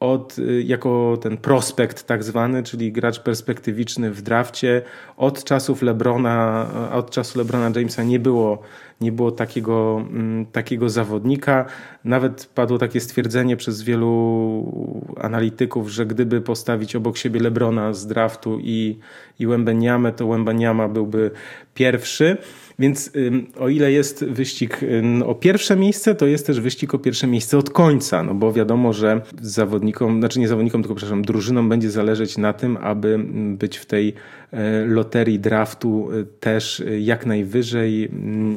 od, 0.00 0.38
y, 0.38 0.62
jako 0.62 1.18
ten 1.20 1.36
prospekt 1.36 2.06
tak 2.06 2.24
zwany, 2.24 2.62
czyli 2.62 2.92
gracz 2.92 3.20
perspektywiczny 3.20 4.10
w 4.10 4.22
drafcie. 4.22 4.82
Od 5.16 5.44
czasów 5.44 5.82
Lebrona, 5.82 6.66
od 6.92 7.10
czasu 7.10 7.38
Lebrona 7.38 7.70
Jamesa 7.76 8.02
nie 8.02 8.18
było, 8.18 8.62
nie 9.00 9.12
było 9.12 9.30
takiego, 9.30 10.04
mm, 10.10 10.46
takiego 10.46 10.88
zawodnika. 10.88 11.64
Nawet 12.04 12.50
padło 12.54 12.78
takie 12.78 13.00
stwierdzenie 13.00 13.56
przez 13.56 13.82
wielu 13.82 15.12
analityków, 15.20 15.88
że 15.88 16.06
gdyby 16.06 16.40
postawić 16.40 16.96
obok 16.96 17.16
siebie 17.16 17.40
Lebrona 17.40 17.92
z 17.92 18.06
draftu 18.06 18.58
i, 18.60 18.98
i 19.38 19.46
Wembeniamę, 19.46 20.12
to 20.12 20.28
Wembeniama 20.28 20.88
byłby 20.88 21.30
pierwszy. 21.74 22.36
Więc 22.80 23.10
o 23.58 23.68
ile 23.68 23.92
jest 23.92 24.24
wyścig 24.24 24.80
o 25.24 25.34
pierwsze 25.34 25.76
miejsce, 25.76 26.14
to 26.14 26.26
jest 26.26 26.46
też 26.46 26.60
wyścig 26.60 26.94
o 26.94 26.98
pierwsze 26.98 27.26
miejsce 27.26 27.58
od 27.58 27.70
końca, 27.70 28.22
no 28.22 28.34
bo 28.34 28.52
wiadomo, 28.52 28.92
że 28.92 29.20
zawodnikom, 29.40 30.20
znaczy 30.20 30.40
nie 30.40 30.48
zawodnikom, 30.48 30.82
tylko 30.82 30.94
przepraszam, 30.94 31.22
drużynom 31.22 31.68
będzie 31.68 31.90
zależeć 31.90 32.38
na 32.38 32.52
tym, 32.52 32.76
aby 32.76 33.18
być 33.58 33.76
w 33.76 33.86
tej 33.86 34.14
e, 34.52 34.84
loterii 34.86 35.38
draftu 35.38 36.08
e, 36.12 36.24
też 36.40 36.80
e, 36.80 37.00
jak 37.00 37.26
najwyżej 37.26 38.10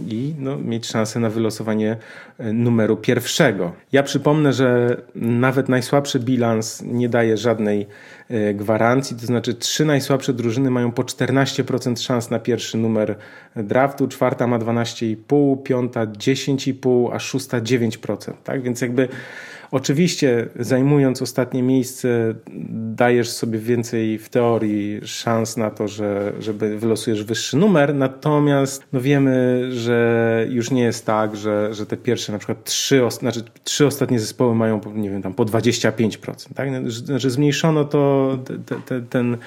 i 0.07 0.33
no, 0.39 0.57
mieć 0.57 0.87
szansę 0.87 1.19
na 1.19 1.29
wylosowanie 1.29 1.97
numeru 2.53 2.97
pierwszego. 2.97 3.71
Ja 3.91 4.03
przypomnę, 4.03 4.53
że 4.53 4.97
nawet 5.15 5.69
najsłabszy 5.69 6.19
bilans 6.19 6.83
nie 6.85 7.09
daje 7.09 7.37
żadnej 7.37 7.87
gwarancji, 8.53 9.17
to 9.17 9.25
znaczy 9.25 9.53
trzy 9.53 9.85
najsłabsze 9.85 10.33
drużyny 10.33 10.71
mają 10.71 10.91
po 10.91 11.03
14% 11.03 12.01
szans 12.01 12.29
na 12.29 12.39
pierwszy 12.39 12.77
numer 12.77 13.15
draftu, 13.55 14.07
czwarta 14.07 14.47
ma 14.47 14.59
12,5, 14.59 15.63
piąta 15.63 16.05
10,5, 16.05 17.09
a 17.13 17.19
szósta 17.19 17.61
9%. 17.61 18.33
Tak? 18.43 18.61
Więc 18.61 18.81
jakby 18.81 19.07
Oczywiście, 19.71 20.49
zajmując 20.59 21.21
ostatnie 21.21 21.63
miejsce, 21.63 22.33
dajesz 22.95 23.29
sobie 23.29 23.59
więcej 23.59 24.17
w 24.17 24.29
teorii 24.29 25.01
szans 25.05 25.57
na 25.57 25.69
to, 25.69 25.87
że, 25.87 26.33
żeby 26.39 26.77
wylosujesz 26.77 27.23
wyższy 27.23 27.57
numer, 27.57 27.95
natomiast 27.95 28.83
no 28.93 29.01
wiemy, 29.01 29.67
że 29.71 30.47
już 30.49 30.71
nie 30.71 30.83
jest 30.83 31.05
tak, 31.05 31.35
że, 31.35 31.73
że 31.73 31.85
te 31.85 31.97
pierwsze 31.97 32.31
na 32.31 32.37
przykład 32.37 32.63
trzy, 32.63 33.01
znaczy, 33.19 33.43
trzy 33.63 33.85
ostatnie 33.85 34.19
zespoły 34.19 34.55
mają 34.55 34.81
nie 34.95 35.09
wiem, 35.09 35.21
tam 35.21 35.33
po 35.33 35.45
25%. 35.45 36.53
Tak? 36.55 36.91
Znaczy 36.91 37.29
zmniejszono 37.29 37.85
to, 37.85 38.37
te, 38.65 38.75
te, 38.75 39.01
ten, 39.01 39.37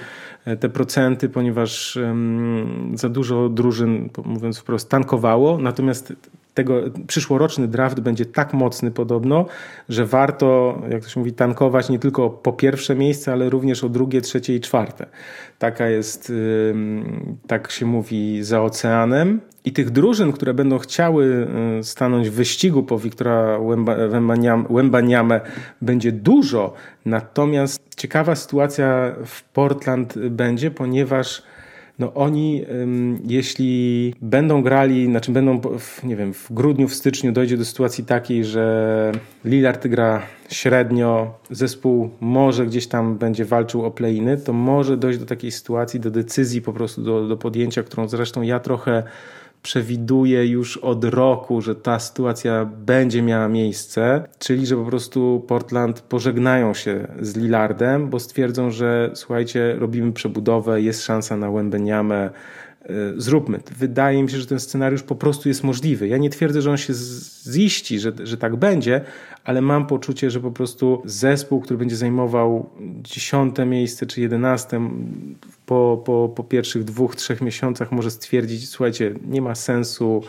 te 0.61 0.69
procenty, 0.69 1.29
ponieważ 1.29 1.97
um, 1.97 2.93
za 2.95 3.09
dużo 3.09 3.49
drużyn, 3.49 4.11
mówiąc 4.25 4.59
wprost, 4.59 4.89
tankowało, 4.89 5.59
natomiast 5.59 6.13
tego 6.55 6.81
przyszłoroczny 7.07 7.69
draft 7.69 8.01
będzie 8.01 8.27
tak 8.27 8.53
mocny 8.53 8.91
podobno, 8.91 9.47
że 9.89 10.07
warto, 10.07 10.79
jak 10.91 11.03
to 11.03 11.09
się 11.09 11.21
mówi, 11.21 11.33
tankować 11.33 11.89
nie 11.89 11.99
tylko 11.99 12.31
po 12.31 12.53
pierwsze 12.53 12.95
miejsce, 12.95 13.33
ale 13.33 13.51
również 13.51 13.85
o 13.85 13.89
drugie, 13.89 14.21
trzecie 14.21 14.55
i 14.55 14.61
czwarte. 14.61 15.07
Taka 15.59 15.89
jest, 15.89 16.33
tak 17.47 17.71
się 17.71 17.87
mówi, 17.87 18.43
za 18.43 18.63
oceanem. 18.63 19.41
I 19.65 19.73
tych 19.73 19.91
drużyn, 19.91 20.33
które 20.33 20.55
będą 20.55 20.79
chciały 20.79 21.47
stanąć 21.83 22.31
w 22.31 22.33
wyścigu 22.33 22.83
po 22.83 22.99
Wiktora 22.99 23.59
Łębaniamę 24.71 25.41
będzie 25.83 26.13
dużo. 26.13 26.75
Natomiast 27.05 27.83
ciekawa 27.97 28.35
sytuacja 28.35 29.15
w 29.25 29.43
Portland 29.43 30.19
będzie, 30.19 30.71
ponieważ 30.71 31.43
no 31.99 32.15
oni, 32.15 32.65
jeśli 33.29 34.15
będą 34.23 34.63
grali, 34.63 35.07
znaczy 35.07 35.33
będą, 35.33 35.61
w, 35.79 36.05
nie 36.05 36.17
wiem, 36.17 36.35
w 36.35 36.53
grudniu, 36.53 36.89
w 36.89 36.95
styczniu 36.95 37.33
dojdzie 37.33 37.57
do 37.57 37.65
sytuacji 37.65 38.05
takiej, 38.05 38.45
że 38.45 39.13
Lillard 39.45 39.87
gra 39.87 40.23
średnio, 40.51 41.39
zespół 41.51 42.11
może 42.21 42.67
gdzieś 42.67 42.87
tam 42.87 43.19
będzie 43.19 43.45
walczył 43.45 43.85
o 43.85 43.91
play-iny, 43.91 44.37
to 44.37 44.53
może 44.53 44.97
dojść 44.97 45.19
do 45.19 45.27
takiej 45.27 45.51
sytuacji, 45.51 46.01
do 46.01 46.11
decyzji 46.11 46.63
po 46.63 46.73
prostu, 46.73 47.03
do, 47.03 47.29
do 47.29 47.37
podjęcia, 47.37 47.83
którą 47.83 48.09
zresztą 48.09 48.43
ja 48.43 48.61
trochę 48.61 49.03
przewiduje 49.65 50.47
już 50.47 50.77
od 50.77 51.05
roku, 51.05 51.61
że 51.61 51.75
ta 51.75 51.99
sytuacja 51.99 52.65
będzie 52.65 53.23
miała 53.23 53.49
miejsce, 53.49 54.29
czyli 54.39 54.67
że 54.67 54.77
po 54.77 54.85
prostu 54.85 55.45
Portland 55.49 56.01
pożegnają 56.01 56.75
się 56.75 57.09
z 57.21 57.37
Lillardem, 57.37 58.11
bo 58.11 58.21
stwierdzą, 58.21 58.71
że 58.71 59.11
słuchajcie, 59.15 59.77
robimy 59.79 60.13
przebudowę, 60.13 60.83
jest 60.83 61.03
szansa 61.03 61.37
na 61.37 61.51
Wembeniamę, 61.51 62.31
E, 62.31 62.64
zróbmy. 63.17 63.61
Wydaje 63.79 64.23
mi 64.23 64.31
się, 64.31 64.39
że 64.39 64.47
ten 64.47 64.61
scenariusz 64.61 65.03
po 65.03 65.15
prostu 65.15 65.49
jest 65.49 65.65
możliwy. 65.65 66.09
Ja 66.09 66.19
nie 66.19 66.31
twierdzę, 66.31 66.63
że 66.63 66.71
on 66.71 66.77
się 66.77 66.93
ziści, 67.53 68.01
że, 68.01 68.13
że 68.25 68.37
tak 68.37 68.57
będzie, 68.57 69.01
ale 69.45 69.61
mam 69.61 69.87
poczucie, 69.87 70.31
że 70.31 70.41
po 70.41 70.51
prostu 70.51 71.03
zespół, 71.05 71.61
który 71.61 71.79
będzie 71.79 71.97
zajmował 71.97 72.71
dziesiąte 73.03 73.67
miejsce 73.67 74.07
czy 74.07 74.21
jedenaste 74.21 74.91
po, 75.67 76.03
po, 76.05 76.33
po 76.37 76.45
pierwszych 76.45 76.85
dwóch, 76.85 77.17
trzech 77.17 77.41
miesiącach 77.41 77.93
może 77.93 78.11
stwierdzić, 78.11 78.69
słuchajcie, 78.69 79.15
nie 79.27 79.43
ma 79.43 79.55
sensu, 79.55 80.23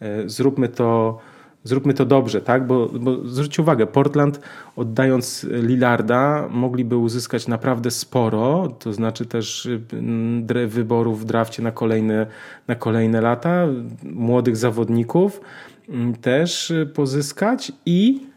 e, 0.00 0.28
zróbmy 0.28 0.68
to 0.68 1.18
zróbmy 1.64 1.94
to 1.94 2.04
dobrze, 2.04 2.40
tak? 2.40 2.66
Bo, 2.66 2.88
bo 2.88 3.28
zwróćcie 3.28 3.62
uwagę, 3.62 3.86
Portland 3.86 4.40
oddając 4.76 5.46
Lillarda 5.50 6.48
mogliby 6.50 6.96
uzyskać 6.96 7.48
naprawdę 7.48 7.90
sporo, 7.90 8.68
to 8.78 8.92
znaczy 8.92 9.26
też 9.26 9.68
mm, 9.92 10.46
wyborów 10.68 11.20
w 11.20 11.24
drafcie 11.24 11.62
na 11.62 11.72
kolejne, 11.72 12.26
na 12.68 12.74
kolejne 12.74 13.20
lata, 13.20 13.66
młodych 14.02 14.56
zawodników 14.56 15.40
mm, 15.88 16.14
też 16.14 16.72
pozyskać 16.94 17.72
i 17.86 18.31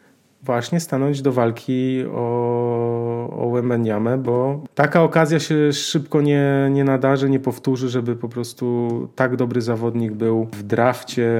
właśnie 0.46 0.80
stanąć 0.80 1.22
do 1.22 1.32
walki 1.32 2.04
o, 2.12 3.48
o 3.48 3.52
Wembeniamę, 3.52 4.18
bo 4.18 4.64
taka 4.76 5.04
okazja 5.04 5.40
się 5.40 5.74
szybko 5.74 6.22
nie, 6.22 6.70
nie 6.72 6.84
nadarzy, 6.84 7.30
nie 7.30 7.40
powtórzy, 7.40 7.90
żeby 7.90 8.16
po 8.16 8.30
prostu 8.30 8.90
tak 9.16 9.36
dobry 9.36 9.62
zawodnik 9.62 10.14
był 10.14 10.48
w 10.52 10.64
drafcie 10.64 11.32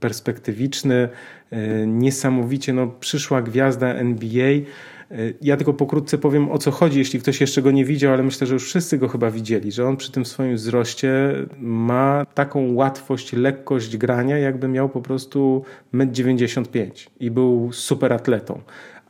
perspektywiczny, 0.00 1.08
e, 1.50 1.86
niesamowicie 1.86 2.72
no, 2.72 2.86
przyszła 2.86 3.42
gwiazda 3.42 3.86
NBA, 3.86 4.52
E, 4.52 4.99
ja 5.42 5.56
tylko 5.56 5.72
pokrótce 5.72 6.18
powiem 6.18 6.50
o 6.50 6.58
co 6.58 6.70
chodzi, 6.70 6.98
jeśli 6.98 7.20
ktoś 7.20 7.40
jeszcze 7.40 7.62
go 7.62 7.70
nie 7.70 7.84
widział, 7.84 8.12
ale 8.12 8.22
myślę, 8.22 8.46
że 8.46 8.54
już 8.54 8.64
wszyscy 8.64 8.98
go 8.98 9.08
chyba 9.08 9.30
widzieli, 9.30 9.72
że 9.72 9.86
on 9.86 9.96
przy 9.96 10.12
tym 10.12 10.24
swoim 10.24 10.54
wzroście 10.54 11.10
ma 11.58 12.26
taką 12.34 12.74
łatwość, 12.74 13.32
lekkość 13.32 13.96
grania, 13.96 14.38
jakby 14.38 14.68
miał 14.68 14.88
po 14.88 15.00
prostu 15.00 15.64
1,95 15.94 16.80
m 16.80 16.90
i 17.20 17.30
był 17.30 17.72
super 17.72 18.12
atletą 18.12 18.60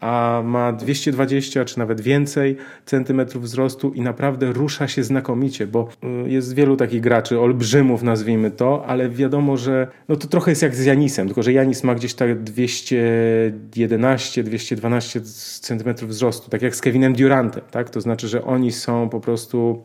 a 0.01 0.43
ma 0.45 0.73
220 0.73 1.65
czy 1.65 1.79
nawet 1.79 2.01
więcej 2.01 2.57
centymetrów 2.87 3.43
wzrostu 3.43 3.93
i 3.93 4.01
naprawdę 4.01 4.53
rusza 4.53 4.89
się 4.89 5.05
znakomicie, 5.05 5.67
bo 5.67 5.89
y, 6.27 6.31
jest 6.31 6.55
wielu 6.55 6.77
takich 6.77 7.01
graczy, 7.01 7.41
olbrzymów 7.41 8.03
nazwijmy 8.03 8.51
to, 8.51 8.85
ale 8.87 9.11
wiadomo, 9.11 9.57
że 9.57 9.87
no 10.09 10.17
to 10.17 10.29
trochę 10.29 10.51
jest 10.51 10.63
jak 10.63 10.75
z 10.75 10.85
Janisem, 10.85 11.27
tylko 11.27 11.43
że 11.43 11.53
Janis 11.53 11.85
ma 11.85 11.95
gdzieś 11.95 12.15
tak 12.15 12.43
211, 12.43 14.43
212 14.43 15.21
centymetrów 15.61 16.11
wzrostu, 16.11 16.51
tak 16.51 16.63
jak 16.63 16.77
z 16.77 16.81
Kevinem 16.81 17.13
Durantem, 17.13 17.63
tak? 17.71 17.91
To 17.91 18.01
znaczy, 18.01 18.29
że 18.29 18.45
oni 18.45 18.73
są 18.73 19.09
po 19.09 19.21
prostu, 19.21 19.85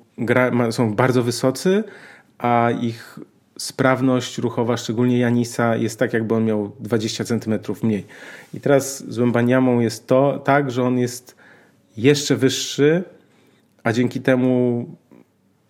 są 0.70 0.96
bardzo 0.96 1.24
wysocy, 1.24 1.84
a 2.38 2.70
ich 2.82 3.20
sprawność 3.58 4.38
ruchowa, 4.38 4.78
szczególnie 4.78 5.20
Janisa, 5.20 5.76
jest 5.76 6.00
tak, 6.00 6.14
jakby 6.14 6.36
on 6.36 6.46
miał 6.46 6.72
20 6.80 7.24
cm 7.24 7.60
mniej. 7.84 8.06
I 8.54 8.62
teraz 8.62 9.04
z 9.08 9.18
Łębaniamą 9.20 9.80
jest 9.80 10.08
to 10.08 10.42
tak, 10.46 10.72
że 10.72 10.84
on 10.84 10.98
jest 10.98 11.36
jeszcze 11.98 12.36
wyższy, 12.36 13.04
a 13.84 13.94
dzięki 13.94 14.22
temu 14.22 14.86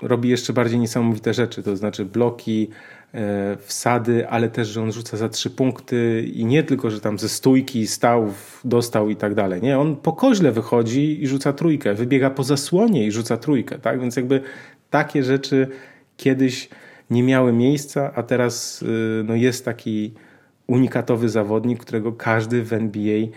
robi 0.02 0.30
jeszcze 0.30 0.54
bardziej 0.54 0.80
niesamowite 0.80 1.34
rzeczy, 1.34 1.64
to 1.64 1.78
znaczy 1.78 2.06
bloki, 2.06 2.70
e, 3.14 3.58
wsady, 3.66 4.28
ale 4.30 4.50
też, 4.50 4.68
że 4.68 4.82
on 4.82 4.92
rzuca 4.92 5.18
za 5.18 5.30
trzy 5.30 5.50
punkty 5.50 6.30
i 6.34 6.46
nie 6.46 6.64
tylko, 6.64 6.90
że 6.90 7.00
tam 7.00 7.20
ze 7.20 7.30
stójki 7.30 7.88
stał, 7.88 8.34
dostał 8.64 9.10
i 9.10 9.16
tak 9.16 9.36
dalej. 9.36 9.62
Nie, 9.62 9.80
on 9.80 9.96
po 9.96 10.14
koźle 10.14 10.52
wychodzi 10.52 11.24
i 11.24 11.28
rzuca 11.28 11.54
trójkę, 11.54 11.94
wybiega 11.94 12.30
po 12.30 12.44
zasłonie 12.44 13.06
i 13.08 13.12
rzuca 13.12 13.38
trójkę, 13.38 13.80
tak? 13.80 14.02
Więc 14.02 14.16
jakby 14.16 14.42
takie 14.90 15.24
rzeczy 15.24 15.68
kiedyś 16.18 16.70
nie 17.10 17.24
miały 17.24 17.54
miejsca, 17.54 18.12
a 18.16 18.24
teraz 18.24 18.82
y, 18.82 19.24
no, 19.28 19.36
jest 19.36 19.66
taki 19.66 20.14
unikatowy 20.68 21.30
zawodnik, 21.30 21.80
którego 21.80 22.14
każdy 22.14 22.64
w 22.64 22.74
NBA 22.74 23.28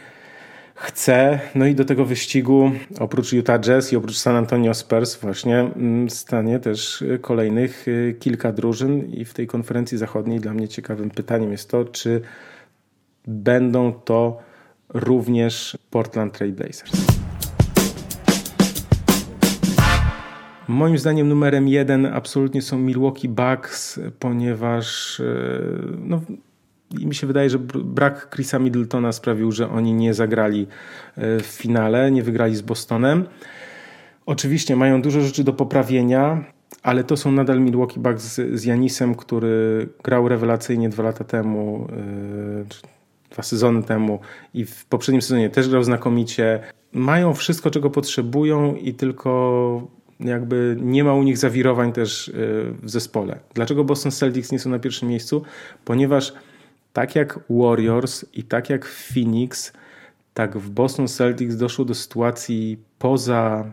chce. 0.75 1.41
No 1.55 1.66
i 1.66 1.75
do 1.75 1.85
tego 1.85 2.05
wyścigu 2.05 2.71
oprócz 3.01 3.33
Utah 3.33 3.61
Jazz 3.61 3.93
i 3.93 3.97
oprócz 3.97 4.16
San 4.16 4.37
Antonio 4.37 4.75
Spurs 4.75 5.16
właśnie 5.16 5.59
mm, 5.61 6.11
stanie 6.11 6.59
też 6.59 7.05
kolejnych 7.21 7.89
y, 7.89 8.16
kilka 8.19 8.53
drużyn 8.53 9.11
i 9.11 9.25
w 9.25 9.35
tej 9.35 9.47
konferencji 9.47 9.99
zachodniej 9.99 10.41
dla 10.41 10.55
mnie 10.55 10.69
ciekawym 10.69 11.11
pytaniem 11.11 11.53
jest 11.53 11.71
to, 11.71 11.85
czy 11.85 12.21
będą 13.27 13.93
to 13.93 14.39
również 14.89 15.79
Portland 15.91 16.33
Trail 16.33 16.53
Blazers. 16.53 17.28
Moim 20.69 20.99
zdaniem 20.99 21.29
numerem 21.29 21.69
jeden 21.69 22.07
absolutnie 22.07 22.62
są 22.62 22.79
Milwaukee 22.79 23.29
Bucks, 23.29 24.01
ponieważ 24.19 25.21
y, 25.21 25.62
no, 26.05 26.21
i 27.01 27.07
mi 27.07 27.14
się 27.14 27.27
wydaje, 27.27 27.51
że 27.51 27.59
brak 27.85 28.31
Chrisa 28.35 28.59
Middletona 28.59 29.12
sprawił, 29.12 29.53
że 29.53 29.71
oni 29.71 29.95
nie 29.95 30.14
zagrali 30.14 30.66
e, 31.16 31.41
w 31.41 31.47
finale, 31.47 32.11
nie 32.11 32.23
wygrali 32.23 32.57
z 32.57 32.62
Bostonem. 32.62 33.25
Oczywiście 34.27 34.77
mają 34.77 35.03
dużo 35.03 35.21
rzeczy 35.21 35.45
do 35.45 35.53
poprawienia, 35.53 36.45
ale 36.83 37.05
to 37.05 37.16
są 37.16 37.33
nadal 37.33 37.61
Milwaukee 37.61 38.01
Bucks 38.01 38.23
z, 38.23 38.61
z 38.61 38.64
Janisem, 38.64 39.14
który 39.14 39.89
grał 40.05 40.29
rewelacyjnie 40.29 40.89
dwa 40.89 41.03
lata 41.03 41.25
temu, 41.25 41.89
yy, 42.59 42.64
dwa 43.31 43.43
sezony 43.43 43.83
temu 43.83 44.21
i 44.55 44.64
w 44.64 44.85
poprzednim 44.85 45.23
sezonie 45.23 45.51
też 45.51 45.69
grał 45.69 45.83
znakomicie. 45.83 46.61
Mają 46.93 47.35
wszystko, 47.35 47.71
czego 47.71 47.91
potrzebują 47.91 48.75
i 48.75 48.95
tylko 48.95 49.98
jakby 50.21 50.77
nie 50.81 51.05
ma 51.05 51.14
u 51.14 51.23
nich 51.23 51.39
zawirowań 51.39 51.93
też 51.93 52.29
e, 52.29 52.33
w 52.83 52.91
zespole. 52.91 53.39
Dlaczego 53.55 53.85
Boston 53.85 54.12
Celtics 54.12 54.53
nie 54.53 54.59
są 54.59 54.71
na 54.71 54.79
pierwszym 54.79 55.09
miejscu? 55.09 55.43
Ponieważ 55.85 56.33
tak 56.93 57.14
jak 57.14 57.41
Warriors 57.51 58.25
i 58.35 58.43
tak 58.43 58.71
jak 58.71 58.85
Phoenix, 58.85 59.73
tak 60.35 60.59
w 60.59 60.71
Boston 60.71 61.09
Celtics 61.09 61.57
doszło 61.57 61.85
do 61.85 61.95
sytuacji 61.95 62.79
poza 62.99 63.64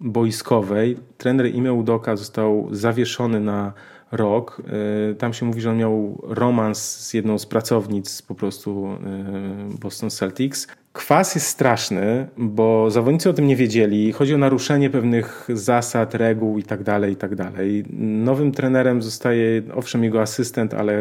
boiskowej. 0.00 0.96
Trener 1.18 1.54
Ime 1.54 1.72
Udoka 1.72 2.16
został 2.16 2.68
zawieszony 2.72 3.40
na 3.40 3.72
rok. 4.12 4.62
E, 5.10 5.14
tam 5.14 5.32
się 5.32 5.46
mówi, 5.46 5.60
że 5.60 5.70
on 5.70 5.76
miał 5.76 6.22
romans 6.22 6.96
z 7.06 7.14
jedną 7.14 7.38
z 7.38 7.46
pracownic 7.46 8.22
po 8.22 8.34
prostu 8.34 8.86
e, 8.86 9.78
Boston 9.80 10.10
Celtics. 10.10 10.66
Kwas 10.92 11.34
jest 11.34 11.46
straszny, 11.46 12.28
bo 12.36 12.90
zawodnicy 12.90 13.30
o 13.30 13.32
tym 13.32 13.46
nie 13.46 13.56
wiedzieli. 13.56 14.12
Chodzi 14.12 14.34
o 14.34 14.38
naruszenie 14.38 14.90
pewnych 14.90 15.48
zasad, 15.54 16.14
reguł 16.14 16.58
itd., 16.58 16.84
tak 16.84 17.10
itd. 17.10 17.36
Tak 17.36 17.54
Nowym 17.98 18.52
trenerem 18.52 19.02
zostaje 19.02 19.62
owszem 19.74 20.04
jego 20.04 20.22
asystent, 20.22 20.74
ale 20.74 20.94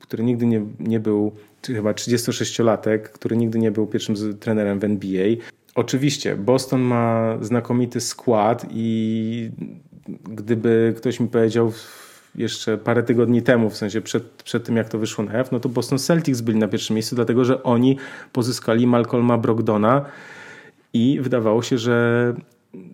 który 0.00 0.24
nigdy 0.24 0.46
nie, 0.46 0.62
nie 0.78 1.00
był, 1.00 1.32
chyba 1.66 1.92
36-latek, 1.92 2.98
który 2.98 3.36
nigdy 3.36 3.58
nie 3.58 3.70
był 3.70 3.86
pierwszym 3.86 4.38
trenerem 4.40 4.78
w 4.78 4.84
NBA. 4.84 5.26
Oczywiście, 5.74 6.36
Boston 6.36 6.80
ma 6.80 7.36
znakomity 7.40 8.00
skład 8.00 8.66
i 8.70 9.50
gdyby 10.24 10.94
ktoś 10.96 11.20
mi 11.20 11.28
powiedział 11.28 11.72
jeszcze 12.34 12.78
parę 12.78 13.02
tygodni 13.02 13.42
temu, 13.42 13.70
w 13.70 13.76
sensie 13.76 14.00
przed, 14.00 14.24
przed 14.42 14.64
tym 14.64 14.76
jak 14.76 14.88
to 14.88 14.98
wyszło 14.98 15.24
na 15.24 15.32
jaw, 15.32 15.52
no 15.52 15.60
to 15.60 15.68
Boston 15.68 15.98
Celtics 15.98 16.40
byli 16.40 16.58
na 16.58 16.68
pierwszym 16.68 16.94
miejscu, 16.94 17.16
dlatego 17.16 17.44
że 17.44 17.62
oni 17.62 17.96
pozyskali 18.32 18.86
Malcolma 18.86 19.38
Brogdona 19.38 20.04
i 20.92 21.18
wydawało 21.20 21.62
się, 21.62 21.78
że 21.78 22.34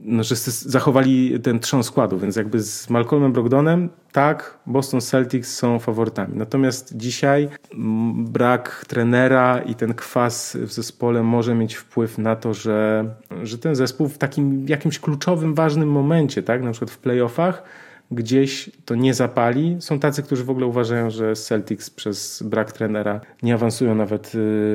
no, 0.01 0.23
że 0.23 0.37
zachowali 0.51 1.41
ten 1.41 1.61
trzon 1.61 1.85
składu, 1.85 2.19
więc 2.19 2.37
jakby 2.37 2.63
z 2.63 2.91
Malcolmem 2.91 3.33
Brogdonem 3.33 3.89
tak, 4.13 4.59
Boston 4.67 5.01
Celtics 5.01 5.57
są 5.57 5.79
faworytami. 5.79 6.37
Natomiast 6.37 6.97
dzisiaj 6.97 7.49
brak 8.15 8.85
trenera 8.89 9.59
i 9.59 9.75
ten 9.75 9.95
kwas 9.95 10.57
w 10.61 10.73
zespole 10.73 11.23
może 11.23 11.55
mieć 11.55 11.75
wpływ 11.75 12.19
na 12.19 12.37
to, 12.37 12.55
że, 12.55 13.05
że 13.43 13.59
ten 13.59 13.75
zespół 13.75 14.09
w 14.09 14.19
takim 14.19 14.69
jakimś 14.69 14.99
kluczowym, 14.99 15.55
ważnym 15.55 15.89
momencie, 15.89 16.43
tak, 16.43 16.63
na 16.63 16.71
przykład 16.71 16.91
w 16.91 16.99
playoffach, 16.99 17.63
gdzieś 18.11 18.71
to 18.85 18.95
nie 18.95 19.15
zapali. 19.15 19.77
Są 19.81 19.99
tacy, 19.99 20.23
którzy 20.23 20.45
w 20.45 20.51
ogóle 20.51 20.67
uważają, 20.67 21.11
że 21.11 21.35
Celtics 21.35 21.91
przez 21.91 22.43
brak 22.43 22.73
trenera 22.73 23.21
nie 23.43 23.55
awansują 23.55 23.95
nawet 23.95 24.27
y, 24.27 24.31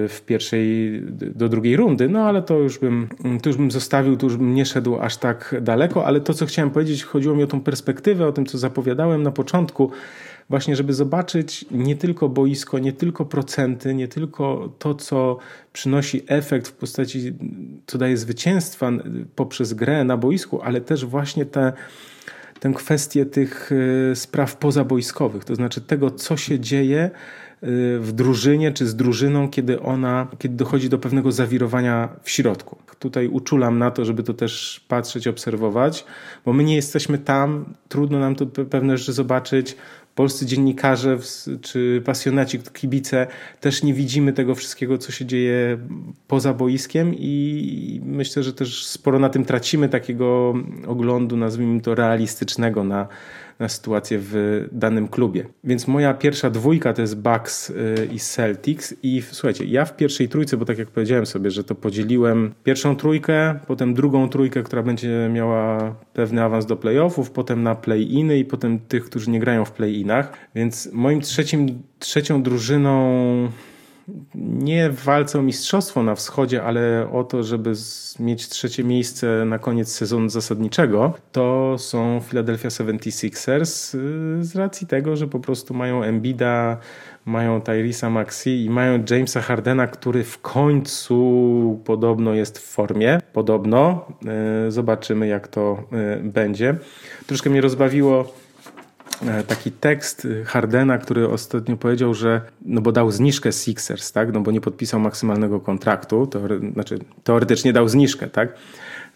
w 0.10 0.22
pierwszej 0.26 1.02
do 1.12 1.50
drugiej 1.50 1.76
rundy, 1.76 2.10
no 2.10 2.20
ale 2.20 2.42
to 2.42 2.58
już 2.58 2.80
bym, 2.80 3.10
to 3.42 3.50
już 3.50 3.58
bym 3.58 3.72
zostawił, 3.72 4.18
to 4.18 4.26
już 4.26 4.38
bym 4.38 4.54
nie 4.54 4.66
szedł 4.66 5.00
aż 5.00 5.18
tak 5.18 5.56
daleko, 5.62 6.06
ale 6.06 6.22
to, 6.22 6.34
co 6.34 6.46
chciałem 6.46 6.72
powiedzieć, 6.72 7.04
chodziło 7.04 7.36
mi 7.36 7.44
o 7.44 7.48
tą 7.48 7.62
perspektywę, 7.62 8.28
o 8.28 8.32
tym, 8.32 8.46
co 8.46 8.58
zapowiadałem 8.58 9.24
na 9.24 9.32
początku, 9.32 9.92
właśnie, 10.50 10.76
żeby 10.76 10.94
zobaczyć 10.94 11.66
nie 11.72 11.96
tylko 11.96 12.30
boisko, 12.30 12.80
nie 12.80 12.94
tylko 12.94 13.26
procenty, 13.26 13.96
nie 13.96 14.08
tylko 14.08 14.74
to, 14.80 14.96
co 14.96 15.38
przynosi 15.74 16.24
efekt 16.28 16.68
w 16.68 16.74
postaci, 16.74 17.34
co 17.88 17.98
daje 17.98 18.18
zwycięstwa 18.18 18.92
poprzez 19.36 19.74
grę 19.74 20.04
na 20.04 20.18
boisku, 20.18 20.62
ale 20.62 20.82
też 20.82 21.06
właśnie 21.06 21.46
te 21.46 21.74
tę 22.62 22.72
kwestię 22.74 23.26
tych 23.26 23.72
y, 23.72 24.16
spraw 24.16 24.58
pozabojskowych, 24.58 25.46
to 25.46 25.56
znaczy 25.56 25.82
tego, 25.82 26.12
co 26.12 26.38
się 26.38 26.60
dzieje 26.60 27.06
y, 27.06 27.10
w 28.00 28.12
drużynie 28.12 28.72
czy 28.72 28.88
z 28.88 28.96
drużyną, 28.96 29.50
kiedy 29.50 29.82
ona, 29.82 30.28
kiedy 30.40 30.56
dochodzi 30.56 30.90
do 30.90 31.00
pewnego 31.00 31.32
zawirowania 31.32 32.10
w 32.24 32.30
środku. 32.30 32.78
Tutaj 33.00 33.28
uczulam 33.28 33.80
na 33.80 33.92
to, 33.92 34.06
żeby 34.06 34.24
to 34.24 34.34
też 34.34 34.86
patrzeć, 34.88 35.28
obserwować, 35.28 36.06
bo 36.46 36.54
my 36.54 36.64
nie 36.64 36.76
jesteśmy 36.76 37.18
tam, 37.18 37.66
trudno 37.90 38.20
nam 38.20 38.36
to 38.36 38.46
pewne 38.46 38.98
rzeczy 38.98 39.14
zobaczyć, 39.14 39.76
polscy 40.16 40.46
dziennikarze 40.46 41.18
czy 41.62 42.02
pasjonaci, 42.06 42.60
kibice 42.74 43.28
też 43.60 43.84
nie 43.84 43.94
widzimy 43.94 44.34
tego 44.34 44.56
wszystkiego, 44.56 44.98
co 44.98 45.12
się 45.12 45.26
dzieje 45.26 45.78
poza 46.28 46.54
boiskiem 46.54 47.16
i 47.16 48.02
myślę, 48.06 48.44
że 48.44 48.54
też 48.54 48.86
sporo 48.86 49.20
na 49.20 49.30
tym 49.30 49.46
tracimy 49.46 49.90
takiego 49.90 50.54
oglądu, 50.88 51.38
nazwijmy 51.38 51.82
to 51.82 51.96
realistycznego 51.96 52.84
na, 52.84 53.08
na 53.62 53.70
sytuację 53.70 54.18
w 54.22 54.68
danym 54.72 55.08
klubie. 55.08 55.46
Więc 55.64 55.88
moja 55.88 56.14
pierwsza 56.14 56.50
dwójka 56.50 56.94
to 56.94 57.02
jest 57.02 57.22
Bucks 57.22 57.70
y, 57.70 58.10
i 58.14 58.20
Celtics 58.20 58.96
i 59.04 59.22
słuchajcie, 59.32 59.66
ja 59.66 59.86
w 59.86 59.96
pierwszej 59.96 60.30
trójce, 60.30 60.58
bo 60.58 60.66
tak 60.66 60.78
jak 60.78 60.88
powiedziałem 60.88 61.26
sobie, 61.26 61.52
że 61.52 61.64
to 61.64 61.76
podzieliłem 61.76 62.54
pierwszą 62.64 62.96
trójkę, 62.96 63.60
potem 63.68 63.94
drugą 63.94 64.30
trójkę, 64.30 64.64
która 64.64 64.84
będzie 64.84 65.30
miała 65.34 65.96
pewny 66.14 66.44
awans 66.44 66.66
do 66.66 66.76
playoffów, 66.76 67.32
potem 67.32 67.64
na 67.64 67.76
play-iny 67.76 68.38
i 68.38 68.46
potem 68.46 68.80
tych, 68.80 69.06
którzy 69.06 69.32
nie 69.32 69.40
grają 69.40 69.66
w 69.66 69.72
play-inach. 69.72 70.34
Więc 70.56 70.90
moim 70.94 71.22
trzecim, 71.22 71.82
trzecią 72.00 72.44
drużyną 72.44 72.92
nie 74.36 74.90
w 74.90 75.04
walce 75.04 75.40
o 75.40 75.42
mistrzostwo 75.42 76.04
na 76.04 76.16
wschodzie, 76.16 76.64
ale 76.64 77.08
o 77.12 77.24
to, 77.24 77.44
żeby 77.44 77.74
mieć 78.20 78.50
trzecie 78.50 78.84
miejsce 78.84 79.46
na 79.46 79.60
koniec 79.60 79.92
sezonu 79.92 80.30
zasadniczego, 80.30 81.14
to 81.32 81.76
są 81.78 82.22
Philadelphia 82.30 82.70
76ers 82.70 83.96
y, 84.40 84.44
z 84.44 84.56
racji 84.56 84.88
tego, 84.88 85.16
że 85.16 85.28
po 85.28 85.40
prostu 85.40 85.74
mają 85.74 86.04
Embida, 86.04 86.78
mają 87.26 87.62
Tyrisa 87.62 88.10
Maxi 88.10 88.66
i 88.66 88.70
mają 88.70 89.04
Jamesa 89.10 89.42
Hardena, 89.42 89.88
który 89.88 90.24
w 90.24 90.42
końcu 90.42 91.82
podobno 91.86 92.34
jest 92.34 92.60
w 92.60 92.68
formie. 92.68 93.20
Podobno. 93.34 94.06
Y, 94.68 94.72
zobaczymy, 94.72 95.28
jak 95.28 95.48
to 95.48 95.84
y, 96.18 96.24
będzie. 96.24 96.76
Troszkę 97.28 97.50
mnie 97.50 97.62
rozbawiło 97.62 98.34
taki 99.48 99.72
tekst 99.72 100.28
Hardena, 100.46 100.98
który 100.98 101.30
ostatnio 101.30 101.78
powiedział, 101.78 102.14
że 102.14 102.42
no 102.66 102.82
bo 102.82 102.92
dał 102.92 103.12
zniżkę 103.12 103.52
Sixers, 103.52 104.12
tak? 104.12 104.34
No 104.34 104.42
bo 104.42 104.52
nie 104.52 104.62
podpisał 104.62 105.00
maksymalnego 105.00 105.60
kontraktu, 105.60 106.28
teore, 106.28 106.60
znaczy 106.74 107.00
teoretycznie 107.24 107.74
dał 107.74 107.88
zniżkę, 107.88 108.28
tak? 108.28 108.54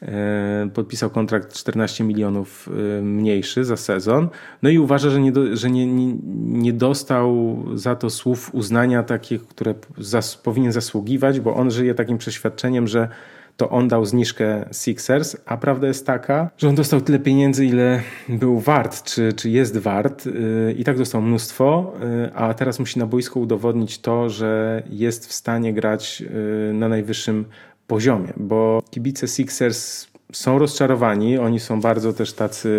E, 0.01 0.69
podpisał 0.73 1.09
kontrakt 1.09 1.53
14 1.53 2.03
milionów 2.03 2.69
e, 2.97 3.01
mniejszy 3.01 3.65
za 3.65 3.77
sezon. 3.77 4.29
No 4.61 4.69
i 4.69 4.79
uważa, 4.79 5.09
że 5.09 5.21
nie, 5.21 5.31
do, 5.31 5.55
że 5.55 5.69
nie, 5.69 5.87
nie, 5.87 6.13
nie 6.35 6.73
dostał 6.73 7.57
za 7.75 7.95
to 7.95 8.09
słów 8.09 8.55
uznania 8.55 9.03
takich, 9.03 9.47
które 9.47 9.73
zas, 9.97 10.37
powinien 10.37 10.71
zasługiwać, 10.71 11.39
bo 11.39 11.55
on 11.55 11.71
żyje 11.71 11.95
takim 11.95 12.17
przeświadczeniem, 12.17 12.87
że 12.87 13.09
to 13.57 13.69
on 13.69 13.87
dał 13.87 14.05
zniżkę 14.05 14.65
Sixers, 14.71 15.37
a 15.45 15.57
prawda 15.57 15.87
jest 15.87 16.05
taka, 16.05 16.49
że 16.57 16.69
on 16.69 16.75
dostał 16.75 17.01
tyle 17.01 17.19
pieniędzy, 17.19 17.65
ile 17.65 18.01
był 18.29 18.59
wart, 18.59 19.03
czy, 19.03 19.33
czy 19.33 19.49
jest 19.49 19.77
wart 19.77 20.25
yy, 20.25 20.75
i 20.77 20.83
tak 20.83 20.97
dostał 20.97 21.21
mnóstwo, 21.21 21.93
yy, 21.99 22.33
a 22.33 22.53
teraz 22.53 22.79
musi 22.79 22.99
na 22.99 23.05
boisku 23.05 23.41
udowodnić 23.41 23.99
to, 23.99 24.29
że 24.29 24.83
jest 24.89 25.27
w 25.27 25.33
stanie 25.33 25.73
grać 25.73 26.21
yy, 26.21 26.73
na 26.73 26.89
najwyższym 26.89 27.45
poziomie, 27.87 28.33
bo 28.37 28.83
kibice 28.91 29.27
Sixers 29.27 30.07
są 30.33 30.59
rozczarowani, 30.59 31.37
oni 31.37 31.59
są 31.59 31.81
bardzo 31.81 32.13
też 32.13 32.33
tacy 32.33 32.69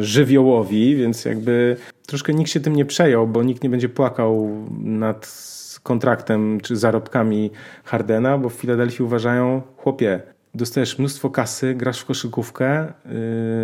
żywiołowi, 0.00 0.96
więc 0.96 1.24
jakby 1.24 1.76
troszkę 2.06 2.34
nikt 2.34 2.50
się 2.50 2.60
tym 2.60 2.76
nie 2.76 2.84
przejął, 2.84 3.26
bo 3.26 3.42
nikt 3.42 3.62
nie 3.62 3.70
będzie 3.70 3.88
płakał 3.88 4.50
nad 4.80 5.52
kontraktem 5.82 6.60
czy 6.60 6.76
zarobkami 6.76 7.50
Hardena, 7.84 8.38
bo 8.38 8.48
w 8.48 8.54
Filadelfii 8.54 9.04
uważają, 9.04 9.62
chłopie, 9.76 10.22
dostajesz 10.54 10.98
mnóstwo 10.98 11.30
kasy, 11.30 11.74
grasz 11.74 12.00
w 12.00 12.04
koszykówkę, 12.04 12.92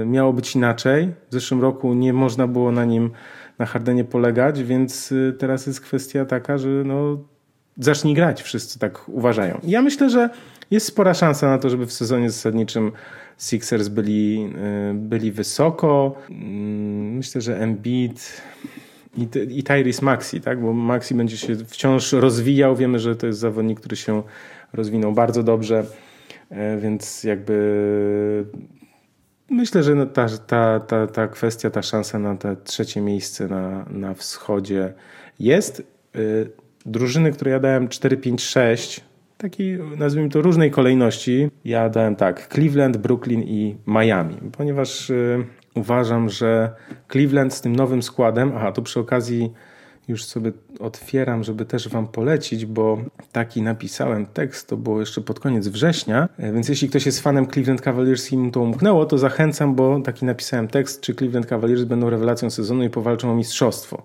yy, 0.00 0.06
miało 0.06 0.32
być 0.32 0.54
inaczej. 0.54 1.12
W 1.30 1.32
zeszłym 1.32 1.60
roku 1.60 1.94
nie 1.94 2.12
można 2.12 2.46
było 2.46 2.72
na 2.72 2.84
nim, 2.84 3.10
na 3.58 3.66
Hardenie 3.66 4.04
polegać, 4.04 4.62
więc 4.62 5.10
yy, 5.10 5.34
teraz 5.38 5.66
jest 5.66 5.80
kwestia 5.80 6.24
taka, 6.24 6.58
że 6.58 6.68
no, 6.68 7.18
zacznij 7.76 8.14
grać, 8.14 8.42
wszyscy 8.42 8.78
tak 8.78 9.08
uważają. 9.08 9.60
Ja 9.64 9.82
myślę, 9.82 10.10
że 10.10 10.30
jest 10.70 10.86
spora 10.86 11.14
szansa 11.14 11.48
na 11.48 11.58
to, 11.58 11.70
żeby 11.70 11.86
w 11.86 11.92
sezonie 11.92 12.30
zasadniczym 12.30 12.92
Sixers 13.38 13.88
byli, 13.88 14.42
yy, 14.42 14.50
byli 14.94 15.32
wysoko. 15.32 16.14
Mm, 16.30 17.16
myślę, 17.16 17.40
że 17.40 17.58
Embiid 17.58 18.42
i, 19.18 19.58
i 19.58 19.62
Tyrese 19.62 20.04
Maxi, 20.04 20.40
tak? 20.40 20.60
bo 20.60 20.72
Maxi 20.72 21.14
będzie 21.14 21.36
się 21.36 21.56
wciąż 21.56 22.12
rozwijał. 22.12 22.76
Wiemy, 22.76 22.98
że 22.98 23.16
to 23.16 23.26
jest 23.26 23.38
zawodnik, 23.38 23.80
który 23.80 23.96
się 23.96 24.22
rozwinął 24.72 25.12
bardzo 25.12 25.42
dobrze, 25.42 25.84
e, 26.50 26.78
więc 26.78 27.24
jakby 27.24 28.44
myślę, 29.50 29.82
że 29.82 29.94
no 29.94 30.06
ta, 30.06 30.26
ta, 30.46 30.80
ta, 30.80 31.06
ta 31.06 31.28
kwestia, 31.28 31.70
ta 31.70 31.82
szansa 31.82 32.18
na 32.18 32.36
te 32.36 32.56
trzecie 32.56 33.00
miejsce 33.00 33.48
na, 33.48 33.86
na 33.90 34.14
wschodzie 34.14 34.92
jest. 35.40 35.82
E, 36.14 36.18
drużyny, 36.86 37.32
które 37.32 37.50
ja 37.50 37.60
dałem 37.60 37.88
4-5-6, 37.88 39.00
takiej 39.38 39.78
nazwijmy 39.96 40.30
to 40.30 40.42
różnej 40.42 40.70
kolejności, 40.70 41.50
ja 41.64 41.88
dałem 41.88 42.16
tak, 42.16 42.48
Cleveland, 42.54 42.96
Brooklyn 42.96 43.42
i 43.42 43.76
Miami, 43.86 44.36
ponieważ 44.56 45.10
e, 45.10 45.44
uważam, 45.78 46.28
że 46.28 46.70
Cleveland 47.12 47.54
z 47.54 47.60
tym 47.60 47.76
nowym 47.76 48.02
składem, 48.02 48.52
aha, 48.56 48.72
tu 48.72 48.82
przy 48.82 49.00
okazji 49.00 49.52
już 50.08 50.24
sobie 50.24 50.52
otwieram, 50.80 51.44
żeby 51.44 51.64
też 51.64 51.88
Wam 51.88 52.08
polecić, 52.08 52.66
bo 52.66 52.98
taki 53.32 53.62
napisałem 53.62 54.26
tekst, 54.26 54.68
to 54.68 54.76
było 54.76 55.00
jeszcze 55.00 55.20
pod 55.20 55.40
koniec 55.40 55.68
września, 55.68 56.28
e, 56.38 56.52
więc 56.52 56.68
jeśli 56.68 56.88
ktoś 56.88 57.06
jest 57.06 57.20
fanem 57.20 57.46
Cleveland 57.46 57.80
Cavaliers 57.80 58.32
i 58.32 58.38
mu 58.38 58.50
to 58.50 58.60
umknęło, 58.60 59.06
to 59.06 59.18
zachęcam, 59.18 59.74
bo 59.74 60.00
taki 60.00 60.24
napisałem 60.24 60.68
tekst, 60.68 61.00
czy 61.00 61.14
Cleveland 61.14 61.46
Cavaliers 61.46 61.84
będą 61.84 62.10
rewelacją 62.10 62.50
sezonu 62.50 62.84
i 62.84 62.90
powalczą 62.90 63.32
o 63.32 63.34
mistrzostwo. 63.34 64.02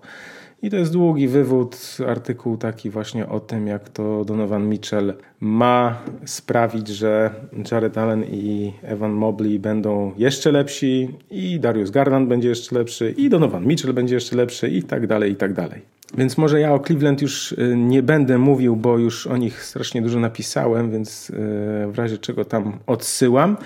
I 0.64 0.70
to 0.70 0.76
jest 0.76 0.92
długi 0.92 1.28
wywód, 1.28 1.96
artykuł 2.08 2.56
taki 2.56 2.90
właśnie 2.90 3.28
o 3.28 3.40
tym, 3.40 3.66
jak 3.66 3.88
to 3.88 4.24
Donovan 4.24 4.68
Mitchell 4.68 5.14
ma 5.40 5.98
sprawić, 6.24 6.88
że 6.88 7.30
Jared 7.72 7.98
Allen 7.98 8.24
i 8.24 8.72
Evan 8.82 9.12
Mobley 9.12 9.58
będą 9.58 10.12
jeszcze 10.16 10.52
lepsi 10.52 11.08
i 11.30 11.60
Darius 11.60 11.90
Garland 11.90 12.28
będzie 12.28 12.48
jeszcze 12.48 12.78
lepszy 12.78 13.14
i 13.16 13.28
Donovan 13.28 13.66
Mitchell 13.66 13.92
będzie 13.92 14.14
jeszcze 14.14 14.36
lepszy 14.36 14.68
i 14.68 14.82
tak 14.82 15.06
dalej, 15.06 15.32
i 15.32 15.36
tak 15.36 15.52
dalej. 15.52 15.82
Więc 16.18 16.38
może 16.38 16.60
ja 16.60 16.74
o 16.74 16.80
Cleveland 16.80 17.22
już 17.22 17.52
y, 17.52 17.74
nie 17.76 18.02
będę 18.02 18.38
mówił, 18.38 18.76
bo 18.76 18.98
już 18.98 19.26
o 19.26 19.36
nich 19.36 19.64
strasznie 19.64 20.02
dużo 20.02 20.20
napisałem, 20.20 20.90
więc 20.90 21.30
y, 21.30 21.34
w 21.88 21.92
razie 21.96 22.18
czego 22.18 22.44
tam 22.44 22.78
odsyłam. 22.86 23.56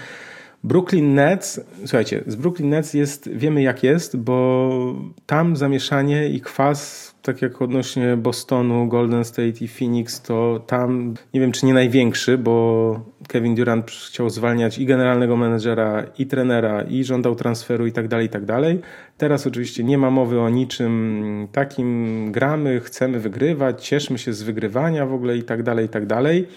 Brooklyn 0.65 1.15
Nets, 1.15 1.61
słuchajcie, 1.81 2.23
z 2.27 2.37
Brooklyn 2.37 2.69
Nets 2.69 2.95
jest, 2.95 3.31
wiemy 3.33 3.63
jak 3.63 3.83
jest, 3.83 4.17
bo 4.17 4.95
tam 5.27 5.57
zamieszanie 5.57 6.29
i 6.29 6.41
kwas, 6.41 7.15
tak 7.23 7.43
jak 7.43 7.63
odnośnie 7.63 8.17
Bostonu, 8.17 8.89
Golden 8.89 9.25
State 9.25 9.65
i 9.65 9.69
Phoenix, 9.69 10.23
to 10.23 10.65
tam 10.67 11.15
nie 11.35 11.41
wiem 11.41 11.53
czy 11.53 11.67
nie 11.67 11.75
największy, 11.75 12.39
bo 12.39 13.01
Kevin 13.29 13.55
Durant 13.55 13.91
chciał 13.91 14.31
zwalniać 14.31 14.79
i 14.79 14.87
generalnego 14.87 15.37
menedżera, 15.37 16.05
i 16.19 16.27
trenera, 16.27 16.83
i 16.83 17.05
żądał 17.05 17.35
transferu 17.35 17.87
i 17.87 17.93
tak 17.93 18.09
dalej, 18.09 18.27
i 18.27 18.31
tak 18.31 18.45
dalej. 18.45 18.81
Teraz 19.19 19.47
oczywiście 19.47 19.85
nie 19.85 19.99
ma 19.99 20.11
mowy 20.11 20.41
o 20.41 20.49
niczym 20.49 21.49
takim, 21.53 22.33
gramy, 22.33 22.81
chcemy 22.81 23.21
wygrywać, 23.21 23.87
cieszmy 23.87 24.19
się 24.19 24.33
z 24.33 24.43
wygrywania 24.43 25.07
w 25.07 25.13
ogóle 25.13 25.37
i 25.37 25.43
tak 25.43 25.63
dalej, 25.63 25.87
i 25.87 25.89
tak 25.89 26.07
dalej. 26.07 26.49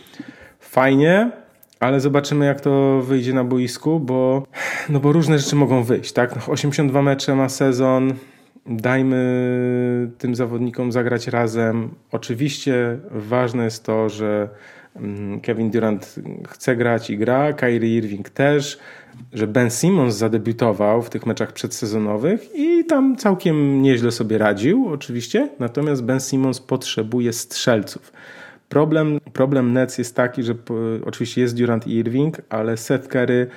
Fajnie, 0.59 1.31
ale 1.81 1.99
zobaczymy, 1.99 2.45
jak 2.45 2.61
to 2.61 3.01
wyjdzie 3.01 3.33
na 3.33 3.43
boisku, 3.43 3.99
bo, 3.99 4.47
no 4.89 4.99
bo 4.99 5.11
różne 5.11 5.39
rzeczy 5.39 5.55
mogą 5.55 5.83
wyjść. 5.83 6.13
Tak? 6.13 6.49
82 6.49 7.01
mecze 7.01 7.35
ma 7.35 7.49
sezon. 7.49 8.13
Dajmy 8.65 10.11
tym 10.17 10.35
zawodnikom 10.35 10.91
zagrać 10.91 11.27
razem. 11.27 11.89
Oczywiście 12.11 12.99
ważne 13.11 13.63
jest 13.63 13.83
to, 13.83 14.09
że 14.09 14.49
mm, 14.95 15.39
Kevin 15.39 15.71
Durant 15.71 16.15
chce 16.49 16.75
grać 16.75 17.09
i 17.09 17.17
gra, 17.17 17.53
Kyrie 17.53 17.97
Irving 17.97 18.29
też, 18.29 18.79
że 19.33 19.47
Ben 19.47 19.69
Simmons 19.69 20.15
zadebiutował 20.15 21.01
w 21.01 21.09
tych 21.09 21.25
meczach 21.25 21.51
przedsezonowych 21.51 22.49
i 22.55 22.85
tam 22.85 23.15
całkiem 23.15 23.81
nieźle 23.81 24.11
sobie 24.11 24.37
radził, 24.37 24.87
oczywiście. 24.87 25.49
Natomiast 25.59 26.03
Ben 26.03 26.19
Simmons 26.19 26.59
potrzebuje 26.59 27.33
strzelców. 27.33 28.11
Problem, 28.71 29.19
problem 29.33 29.73
Nets 29.73 29.97
jest 29.97 30.15
taki, 30.15 30.43
że 30.43 30.55
oczywiście 31.05 31.41
jest 31.41 31.57
Durant 31.57 31.87
i 31.87 31.95
Irving, 31.95 32.41
ale 32.49 32.77
Seth 32.77 33.07
Curry 33.07 33.47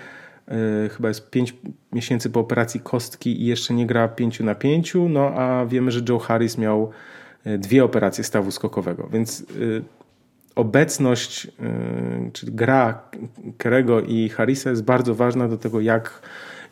y, 0.87 0.89
chyba 0.89 1.09
jest 1.09 1.31
5 1.31 1.55
miesięcy 1.93 2.31
po 2.31 2.41
operacji 2.41 2.81
kostki 2.81 3.43
i 3.43 3.47
jeszcze 3.47 3.75
nie 3.75 3.87
gra 3.87 4.09
5 4.09 4.41
na 4.41 4.55
5, 4.55 4.95
no 5.09 5.27
a 5.27 5.67
wiemy, 5.67 5.91
że 5.91 6.01
Joe 6.09 6.19
Harris 6.19 6.59
miał 6.59 6.91
y, 7.47 7.59
dwie 7.59 7.85
operacje 7.85 8.25
stawu 8.25 8.51
skokowego, 8.51 9.09
więc 9.12 9.41
y, 9.41 9.83
obecność, 10.55 11.49
czyli 12.33 12.53
gra 12.53 13.03
Kerego 13.59 14.01
i 14.01 14.29
Harrisa 14.29 14.71
jest 14.71 14.85
bardzo 14.85 15.15
ważna 15.15 15.49
do 15.49 15.59
tego, 15.59 15.81
jak 15.81 16.23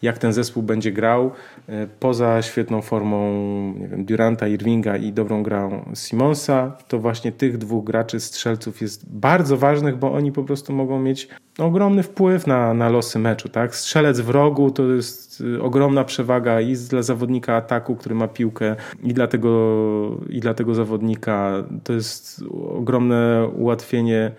jak 0.03 0.18
ten 0.18 0.32
zespół 0.32 0.62
będzie 0.62 0.92
grał. 0.92 1.30
E, 1.68 1.86
poza 2.00 2.42
świetną 2.42 2.82
formą 2.82 3.32
nie 3.78 3.88
wiem, 3.88 4.05
Duranta, 4.05 4.48
Irvinga 4.48 4.96
i 4.96 5.12
dobrą 5.12 5.42
grą 5.42 5.84
Simonsa, 5.94 6.76
to 6.88 6.98
właśnie 6.98 7.32
tych 7.32 7.59
dwóch 7.59 7.84
graczy, 7.84 8.20
strzelców 8.20 8.80
jest 8.80 9.11
bardzo 9.11 9.57
ważnych, 9.57 9.96
bo 9.96 10.12
oni 10.12 10.32
po 10.32 10.44
prostu 10.44 10.72
mogą 10.72 11.00
mieć 11.00 11.28
ogromny 11.59 12.03
wpływ 12.03 12.46
na, 12.46 12.74
na 12.74 12.88
losy 12.88 13.18
meczu. 13.18 13.48
Tak? 13.48 13.76
Strzelec 13.76 14.20
w 14.20 14.30
rogu 14.30 14.70
to 14.70 14.82
jest 14.82 15.42
e, 15.57 15.62
ogromna 15.62 16.05
przewaga 16.05 16.61
i 16.61 16.76
dla 16.76 17.03
zawodnika 17.03 17.57
ataku, 17.57 17.96
który 17.96 18.14
ma 18.14 18.28
piłkę, 18.28 18.76
i 19.03 19.14
dla 19.14 19.26
tego, 19.26 20.20
i 20.28 20.40
dla 20.40 20.55
tego 20.55 20.74
zawodnika 20.74 21.53
to 21.84 21.92
jest 21.92 22.44
ogromne 22.74 23.48
ułatwienie 23.57 24.32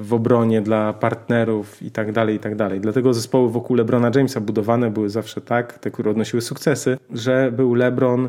w 0.00 0.12
obronie 0.12 0.62
dla 0.62 0.92
partnerów 0.92 1.82
i 1.82 1.90
tak 1.90 2.12
dalej, 2.12 2.36
i 2.36 2.38
tak 2.38 2.56
dalej. 2.56 2.80
Dlatego 2.80 3.14
zespoły 3.14 3.50
wokół 3.50 3.76
LeBrona 3.76 4.10
Jamesa 4.14 4.40
budowane 4.40 4.90
były 4.90 5.10
zawsze 5.10 5.40
tak, 5.40 5.78
te, 5.78 5.90
które 5.90 6.10
odnosiły 6.10 6.40
sukcesy, 6.40 6.98
że 7.10 7.52
był 7.52 7.74
LeBron 7.74 8.28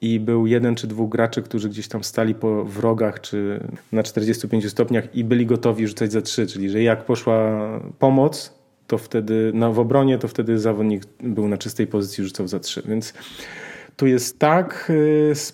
i 0.00 0.20
był 0.20 0.46
jeden 0.46 0.74
czy 0.74 0.86
dwóch 0.86 1.10
graczy, 1.10 1.42
którzy 1.42 1.68
gdzieś 1.68 1.88
tam 1.88 2.04
stali 2.04 2.34
po 2.34 2.64
wrogach 2.64 3.20
czy 3.20 3.60
na 3.92 4.02
45 4.02 4.70
stopniach 4.70 5.14
i 5.16 5.24
byli 5.24 5.46
gotowi 5.46 5.86
rzucać 5.86 6.12
za 6.12 6.22
trzy, 6.22 6.46
czyli 6.46 6.70
że 6.70 6.82
jak 6.82 7.04
poszła 7.04 7.60
pomoc, 7.98 8.58
to 8.86 8.98
wtedy 8.98 9.50
na, 9.54 9.70
w 9.70 9.78
obronie, 9.78 10.18
to 10.18 10.28
wtedy 10.28 10.58
zawodnik 10.58 11.02
był 11.20 11.48
na 11.48 11.58
czystej 11.58 11.86
pozycji, 11.86 12.24
rzucał 12.24 12.48
za 12.48 12.60
trzy. 12.60 12.82
Więc 12.88 13.14
tu 13.98 14.06
jest 14.06 14.38
tak, 14.38 14.92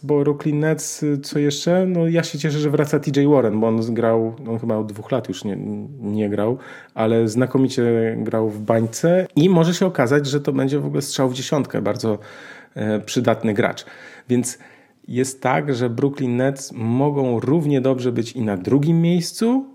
bo 0.02 0.20
y, 0.20 0.24
Brooklyn 0.24 0.58
Nets, 0.58 1.02
y, 1.02 1.18
co 1.18 1.38
jeszcze? 1.38 1.86
No 1.86 2.08
ja 2.08 2.22
się 2.22 2.38
cieszę, 2.38 2.58
że 2.58 2.70
wraca 2.70 3.00
TJ 3.00 3.26
Warren, 3.26 3.60
bo 3.60 3.68
on 3.68 3.94
grał, 3.94 4.34
on 4.48 4.58
chyba 4.58 4.76
od 4.76 4.92
dwóch 4.92 5.10
lat 5.10 5.28
już 5.28 5.44
nie, 5.44 5.56
nie 6.00 6.30
grał, 6.30 6.58
ale 6.94 7.28
znakomicie 7.28 8.16
grał 8.18 8.50
w 8.50 8.60
bańce 8.60 9.26
i 9.36 9.50
może 9.50 9.74
się 9.74 9.86
okazać, 9.86 10.26
że 10.26 10.40
to 10.40 10.52
będzie 10.52 10.78
w 10.78 10.86
ogóle 10.86 11.02
strzał 11.02 11.28
w 11.28 11.34
dziesiątkę, 11.34 11.82
bardzo 11.82 12.18
e, 12.74 13.00
przydatny 13.00 13.54
gracz. 13.54 13.84
Więc 14.28 14.58
jest 15.08 15.42
tak, 15.42 15.74
że 15.74 15.90
Brooklyn 15.90 16.36
Nets 16.36 16.72
mogą 16.72 17.40
równie 17.40 17.80
dobrze 17.80 18.12
być 18.12 18.32
i 18.32 18.42
na 18.42 18.56
drugim 18.56 19.02
miejscu, 19.02 19.73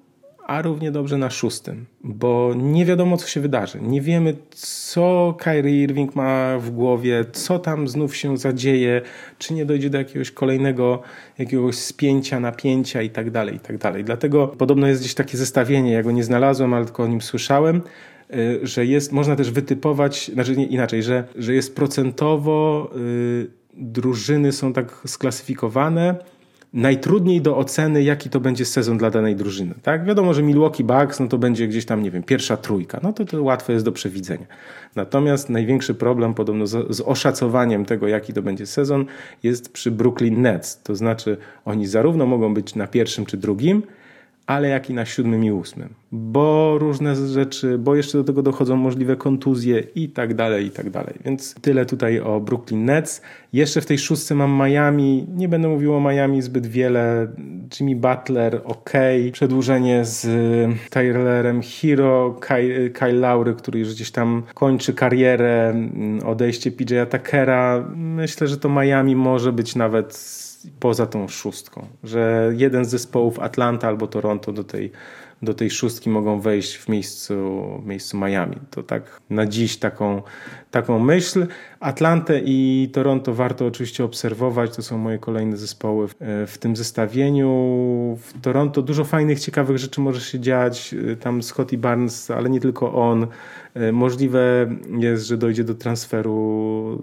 a 0.50 0.62
równie 0.62 0.92
dobrze 0.92 1.18
na 1.18 1.30
szóstym, 1.30 1.86
bo 2.04 2.54
nie 2.58 2.86
wiadomo, 2.86 3.18
co 3.18 3.28
się 3.28 3.42
wydarzy. 3.42 3.80
Nie 3.82 4.02
wiemy, 4.02 4.36
co 4.52 5.36
Kyrie 5.40 5.84
Irving 5.84 6.16
ma 6.16 6.58
w 6.60 6.70
głowie, 6.70 7.26
co 7.32 7.60
tam 7.60 7.88
znów 7.88 8.16
się 8.16 8.38
zadzieje, 8.38 9.02
czy 9.38 9.54
nie 9.54 9.66
dojdzie 9.66 9.90
do 9.90 9.98
jakiegoś 9.98 10.32
kolejnego 10.32 11.02
jakiegoś 11.38 11.76
spięcia, 11.76 12.40
napięcia 12.40 13.02
i 13.02 13.10
tak 13.10 13.32
dalej, 13.32 13.56
i 13.56 13.60
tak 13.60 13.78
dalej. 13.78 14.04
Dlatego 14.04 14.48
podobno 14.48 14.88
jest 14.88 15.02
gdzieś 15.02 15.14
takie 15.14 15.38
zestawienie, 15.38 15.92
ja 15.92 16.04
go 16.04 16.12
nie 16.12 16.24
znalazłem, 16.24 16.74
ale 16.74 16.86
tylko 16.86 17.04
o 17.04 17.08
nim 17.08 17.22
słyszałem, 17.22 17.82
y, 18.34 18.60
że 18.64 18.86
jest, 18.86 19.12
można 19.12 19.36
też 19.36 19.52
wytypować, 19.52 20.32
znaczy 20.34 20.58
nie, 20.58 20.66
inaczej, 20.66 21.04
że, 21.04 21.24
że 21.36 21.54
jest 21.54 21.76
procentowo, 21.76 22.90
yy, 22.96 23.48
drużyny 23.74 24.52
są 24.52 24.74
tak 24.74 25.02
sklasyfikowane, 25.06 26.16
najtrudniej 26.74 27.42
do 27.42 27.58
oceny, 27.58 28.04
jaki 28.04 28.30
to 28.30 28.40
będzie 28.40 28.66
sezon 28.66 28.98
dla 28.98 29.10
danej 29.10 29.36
drużyny. 29.36 29.74
Tak? 29.84 30.06
Wiadomo, 30.06 30.34
że 30.34 30.44
Milwaukee 30.44 30.84
Bucks 30.84 31.20
no 31.20 31.28
to 31.28 31.38
będzie 31.38 31.68
gdzieś 31.68 31.86
tam, 31.86 32.04
nie 32.04 32.12
wiem, 32.12 32.24
pierwsza 32.24 32.58
trójka. 32.58 33.00
No 33.04 33.14
to, 33.14 33.26
to 33.26 33.44
łatwe 33.44 33.74
jest 33.74 33.86
do 33.86 33.92
przewidzenia. 33.92 34.46
Natomiast 34.96 35.50
największy 35.50 35.96
problem 35.96 36.34
podobno 36.34 36.68
z, 36.68 36.96
z 36.96 37.02
oszacowaniem 37.02 37.86
tego, 37.86 38.08
jaki 38.08 38.34
to 38.34 38.42
będzie 38.42 38.66
sezon, 38.66 39.06
jest 39.44 39.74
przy 39.74 39.92
Brooklyn 39.92 40.42
Nets. 40.42 40.82
To 40.84 40.96
znaczy, 40.96 41.38
oni 41.66 41.88
zarówno 41.88 42.26
mogą 42.26 42.54
być 42.54 42.76
na 42.76 42.88
pierwszym 42.88 43.26
czy 43.26 43.38
drugim, 43.38 43.84
ale 44.50 44.68
jak 44.70 44.90
i 44.90 44.94
na 44.94 45.06
siódmym 45.06 45.44
i 45.44 45.52
ósmym, 45.52 45.90
bo 46.12 46.78
różne 46.78 47.16
rzeczy, 47.16 47.78
bo 47.78 47.96
jeszcze 47.96 48.18
do 48.18 48.24
tego 48.24 48.42
dochodzą 48.42 48.76
możliwe 48.76 49.16
kontuzje 49.16 49.84
i 49.96 50.10
tak 50.10 50.34
dalej, 50.34 50.66
i 50.66 50.72
tak 50.72 50.90
dalej. 50.90 51.14
Więc 51.26 51.56
tyle 51.62 51.86
tutaj 51.86 52.20
o 52.20 52.40
Brooklyn 52.40 52.86
Nets. 52.86 53.22
Jeszcze 53.54 53.82
w 53.82 53.86
tej 53.86 53.98
szóstce 53.98 54.36
mam 54.36 54.52
Miami. 54.52 55.28
Nie 55.36 55.50
będę 55.50 55.68
mówił 55.68 55.96
o 55.96 56.02
Miami 56.02 56.42
zbyt 56.42 56.68
wiele. 56.68 57.28
Jimmy 57.80 57.96
Butler, 57.96 58.62
ok. 58.64 58.94
Przedłużenie 59.32 60.06
z 60.06 60.28
Tylerem 60.90 61.62
Hero, 61.62 62.38
Kyle, 62.40 62.90
Kyle 62.90 63.14
Lowry, 63.14 63.54
który 63.54 63.80
już 63.80 63.94
gdzieś 63.94 64.12
tam 64.12 64.44
kończy 64.54 64.94
karierę, 64.94 65.74
odejście 66.26 66.72
PJ 66.72 66.96
Tuckera. 67.10 67.86
Myślę, 67.96 68.48
że 68.48 68.58
to 68.58 68.70
Miami 68.70 69.16
może 69.16 69.54
być 69.54 69.76
nawet 69.76 70.40
poza 70.80 71.06
tą 71.06 71.28
szóstką, 71.28 71.88
że 72.04 72.52
jeden 72.58 72.86
z 72.86 72.90
zespołów 72.90 73.40
Atlanta 73.40 73.88
albo 73.88 74.08
Toronto 74.08 74.52
do 74.52 74.64
tej, 74.64 74.92
do 75.42 75.54
tej 75.54 75.70
szóstki 75.70 76.10
mogą 76.10 76.40
wejść 76.40 76.76
w 76.76 76.90
miejscu, 76.90 77.34
w 77.84 77.86
miejscu 77.86 78.18
Miami. 78.18 78.56
To 78.72 78.84
tak 78.84 79.22
na 79.30 79.46
dziś 79.46 79.78
taką, 79.78 80.22
taką 80.72 81.00
myśl. 81.00 81.48
Atlantę 81.80 82.42
i 82.46 82.90
Toronto 82.94 83.34
warto 83.34 83.66
oczywiście 83.66 84.04
obserwować. 84.04 84.76
To 84.76 84.82
są 84.82 84.98
moje 84.98 85.18
kolejne 85.20 85.58
zespoły 85.58 86.08
w, 86.08 86.16
w 86.48 86.58
tym 86.58 86.76
zestawieniu. 86.76 87.50
W 88.22 88.42
Toronto 88.42 88.82
dużo 88.82 89.04
fajnych, 89.04 89.40
ciekawych 89.40 89.78
rzeczy 89.78 90.02
może 90.02 90.22
się 90.22 90.40
dziać. 90.40 90.96
Tam 91.20 91.44
Scotty 91.44 91.78
Barnes, 91.78 92.32
ale 92.32 92.50
nie 92.50 92.60
tylko 92.60 92.94
on. 92.94 93.28
Możliwe 93.92 94.70
jest, 94.98 95.26
że 95.28 95.38
dojdzie 95.38 95.64
do 95.64 95.76
transferu 95.76 97.02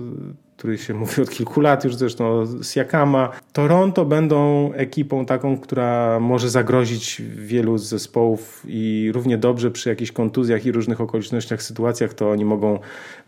który 0.57 0.79
się 0.79 0.95
mówi 1.01 1.23
od 1.23 1.31
kilku 1.31 1.61
lat 1.61 1.85
już 1.85 1.97
zresztą 1.97 2.47
z 2.47 2.77
Jakama. 2.77 3.31
Toronto 3.53 4.05
będą 4.05 4.71
ekipą 4.73 5.27
taką, 5.27 5.59
która 5.59 6.21
może 6.21 6.51
zagrozić 6.51 7.23
wielu 7.37 7.79
z 7.79 7.85
zespołów 7.85 8.63
i 8.69 9.11
równie 9.15 9.39
dobrze 9.39 9.71
przy 9.71 9.89
jakichś 9.89 10.13
kontuzjach 10.13 10.67
i 10.67 10.73
różnych 10.73 11.01
okolicznościach, 11.01 11.63
sytuacjach, 11.63 12.15
to 12.15 12.31
oni 12.31 12.45
mogą 12.45 12.79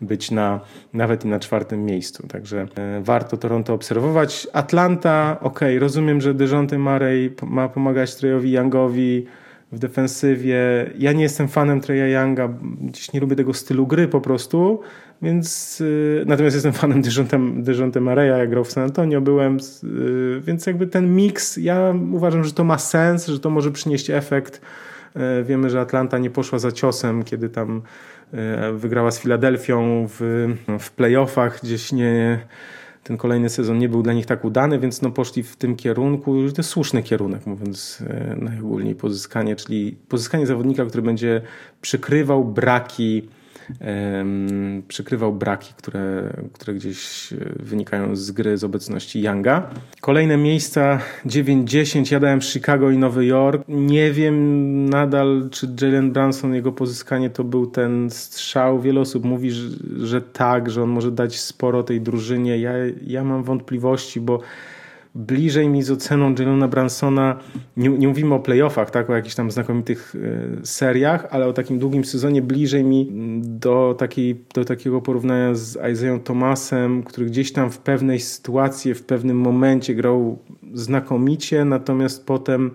być 0.01 0.31
na, 0.31 0.59
nawet 0.93 1.25
i 1.25 1.27
na 1.27 1.39
czwartym 1.39 1.85
miejscu. 1.85 2.27
Także 2.27 2.67
e, 2.75 3.01
warto 3.01 3.37
Toronto 3.37 3.73
obserwować. 3.73 4.47
Atlanta, 4.53 5.37
ok, 5.41 5.59
rozumiem, 5.79 6.21
że 6.21 6.33
Dejounte 6.33 6.77
Murray 6.77 7.35
ma 7.43 7.69
pomagać 7.69 8.15
Trejowi 8.15 8.51
Youngowi 8.51 9.25
w 9.71 9.79
defensywie. 9.79 10.59
Ja 10.97 11.13
nie 11.13 11.23
jestem 11.23 11.47
fanem 11.47 11.81
Treya 11.81 12.13
Younga, 12.13 12.49
gdzieś 12.81 13.13
nie 13.13 13.19
lubię 13.19 13.35
tego 13.35 13.53
stylu 13.53 13.87
gry 13.87 14.07
po 14.07 14.21
prostu, 14.21 14.79
więc 15.21 15.79
yy, 15.79 16.23
natomiast 16.27 16.55
jestem 16.55 16.73
fanem 16.73 17.01
Dejonte 17.63 18.01
Mareya, 18.01 18.39
jak 18.39 18.49
grał 18.49 18.63
w 18.63 18.71
San 18.71 18.83
Antonio 18.83 19.21
byłem, 19.21 19.57
yy, 19.83 20.41
więc 20.41 20.65
jakby 20.65 20.87
ten 20.87 21.15
miks, 21.15 21.57
ja 21.57 21.93
uważam, 22.11 22.43
że 22.43 22.51
to 22.51 22.63
ma 22.63 22.77
sens, 22.77 23.27
że 23.27 23.39
to 23.39 23.49
może 23.49 23.71
przynieść 23.71 24.09
efekt. 24.09 24.61
Yy, 25.15 25.43
wiemy, 25.43 25.69
że 25.69 25.81
Atlanta 25.81 26.17
nie 26.17 26.29
poszła 26.29 26.59
za 26.59 26.71
ciosem, 26.71 27.23
kiedy 27.23 27.49
tam 27.49 27.81
y, 28.33 28.73
wygrała 28.73 29.11
z 29.11 29.19
Filadelfią 29.19 30.07
w, 30.09 30.47
w 30.79 30.91
playoffach, 30.91 31.59
gdzieś 31.63 31.91
nie 31.91 32.39
ten 33.03 33.17
kolejny 33.17 33.49
sezon 33.49 33.77
nie 33.77 33.89
był 33.89 34.03
dla 34.03 34.13
nich 34.13 34.25
tak 34.25 34.45
udany, 34.45 34.79
więc 34.79 35.01
no 35.01 35.11
poszli 35.11 35.43
w 35.43 35.55
tym 35.55 35.75
kierunku, 35.75 36.33
to 36.33 36.57
jest 36.57 36.69
słuszny 36.69 37.03
kierunek, 37.03 37.45
mówiąc 37.45 38.01
y, 38.01 38.35
najogólniej 38.41 38.95
pozyskanie, 38.95 39.55
czyli 39.55 39.97
pozyskanie 40.09 40.47
zawodnika, 40.47 40.85
który 40.85 41.01
będzie 41.01 41.41
przykrywał 41.81 42.45
braki 42.45 43.29
przykrywał 44.87 45.33
braki, 45.33 45.73
które, 45.77 46.33
które 46.53 46.73
gdzieś 46.73 47.33
e, 47.33 47.35
wynikają 47.59 48.15
z 48.15 48.31
gry, 48.31 48.57
z 48.57 48.63
obecności 48.63 49.21
Younga. 49.21 49.69
Kolejne 50.01 50.37
miejsca 50.37 50.99
9-10, 51.25 52.11
ja 52.13 52.19
dałem 52.19 52.41
Chicago 52.41 52.91
i 52.91 52.97
Nowy 52.97 53.25
Jork. 53.25 53.63
Nie 53.67 54.11
wiem 54.11 54.89
nadal, 54.89 55.49
czy 55.51 55.67
Jalen 55.81 56.11
Branson, 56.11 56.53
jego 56.53 56.71
pozyskanie 56.71 57.29
to 57.29 57.43
był 57.43 57.67
ten 57.67 58.09
strzał. 58.09 58.81
Wiele 58.81 58.99
osób 59.01 59.25
mówi, 59.25 59.51
że, 59.51 59.69
że 59.97 60.21
tak, 60.21 60.69
że 60.69 60.83
on 60.83 60.89
może 60.89 61.11
dać 61.11 61.39
sporo 61.39 61.83
tej 61.83 62.01
drużynie. 62.01 62.57
Ja, 62.57 62.71
ja 63.07 63.23
mam 63.23 63.43
wątpliwości, 63.43 64.21
bo 64.21 64.39
bliżej 65.15 65.69
mi 65.69 65.83
z 65.83 65.91
oceną 65.91 66.35
Jalona 66.39 66.67
Bransona, 66.67 67.39
nie, 67.77 67.89
nie, 67.89 68.07
mówimy 68.07 68.35
o 68.35 68.39
playoffach, 68.39 68.91
tak, 68.91 69.09
o 69.09 69.15
jakichś 69.15 69.35
tam 69.35 69.51
znakomitych 69.51 70.15
e, 70.61 70.65
seriach, 70.65 71.27
ale 71.31 71.47
o 71.47 71.53
takim 71.53 71.79
długim 71.79 72.05
sezonie 72.05 72.41
bliżej 72.41 72.83
mi 72.83 73.11
do, 73.41 73.95
takiej, 73.97 74.43
do 74.53 74.65
takiego 74.65 75.01
porównania 75.01 75.55
z 75.55 75.91
Isaiah 75.91 76.23
Thomasem, 76.23 77.03
który 77.03 77.25
gdzieś 77.25 77.51
tam 77.51 77.71
w 77.71 77.77
pewnej 77.77 78.19
sytuacji, 78.19 78.93
w 78.93 79.03
pewnym 79.03 79.37
momencie 79.37 79.95
grał 79.95 80.39
znakomicie, 80.73 81.65
natomiast 81.65 82.25
potem 82.25 82.71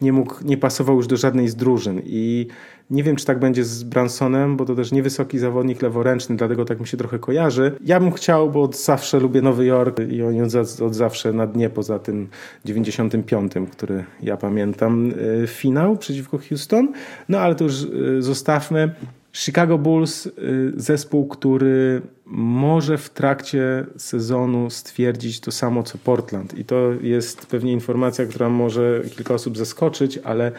nie 0.00 0.12
mógł, 0.12 0.34
nie 0.44 0.56
pasował 0.56 0.96
już 0.96 1.06
do 1.06 1.16
żadnej 1.16 1.48
z 1.48 1.56
drużyn. 1.56 2.02
I 2.04 2.46
nie 2.90 3.02
wiem, 3.02 3.16
czy 3.16 3.24
tak 3.24 3.38
będzie 3.38 3.64
z 3.64 3.82
Bransonem, 3.82 4.56
bo 4.56 4.64
to 4.64 4.74
też 4.74 4.92
niewysoki 4.92 5.38
zawodnik 5.38 5.82
leworęczny, 5.82 6.36
dlatego 6.36 6.64
tak 6.64 6.80
mi 6.80 6.86
się 6.86 6.96
trochę 6.96 7.18
kojarzy. 7.18 7.72
Ja 7.84 8.00
bym 8.00 8.12
chciał, 8.12 8.50
bo 8.50 8.62
od 8.62 8.76
zawsze 8.76 9.20
lubię 9.20 9.42
Nowy 9.42 9.66
Jork 9.66 10.00
i 10.08 10.22
oni 10.22 10.42
od, 10.42 10.80
od 10.80 10.94
zawsze 10.94 11.32
na 11.32 11.46
dnie, 11.46 11.70
poza 11.70 11.98
tym 11.98 12.28
95, 12.64 13.52
który 13.72 14.04
ja 14.22 14.36
pamiętam, 14.36 15.12
y, 15.42 15.46
finał 15.46 15.96
przeciwko 15.96 16.38
Houston. 16.48 16.92
No 17.28 17.38
ale 17.38 17.54
to 17.54 17.64
już 17.64 17.82
y, 17.82 18.22
zostawmy. 18.22 18.94
Chicago 19.32 19.78
Bulls, 19.78 20.26
y, 20.26 20.32
zespół, 20.76 21.28
który 21.28 22.02
może 22.26 22.98
w 22.98 23.10
trakcie 23.10 23.86
sezonu 23.96 24.70
stwierdzić 24.70 25.40
to 25.40 25.52
samo 25.52 25.82
co 25.82 25.98
Portland. 25.98 26.58
I 26.58 26.64
to 26.64 26.92
jest 27.00 27.46
pewnie 27.46 27.72
informacja, 27.72 28.26
która 28.26 28.48
może 28.48 29.02
kilka 29.16 29.34
osób 29.34 29.56
zaskoczyć, 29.56 30.18
ale 30.24 30.52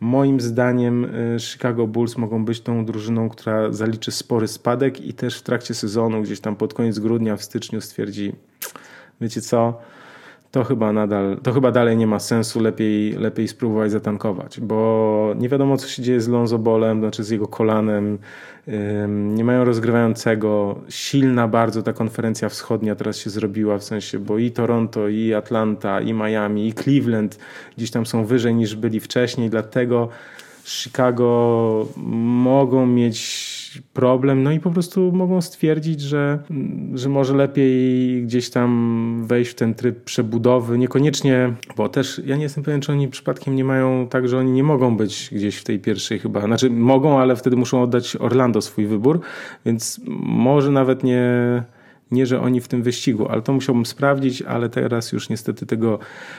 Moim 0.00 0.40
zdaniem 0.40 1.04
y, 1.04 1.40
Chicago 1.40 1.86
Bulls 1.86 2.16
mogą 2.16 2.44
być 2.44 2.60
tą 2.60 2.84
drużyną, 2.84 3.28
która 3.28 3.72
zaliczy 3.72 4.10
spory 4.10 4.48
spadek 4.48 5.00
i 5.00 5.14
też 5.14 5.38
w 5.38 5.42
trakcie 5.42 5.74
sezonu, 5.74 6.22
gdzieś 6.22 6.40
tam 6.40 6.56
pod 6.56 6.74
koniec 6.74 6.98
grudnia, 6.98 7.36
w 7.36 7.42
styczniu 7.42 7.80
stwierdzi, 7.80 8.32
wiecie 9.20 9.40
co, 9.40 9.80
to 10.50 10.64
chyba 10.64 10.92
nadal, 10.92 11.36
to 11.42 11.52
chyba 11.52 11.72
dalej 11.72 11.96
nie 11.96 12.06
ma 12.06 12.18
sensu, 12.18 12.60
lepiej, 12.60 13.12
lepiej 13.12 13.48
spróbować 13.48 13.90
zatankować, 13.90 14.60
bo 14.60 15.34
nie 15.38 15.48
wiadomo 15.48 15.76
co 15.76 15.88
się 15.88 16.02
dzieje 16.02 16.20
z 16.20 16.28
Lonzo 16.28 16.58
Bolem, 16.58 17.00
znaczy 17.00 17.24
z 17.24 17.30
jego 17.30 17.48
kolanem, 17.48 18.18
nie 19.08 19.44
mają 19.44 19.64
rozgrywającego, 19.64 20.80
silna 20.88 21.48
bardzo 21.48 21.82
ta 21.82 21.92
konferencja 21.92 22.48
wschodnia 22.48 22.94
teraz 22.94 23.16
się 23.16 23.30
zrobiła, 23.30 23.78
w 23.78 23.84
sensie, 23.84 24.18
bo 24.18 24.38
i 24.38 24.50
Toronto, 24.50 25.08
i 25.08 25.34
Atlanta, 25.34 26.00
i 26.00 26.12
Miami, 26.12 26.68
i 26.68 26.72
Cleveland 26.72 27.38
gdzieś 27.76 27.90
tam 27.90 28.06
są 28.06 28.24
wyżej 28.24 28.54
niż 28.54 28.76
byli 28.76 29.00
wcześniej, 29.00 29.50
dlatego 29.50 30.08
Chicago 30.64 31.86
mogą 31.96 32.86
mieć 32.86 33.57
problem, 33.82 34.42
no 34.42 34.52
i 34.52 34.60
po 34.60 34.70
prostu 34.70 35.12
mogą 35.12 35.40
stwierdzić, 35.40 36.00
że, 36.00 36.38
że 36.94 37.08
może 37.08 37.36
lepiej 37.36 38.22
gdzieś 38.22 38.50
tam 38.50 39.24
wejść 39.26 39.50
w 39.50 39.54
ten 39.54 39.74
tryb 39.74 40.04
przebudowy, 40.04 40.78
niekoniecznie, 40.78 41.54
bo 41.76 41.88
też 41.88 42.22
ja 42.26 42.36
nie 42.36 42.42
jestem 42.42 42.64
pewien, 42.64 42.80
czy 42.80 42.92
oni 42.92 43.08
przypadkiem 43.08 43.56
nie 43.56 43.64
mają 43.64 44.06
tak, 44.08 44.28
że 44.28 44.38
oni 44.38 44.52
nie 44.52 44.62
mogą 44.62 44.96
być 44.96 45.28
gdzieś 45.32 45.56
w 45.56 45.64
tej 45.64 45.78
pierwszej 45.78 46.18
chyba, 46.18 46.40
znaczy 46.40 46.70
mogą, 46.70 47.18
ale 47.18 47.36
wtedy 47.36 47.56
muszą 47.56 47.82
oddać 47.82 48.16
Orlando 48.16 48.62
swój 48.62 48.86
wybór, 48.86 49.20
więc 49.66 50.00
może 50.20 50.70
nawet 50.70 51.04
nie 51.04 51.22
nie, 52.10 52.26
że 52.26 52.40
oni 52.40 52.60
w 52.60 52.68
tym 52.68 52.82
wyścigu, 52.82 53.28
ale 53.28 53.42
to 53.42 53.52
musiałbym 53.52 53.86
sprawdzić, 53.86 54.42
ale 54.42 54.68
teraz 54.68 55.12
już 55.12 55.28
niestety 55.28 55.66
tego 55.66 55.98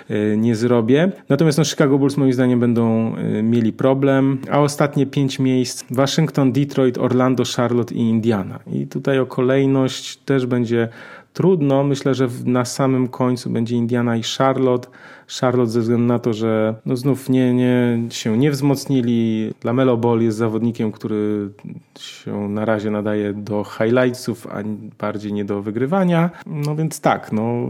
e, 0.09 0.38
nie 0.38 0.55
zrobię. 0.55 1.11
Natomiast 1.30 1.57
no, 1.57 1.65
Chicago 1.65 1.97
Bulls 1.97 2.17
moim 2.17 2.34
zdaniem 2.34 2.59
będą 2.59 3.15
e, 3.15 3.43
mieli 3.43 3.74
problem. 3.74 4.38
A 4.51 4.59
ostatnie 4.59 5.05
pięć 5.05 5.39
miejsc 5.39 5.86
Waszyngton, 5.91 6.51
Detroit, 6.51 6.97
Orlando, 6.97 7.43
Charlotte 7.55 7.95
i 7.95 7.99
Indiana. 7.99 8.59
I 8.74 8.88
tutaj 8.88 9.20
o 9.20 9.26
kolejność 9.26 10.17
też 10.17 10.45
będzie 10.45 10.89
trudno. 11.34 11.84
Myślę, 11.84 12.15
że 12.15 12.27
na 12.45 12.65
samym 12.65 13.07
końcu 13.07 13.49
będzie 13.49 13.75
Indiana 13.75 14.17
i 14.17 14.21
Charlotte. 14.38 14.89
Charlotte 15.41 15.71
ze 15.71 15.80
względu 15.80 16.05
na 16.05 16.19
to, 16.19 16.34
że 16.34 16.75
no 16.86 16.95
znów 16.95 17.30
nie, 17.30 17.53
nie, 17.53 17.99
się 18.09 18.38
nie 18.38 18.51
wzmocnili. 18.51 19.51
Lamelo 19.63 19.97
Ball 19.97 20.21
jest 20.21 20.38
zawodnikiem, 20.38 20.91
który 20.91 21.49
się 21.99 22.49
na 22.49 22.65
razie 22.65 22.91
nadaje 22.91 23.34
do 23.34 23.63
highlightsów, 23.63 24.47
a 24.47 24.63
bardziej 24.99 25.34
nie 25.34 25.45
do 25.45 25.61
wygrywania. 25.61 26.30
No 26.45 26.75
więc 26.75 27.01
tak, 27.01 27.32
no 27.32 27.67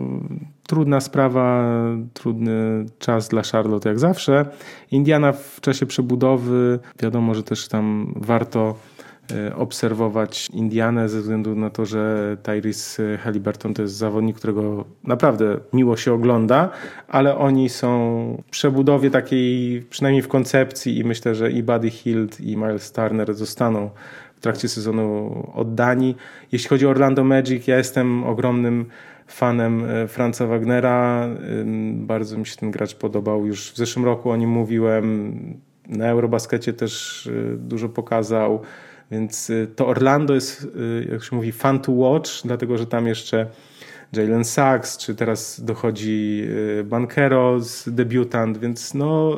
trudna 0.68 1.02
sprawa, 1.02 1.74
trudny 2.14 2.86
czas 3.00 3.28
dla 3.28 3.42
Charlotte 3.52 3.90
jak 3.90 4.00
zawsze. 4.00 4.46
Indiana 4.92 5.32
w 5.32 5.62
czasie 5.62 5.86
przebudowy, 5.86 6.80
wiadomo, 7.00 7.36
że 7.36 7.44
też 7.44 7.68
tam 7.68 8.14
warto 8.16 8.76
obserwować 9.56 10.50
Indianę 10.54 11.10
ze 11.10 11.22
względu 11.22 11.56
na 11.56 11.70
to, 11.70 11.86
że 11.86 12.38
Tyrese 12.44 13.18
Halliburton 13.18 13.74
to 13.74 13.82
jest 13.82 13.94
zawodnik, 13.94 14.38
którego 14.38 14.86
naprawdę 15.04 15.58
miło 15.74 15.98
się 15.98 16.14
ogląda, 16.14 16.70
ale 17.08 17.38
oni 17.38 17.70
są 17.70 18.44
w 18.48 18.50
przebudowie 18.50 19.10
takiej, 19.10 19.82
przynajmniej 19.90 20.22
w 20.22 20.28
koncepcji 20.28 20.98
i 20.98 21.04
myślę, 21.04 21.36
że 21.36 21.52
i 21.52 21.64
Buddy 21.64 21.90
Hield 21.90 22.42
i 22.42 22.58
Miles 22.58 22.92
Turner 22.92 23.34
zostaną 23.34 23.90
w 24.36 24.42
trakcie 24.42 24.68
sezonu 24.68 25.52
oddani. 25.56 26.16
Jeśli 26.52 26.70
chodzi 26.70 26.88
o 26.88 26.90
Orlando 26.90 27.24
Magic, 27.24 27.68
ja 27.68 27.78
jestem 27.78 28.24
ogromnym 28.24 28.86
fanem 29.28 29.84
Franza 30.08 30.48
Wagnera. 30.48 31.28
Bardzo 31.94 32.38
mi 32.38 32.46
się 32.46 32.56
ten 32.56 32.72
gracz 32.72 32.96
podobał. 32.96 33.46
Już 33.46 33.72
w 33.72 33.78
zeszłym 33.78 34.06
roku 34.06 34.30
o 34.30 34.36
nim 34.36 34.50
mówiłem. 34.50 35.34
Na 35.88 36.08
Eurobaskecie 36.10 36.74
też 36.74 37.30
dużo 37.58 37.90
pokazał. 37.90 38.62
Więc 39.12 39.52
to 39.76 39.88
Orlando 39.88 40.36
jest, 40.36 40.68
jak 41.12 41.24
się 41.24 41.36
mówi, 41.36 41.52
fun 41.52 41.80
to 41.80 41.92
watch, 41.92 42.30
dlatego 42.44 42.78
że 42.78 42.86
tam 42.86 43.08
jeszcze 43.08 43.48
Jalen 44.14 44.46
Sachs, 44.46 44.98
czy 44.98 45.16
teraz 45.16 45.62
dochodzi 45.62 46.44
y, 46.80 46.84
Bankeros, 46.84 47.90
debiutant, 47.90 48.58
więc 48.58 48.94
no 48.94 49.38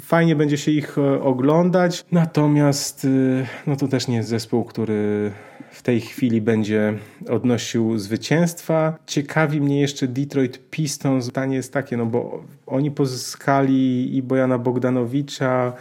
fajnie 0.00 0.36
będzie 0.36 0.58
się 0.58 0.70
ich 0.70 0.98
e, 0.98 1.22
oglądać. 1.22 2.04
Natomiast 2.12 3.04
y, 3.04 3.46
no 3.66 3.76
to 3.76 3.88
też 3.88 4.08
nie 4.08 4.16
jest 4.16 4.28
zespół, 4.28 4.64
który 4.64 5.32
w 5.70 5.82
tej 5.82 6.00
chwili 6.00 6.40
będzie 6.40 6.94
odnosił 7.28 7.98
zwycięstwa. 7.98 8.98
Ciekawi 9.06 9.60
mnie 9.60 9.80
jeszcze 9.80 10.08
Detroit 10.08 10.70
Pistons. 10.70 11.26
Pytanie 11.26 11.56
jest 11.56 11.72
takie, 11.72 11.96
no 11.96 12.06
bo 12.06 12.44
oni 12.66 12.90
pozyskali 12.90 14.16
i 14.16 14.22
Bojana 14.22 14.58
Bogdanowicza, 14.58 15.72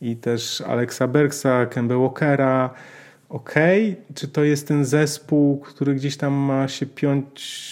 i 0.00 0.16
też 0.16 0.60
Alexa 0.60 1.08
Bergsa, 1.08 1.66
Kemba 1.66 1.96
Walkera, 1.96 2.70
ok, 3.28 3.54
czy 4.14 4.28
to 4.28 4.44
jest 4.44 4.68
ten 4.68 4.84
zespół, 4.84 5.58
który 5.58 5.94
gdzieś 5.94 6.16
tam 6.16 6.32
ma 6.32 6.68
się 6.68 6.86
piąć 6.86 7.66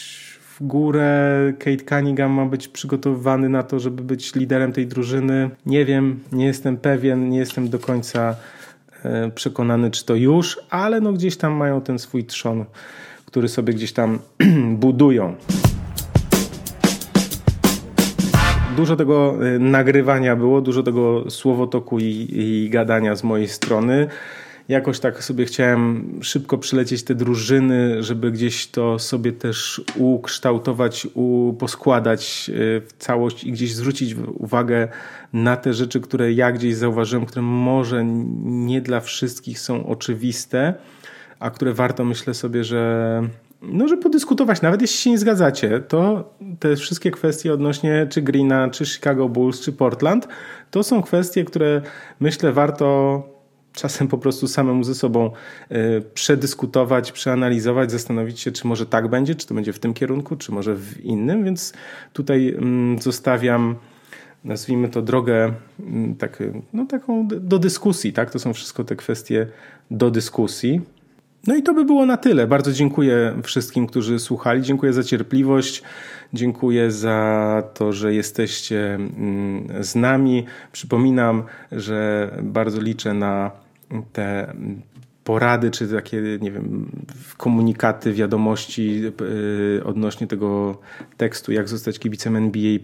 w 0.61 0.67
górę, 0.67 1.53
Kate 1.59 1.85
Cunningham 1.85 2.31
ma 2.31 2.47
być 2.47 2.69
przygotowywany 2.69 3.49
na 3.49 3.63
to, 3.63 3.81
żeby 3.81 4.03
być 4.03 4.35
liderem 4.35 4.73
tej 4.73 4.87
drużyny. 4.87 5.51
Nie 5.67 5.85
wiem, 5.85 6.21
nie 6.33 6.47
jestem 6.47 6.77
pewien, 6.77 7.29
nie 7.29 7.39
jestem 7.39 7.69
do 7.69 7.79
końca 7.79 8.37
e, 9.03 9.31
przekonany, 9.31 9.91
czy 9.91 10.05
to 10.05 10.15
już, 10.15 10.61
ale 10.71 11.01
no 11.01 11.13
gdzieś 11.13 11.37
tam 11.37 11.53
mają 11.53 11.81
ten 11.81 11.99
swój 11.99 12.25
trzon, 12.25 12.65
który 13.27 13.49
sobie 13.49 13.75
gdzieś 13.75 13.93
tam 13.93 14.19
budują. 14.83 15.35
Dużo 18.77 18.97
tego 18.97 19.47
e, 19.47 19.59
nagrywania 19.59 20.37
było, 20.37 20.61
dużo 20.61 20.83
tego 20.83 21.31
słowotoku 21.31 21.99
i, 21.99 22.29
i 22.31 22.71
gadania 22.71 23.17
z 23.17 23.25
mojej 23.25 23.49
strony. 23.49 24.07
Jakoś 24.69 25.01
tak 25.01 25.25
sobie 25.25 25.45
chciałem 25.45 26.05
szybko 26.23 26.59
przylecieć 26.59 27.03
te 27.03 27.15
drużyny, 27.15 28.03
żeby 28.03 28.31
gdzieś 28.31 28.67
to 28.67 28.99
sobie 28.99 29.33
też 29.33 29.83
ukształtować, 29.97 31.09
u, 31.15 31.55
poskładać 31.59 32.51
e, 32.51 32.81
w 32.81 32.93
całość 32.99 33.45
i 33.45 33.53
gdzieś 33.53 33.75
zwrócić 33.75 34.17
uwagę 34.39 34.89
na 35.33 35.57
te 35.57 35.75
rzeczy, 35.75 36.01
które 36.01 36.33
ja 36.33 36.53
gdzieś 36.53 36.75
zauważyłem, 36.75 37.27
które 37.27 37.43
może 37.43 38.05
nie 38.45 38.81
dla 38.81 39.01
wszystkich 39.01 39.59
są 39.59 39.87
oczywiste, 39.87 40.75
a 41.39 41.51
które 41.51 41.73
warto 41.73 42.05
myślę 42.05 42.35
sobie, 42.35 42.65
że 42.65 43.23
no, 43.69 43.89
że 43.89 43.97
podyskutować, 43.97 44.63
nawet 44.63 44.83
jeśli 44.83 44.99
się 44.99 45.11
nie 45.11 45.19
zgadzacie, 45.19 45.81
to 45.81 46.31
te 46.61 46.77
wszystkie 46.77 47.11
kwestie 47.11 47.53
odnośnie 47.53 48.07
czy 48.11 48.23
Greena, 48.23 48.71
czy 48.71 48.87
Chicago 48.87 49.29
Bulls, 49.29 49.61
czy 49.61 49.73
Portland, 49.73 50.29
to 50.71 50.83
są 50.83 51.03
kwestie, 51.03 51.45
które 51.45 51.83
myślę 52.21 52.53
warto 52.53 53.23
czasem 53.73 54.09
po 54.09 54.19
prostu 54.19 54.49
samemu 54.49 54.85
ze 54.85 54.95
sobą 54.95 55.31
e, 55.69 56.01
przedyskutować, 56.01 57.13
przeanalizować, 57.13 57.91
zastanowić 57.91 58.41
się, 58.41 58.53
czy 58.53 58.67
może 58.67 58.87
tak 58.87 59.09
będzie, 59.09 59.35
czy 59.35 59.47
to 59.47 59.55
będzie 59.55 59.73
w 59.73 59.79
tym 59.79 59.95
kierunku, 59.95 60.37
czy 60.37 60.53
może 60.53 60.75
w 60.75 61.01
innym, 61.01 61.45
więc 61.45 61.73
tutaj 62.13 62.49
mm, 62.49 62.99
zostawiam 63.03 63.77
nazwijmy 64.45 64.89
to 64.89 65.03
drogę 65.03 65.55
mm, 65.81 66.15
tak, 66.15 66.43
no, 66.73 66.87
taką 66.87 67.29
do 67.29 67.59
dyskusji, 67.59 68.13
tak? 68.13 68.31
To 68.31 68.39
są 68.39 68.53
wszystko 68.53 68.85
te 68.85 68.97
kwestie 68.97 69.47
do 69.91 70.11
dyskusji. 70.11 70.81
No 71.47 71.55
i 71.55 71.63
to 71.63 71.75
by 71.75 71.85
było 71.85 72.07
na 72.07 72.17
tyle. 72.17 72.47
Bardzo 72.47 72.73
dziękuję 72.73 73.35
wszystkim, 73.43 73.87
którzy 73.87 74.19
słuchali. 74.19 74.63
Dziękuję 74.63 74.93
za 74.93 75.05
cierpliwość. 75.05 75.83
Dziękuję 76.33 76.91
za 76.91 77.63
to, 77.75 77.93
że 77.93 78.15
jesteście 78.15 78.95
mm, 78.95 79.85
z 79.85 79.95
nami. 79.95 80.45
Przypominam, 80.73 81.43
że 81.73 82.31
bardzo 82.43 82.81
liczę 82.81 83.15
na 83.15 83.51
te 84.13 84.55
porady, 85.25 85.71
czy 85.71 85.89
takie, 85.89 86.23
nie 86.41 86.51
wiem, 86.51 86.91
komunikaty, 87.37 88.13
wiadomości 88.13 89.01
yy, 89.01 89.83
odnośnie 89.85 90.27
tego 90.27 90.79
tekstu, 91.17 91.53
jak 91.53 91.69
zostać 91.69 91.99
kibicem 91.99 92.37
NBA, 92.37 92.79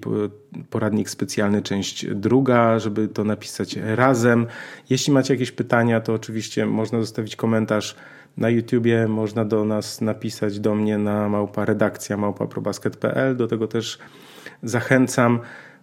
poradnik 0.71 1.11
specjalny, 1.11 1.63
część 1.63 2.07
druga, 2.15 2.79
żeby 2.79 3.09
to 3.09 3.25
napisać 3.25 3.77
razem. 3.77 4.47
Jeśli 4.91 5.13
macie 5.13 5.35
jakieś 5.35 5.53
pytania, 5.53 6.01
to 6.01 6.15
oczywiście 6.15 6.67
można 6.67 7.01
zostawić 7.01 7.37
komentarz 7.37 7.97
na 8.37 8.49
YouTubie, 8.49 9.09
można 9.09 9.45
do 9.45 9.65
nas 9.65 10.01
napisać 10.01 10.61
do 10.61 10.75
mnie 10.75 10.99
na 10.99 11.29
małpa 11.29 11.65
redakcja 11.65 12.17
małpaprobasket.pl. 12.17 13.37
Do 13.37 13.47
tego 13.47 13.67
też 13.67 13.99
zachęcam. 14.63 15.41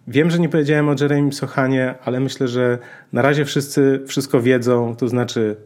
Wiem, 0.08 0.30
że 0.30 0.38
nie 0.38 0.48
powiedziałem 0.48 0.88
o 0.88 0.94
Jeremy 1.00 1.32
Sochanie, 1.32 1.94
ale 2.04 2.20
myślę, 2.20 2.48
że 2.48 2.78
na 3.12 3.22
razie 3.22 3.44
wszyscy 3.44 4.02
wszystko 4.06 4.40
wiedzą, 4.40 4.96
to 4.96 5.08
znaczy 5.08 5.56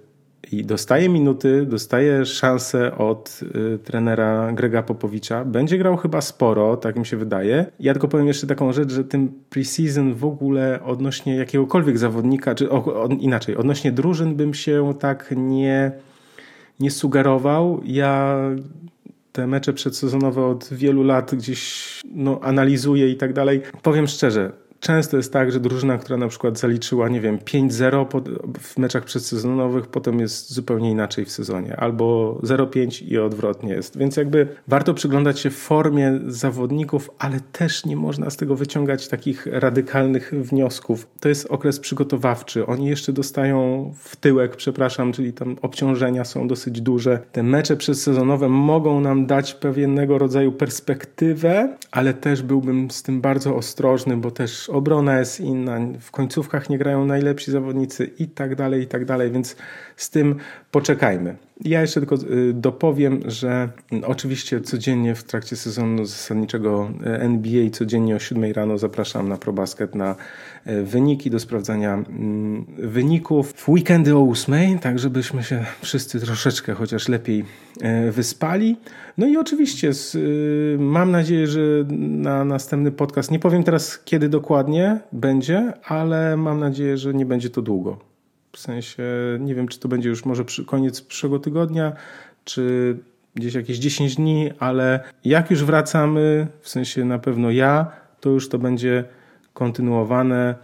i 0.52 0.64
dostaje 0.64 1.08
minuty, 1.08 1.66
dostaje 1.66 2.26
szansę 2.26 2.98
od 2.98 3.40
y, 3.74 3.78
trenera 3.78 4.52
Grega 4.52 4.82
Popowicza. 4.82 5.44
Będzie 5.44 5.78
grał 5.78 5.96
chyba 5.96 6.20
sporo, 6.20 6.76
tak 6.76 6.96
mi 6.96 7.06
się 7.06 7.16
wydaje. 7.16 7.66
Ja 7.80 7.92
tylko 7.92 8.08
powiem 8.08 8.26
jeszcze 8.26 8.46
taką 8.46 8.72
rzecz, 8.72 8.92
że 8.92 9.04
tym 9.04 9.32
preseason 9.50 10.14
w 10.14 10.24
ogóle 10.24 10.80
odnośnie 10.84 11.36
jakiegokolwiek 11.36 11.98
zawodnika, 11.98 12.54
czy 12.54 12.70
o, 12.70 13.02
o, 13.02 13.08
inaczej, 13.08 13.56
odnośnie 13.56 13.92
drużyn 13.92 14.34
bym 14.34 14.54
się 14.54 14.94
tak 15.00 15.34
nie, 15.36 15.92
nie 16.80 16.90
sugerował. 16.90 17.80
Ja 17.84 18.38
te 19.32 19.46
mecze 19.46 19.72
przedsezonowe 19.72 20.46
od 20.46 20.68
wielu 20.72 21.02
lat 21.02 21.34
gdzieś 21.34 22.00
no, 22.14 22.40
analizuję 22.42 23.10
i 23.10 23.16
tak 23.16 23.32
dalej. 23.32 23.62
Powiem 23.82 24.06
szczerze, 24.06 24.52
Często 24.82 25.16
jest 25.16 25.32
tak, 25.32 25.52
że 25.52 25.60
drużyna, 25.60 25.98
która 25.98 26.16
na 26.16 26.28
przykład 26.28 26.58
zaliczyła, 26.58 27.08
nie 27.08 27.20
wiem, 27.20 27.38
5-0 27.38 28.06
w 28.60 28.78
meczach 28.78 29.04
przedsezonowych, 29.04 29.86
potem 29.86 30.20
jest 30.20 30.52
zupełnie 30.52 30.90
inaczej 30.90 31.24
w 31.24 31.30
sezonie, 31.30 31.76
albo 31.76 32.38
0-5 32.42 33.04
i 33.08 33.18
odwrotnie 33.18 33.72
jest. 33.72 33.98
Więc 33.98 34.16
jakby 34.16 34.48
warto 34.68 34.94
przyglądać 34.94 35.40
się 35.40 35.50
formie 35.50 36.20
zawodników, 36.26 37.10
ale 37.18 37.40
też 37.40 37.86
nie 37.86 37.96
można 37.96 38.30
z 38.30 38.36
tego 38.36 38.56
wyciągać 38.56 39.08
takich 39.08 39.46
radykalnych 39.46 40.32
wniosków. 40.34 41.06
To 41.20 41.28
jest 41.28 41.46
okres 41.50 41.80
przygotowawczy. 41.80 42.66
Oni 42.66 42.86
jeszcze 42.86 43.12
dostają 43.12 43.90
w 43.98 44.16
tyłek, 44.16 44.56
przepraszam, 44.56 45.12
czyli 45.12 45.32
tam 45.32 45.56
obciążenia 45.62 46.24
są 46.24 46.48
dosyć 46.48 46.80
duże. 46.80 47.18
Te 47.32 47.42
mecze 47.42 47.76
przedsezonowe 47.76 48.48
mogą 48.48 49.00
nam 49.00 49.26
dać 49.26 49.54
pewnego 49.54 50.18
rodzaju 50.18 50.52
perspektywę, 50.52 51.76
ale 51.90 52.14
też 52.14 52.42
byłbym 52.42 52.90
z 52.90 53.02
tym 53.02 53.20
bardzo 53.20 53.56
ostrożny, 53.56 54.16
bo 54.16 54.30
też 54.30 54.71
obrona 54.72 55.18
jest 55.18 55.40
inna, 55.40 55.78
w 56.00 56.10
końcówkach 56.10 56.70
nie 56.70 56.78
grają 56.78 57.06
najlepsi 57.06 57.50
zawodnicy 57.50 58.10
i 58.18 58.28
tak 58.28 58.54
dalej, 58.54 58.82
i 58.82 58.86
tak 58.86 59.04
dalej, 59.04 59.30
więc 59.30 59.56
z 59.96 60.10
tym 60.10 60.36
poczekajmy. 60.72 61.36
Ja 61.64 61.80
jeszcze 61.80 62.00
tylko 62.00 62.16
y, 62.16 62.52
dopowiem, 62.52 63.20
że 63.24 63.68
mm, 63.92 64.04
oczywiście 64.04 64.60
codziennie 64.60 65.14
w 65.14 65.24
trakcie 65.24 65.56
sezonu 65.56 66.04
zasadniczego 66.04 66.90
y, 67.06 67.20
NBA, 67.20 67.70
codziennie 67.70 68.16
o 68.16 68.18
7 68.18 68.52
rano 68.52 68.78
zapraszam 68.78 69.28
na 69.28 69.36
ProBasket 69.36 69.94
na 69.94 70.16
y, 70.66 70.82
wyniki, 70.82 71.30
do 71.30 71.38
sprawdzania 71.38 71.94
mm, 71.94 72.64
wyników. 72.78 73.52
W 73.52 73.68
weekendy 73.68 74.16
o 74.16 74.30
8, 74.30 74.78
tak 74.78 74.98
żebyśmy 74.98 75.42
się 75.42 75.64
wszyscy 75.82 76.20
troszeczkę 76.20 76.74
chociaż 76.74 77.08
lepiej 77.08 77.44
wyspali. 78.10 78.76
No 79.18 79.26
i 79.26 79.36
oczywiście 79.36 79.90
mam 80.78 81.10
nadzieję, 81.10 81.46
że 81.46 81.60
na 81.98 82.44
następny 82.44 82.92
podcast, 82.92 83.30
nie 83.30 83.38
powiem 83.38 83.64
teraz 83.64 83.98
kiedy 84.04 84.28
dokładnie 84.28 85.00
będzie, 85.12 85.72
ale 85.84 86.36
mam 86.36 86.60
nadzieję, 86.60 86.96
że 86.96 87.14
nie 87.14 87.26
będzie 87.26 87.50
to 87.50 87.62
długo. 87.62 88.11
W 88.52 88.58
sensie 88.58 89.02
nie 89.40 89.54
wiem, 89.54 89.68
czy 89.68 89.80
to 89.80 89.88
będzie 89.88 90.08
już 90.08 90.24
może 90.24 90.44
przy, 90.44 90.64
koniec 90.64 91.00
przyszłego 91.00 91.38
tygodnia, 91.38 91.92
czy 92.44 92.96
gdzieś 93.34 93.54
jakieś 93.54 93.78
10 93.78 94.16
dni, 94.16 94.50
ale 94.58 95.00
jak 95.24 95.50
już 95.50 95.64
wracamy, 95.64 96.46
w 96.60 96.68
sensie 96.68 97.04
na 97.04 97.18
pewno 97.18 97.50
ja, 97.50 97.92
to 98.20 98.30
już 98.30 98.48
to 98.48 98.58
będzie 98.58 99.04
kontynuowane. 99.54 100.54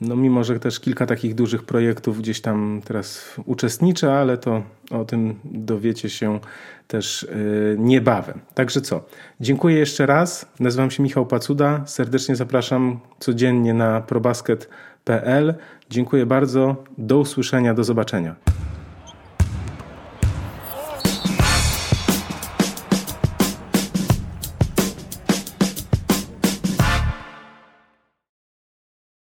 No 0.00 0.16
mimo, 0.16 0.44
że 0.44 0.60
też 0.60 0.80
kilka 0.80 1.06
takich 1.06 1.34
dużych 1.34 1.62
projektów 1.62 2.18
gdzieś 2.18 2.40
tam 2.40 2.80
teraz 2.84 3.34
uczestniczę, 3.44 4.14
ale 4.14 4.38
to 4.38 4.62
o 4.90 5.04
tym 5.04 5.34
dowiecie 5.44 6.10
się 6.10 6.40
też 6.88 7.26
yy, 7.30 7.76
niebawem. 7.78 8.40
Także 8.54 8.80
co, 8.80 9.04
dziękuję 9.40 9.78
jeszcze 9.78 10.06
raz. 10.06 10.46
Nazywam 10.60 10.90
się 10.90 11.02
Michał 11.02 11.26
Pacuda. 11.26 11.82
Serdecznie 11.86 12.36
zapraszam 12.36 13.00
codziennie 13.18 13.74
na 13.74 14.00
probasket.pl. 14.00 14.91
Dziękuję 15.90 16.26
bardzo. 16.26 16.84
Do 16.98 17.18
usłyszenia, 17.18 17.74
do 17.74 17.84
zobaczenia. 17.84 18.51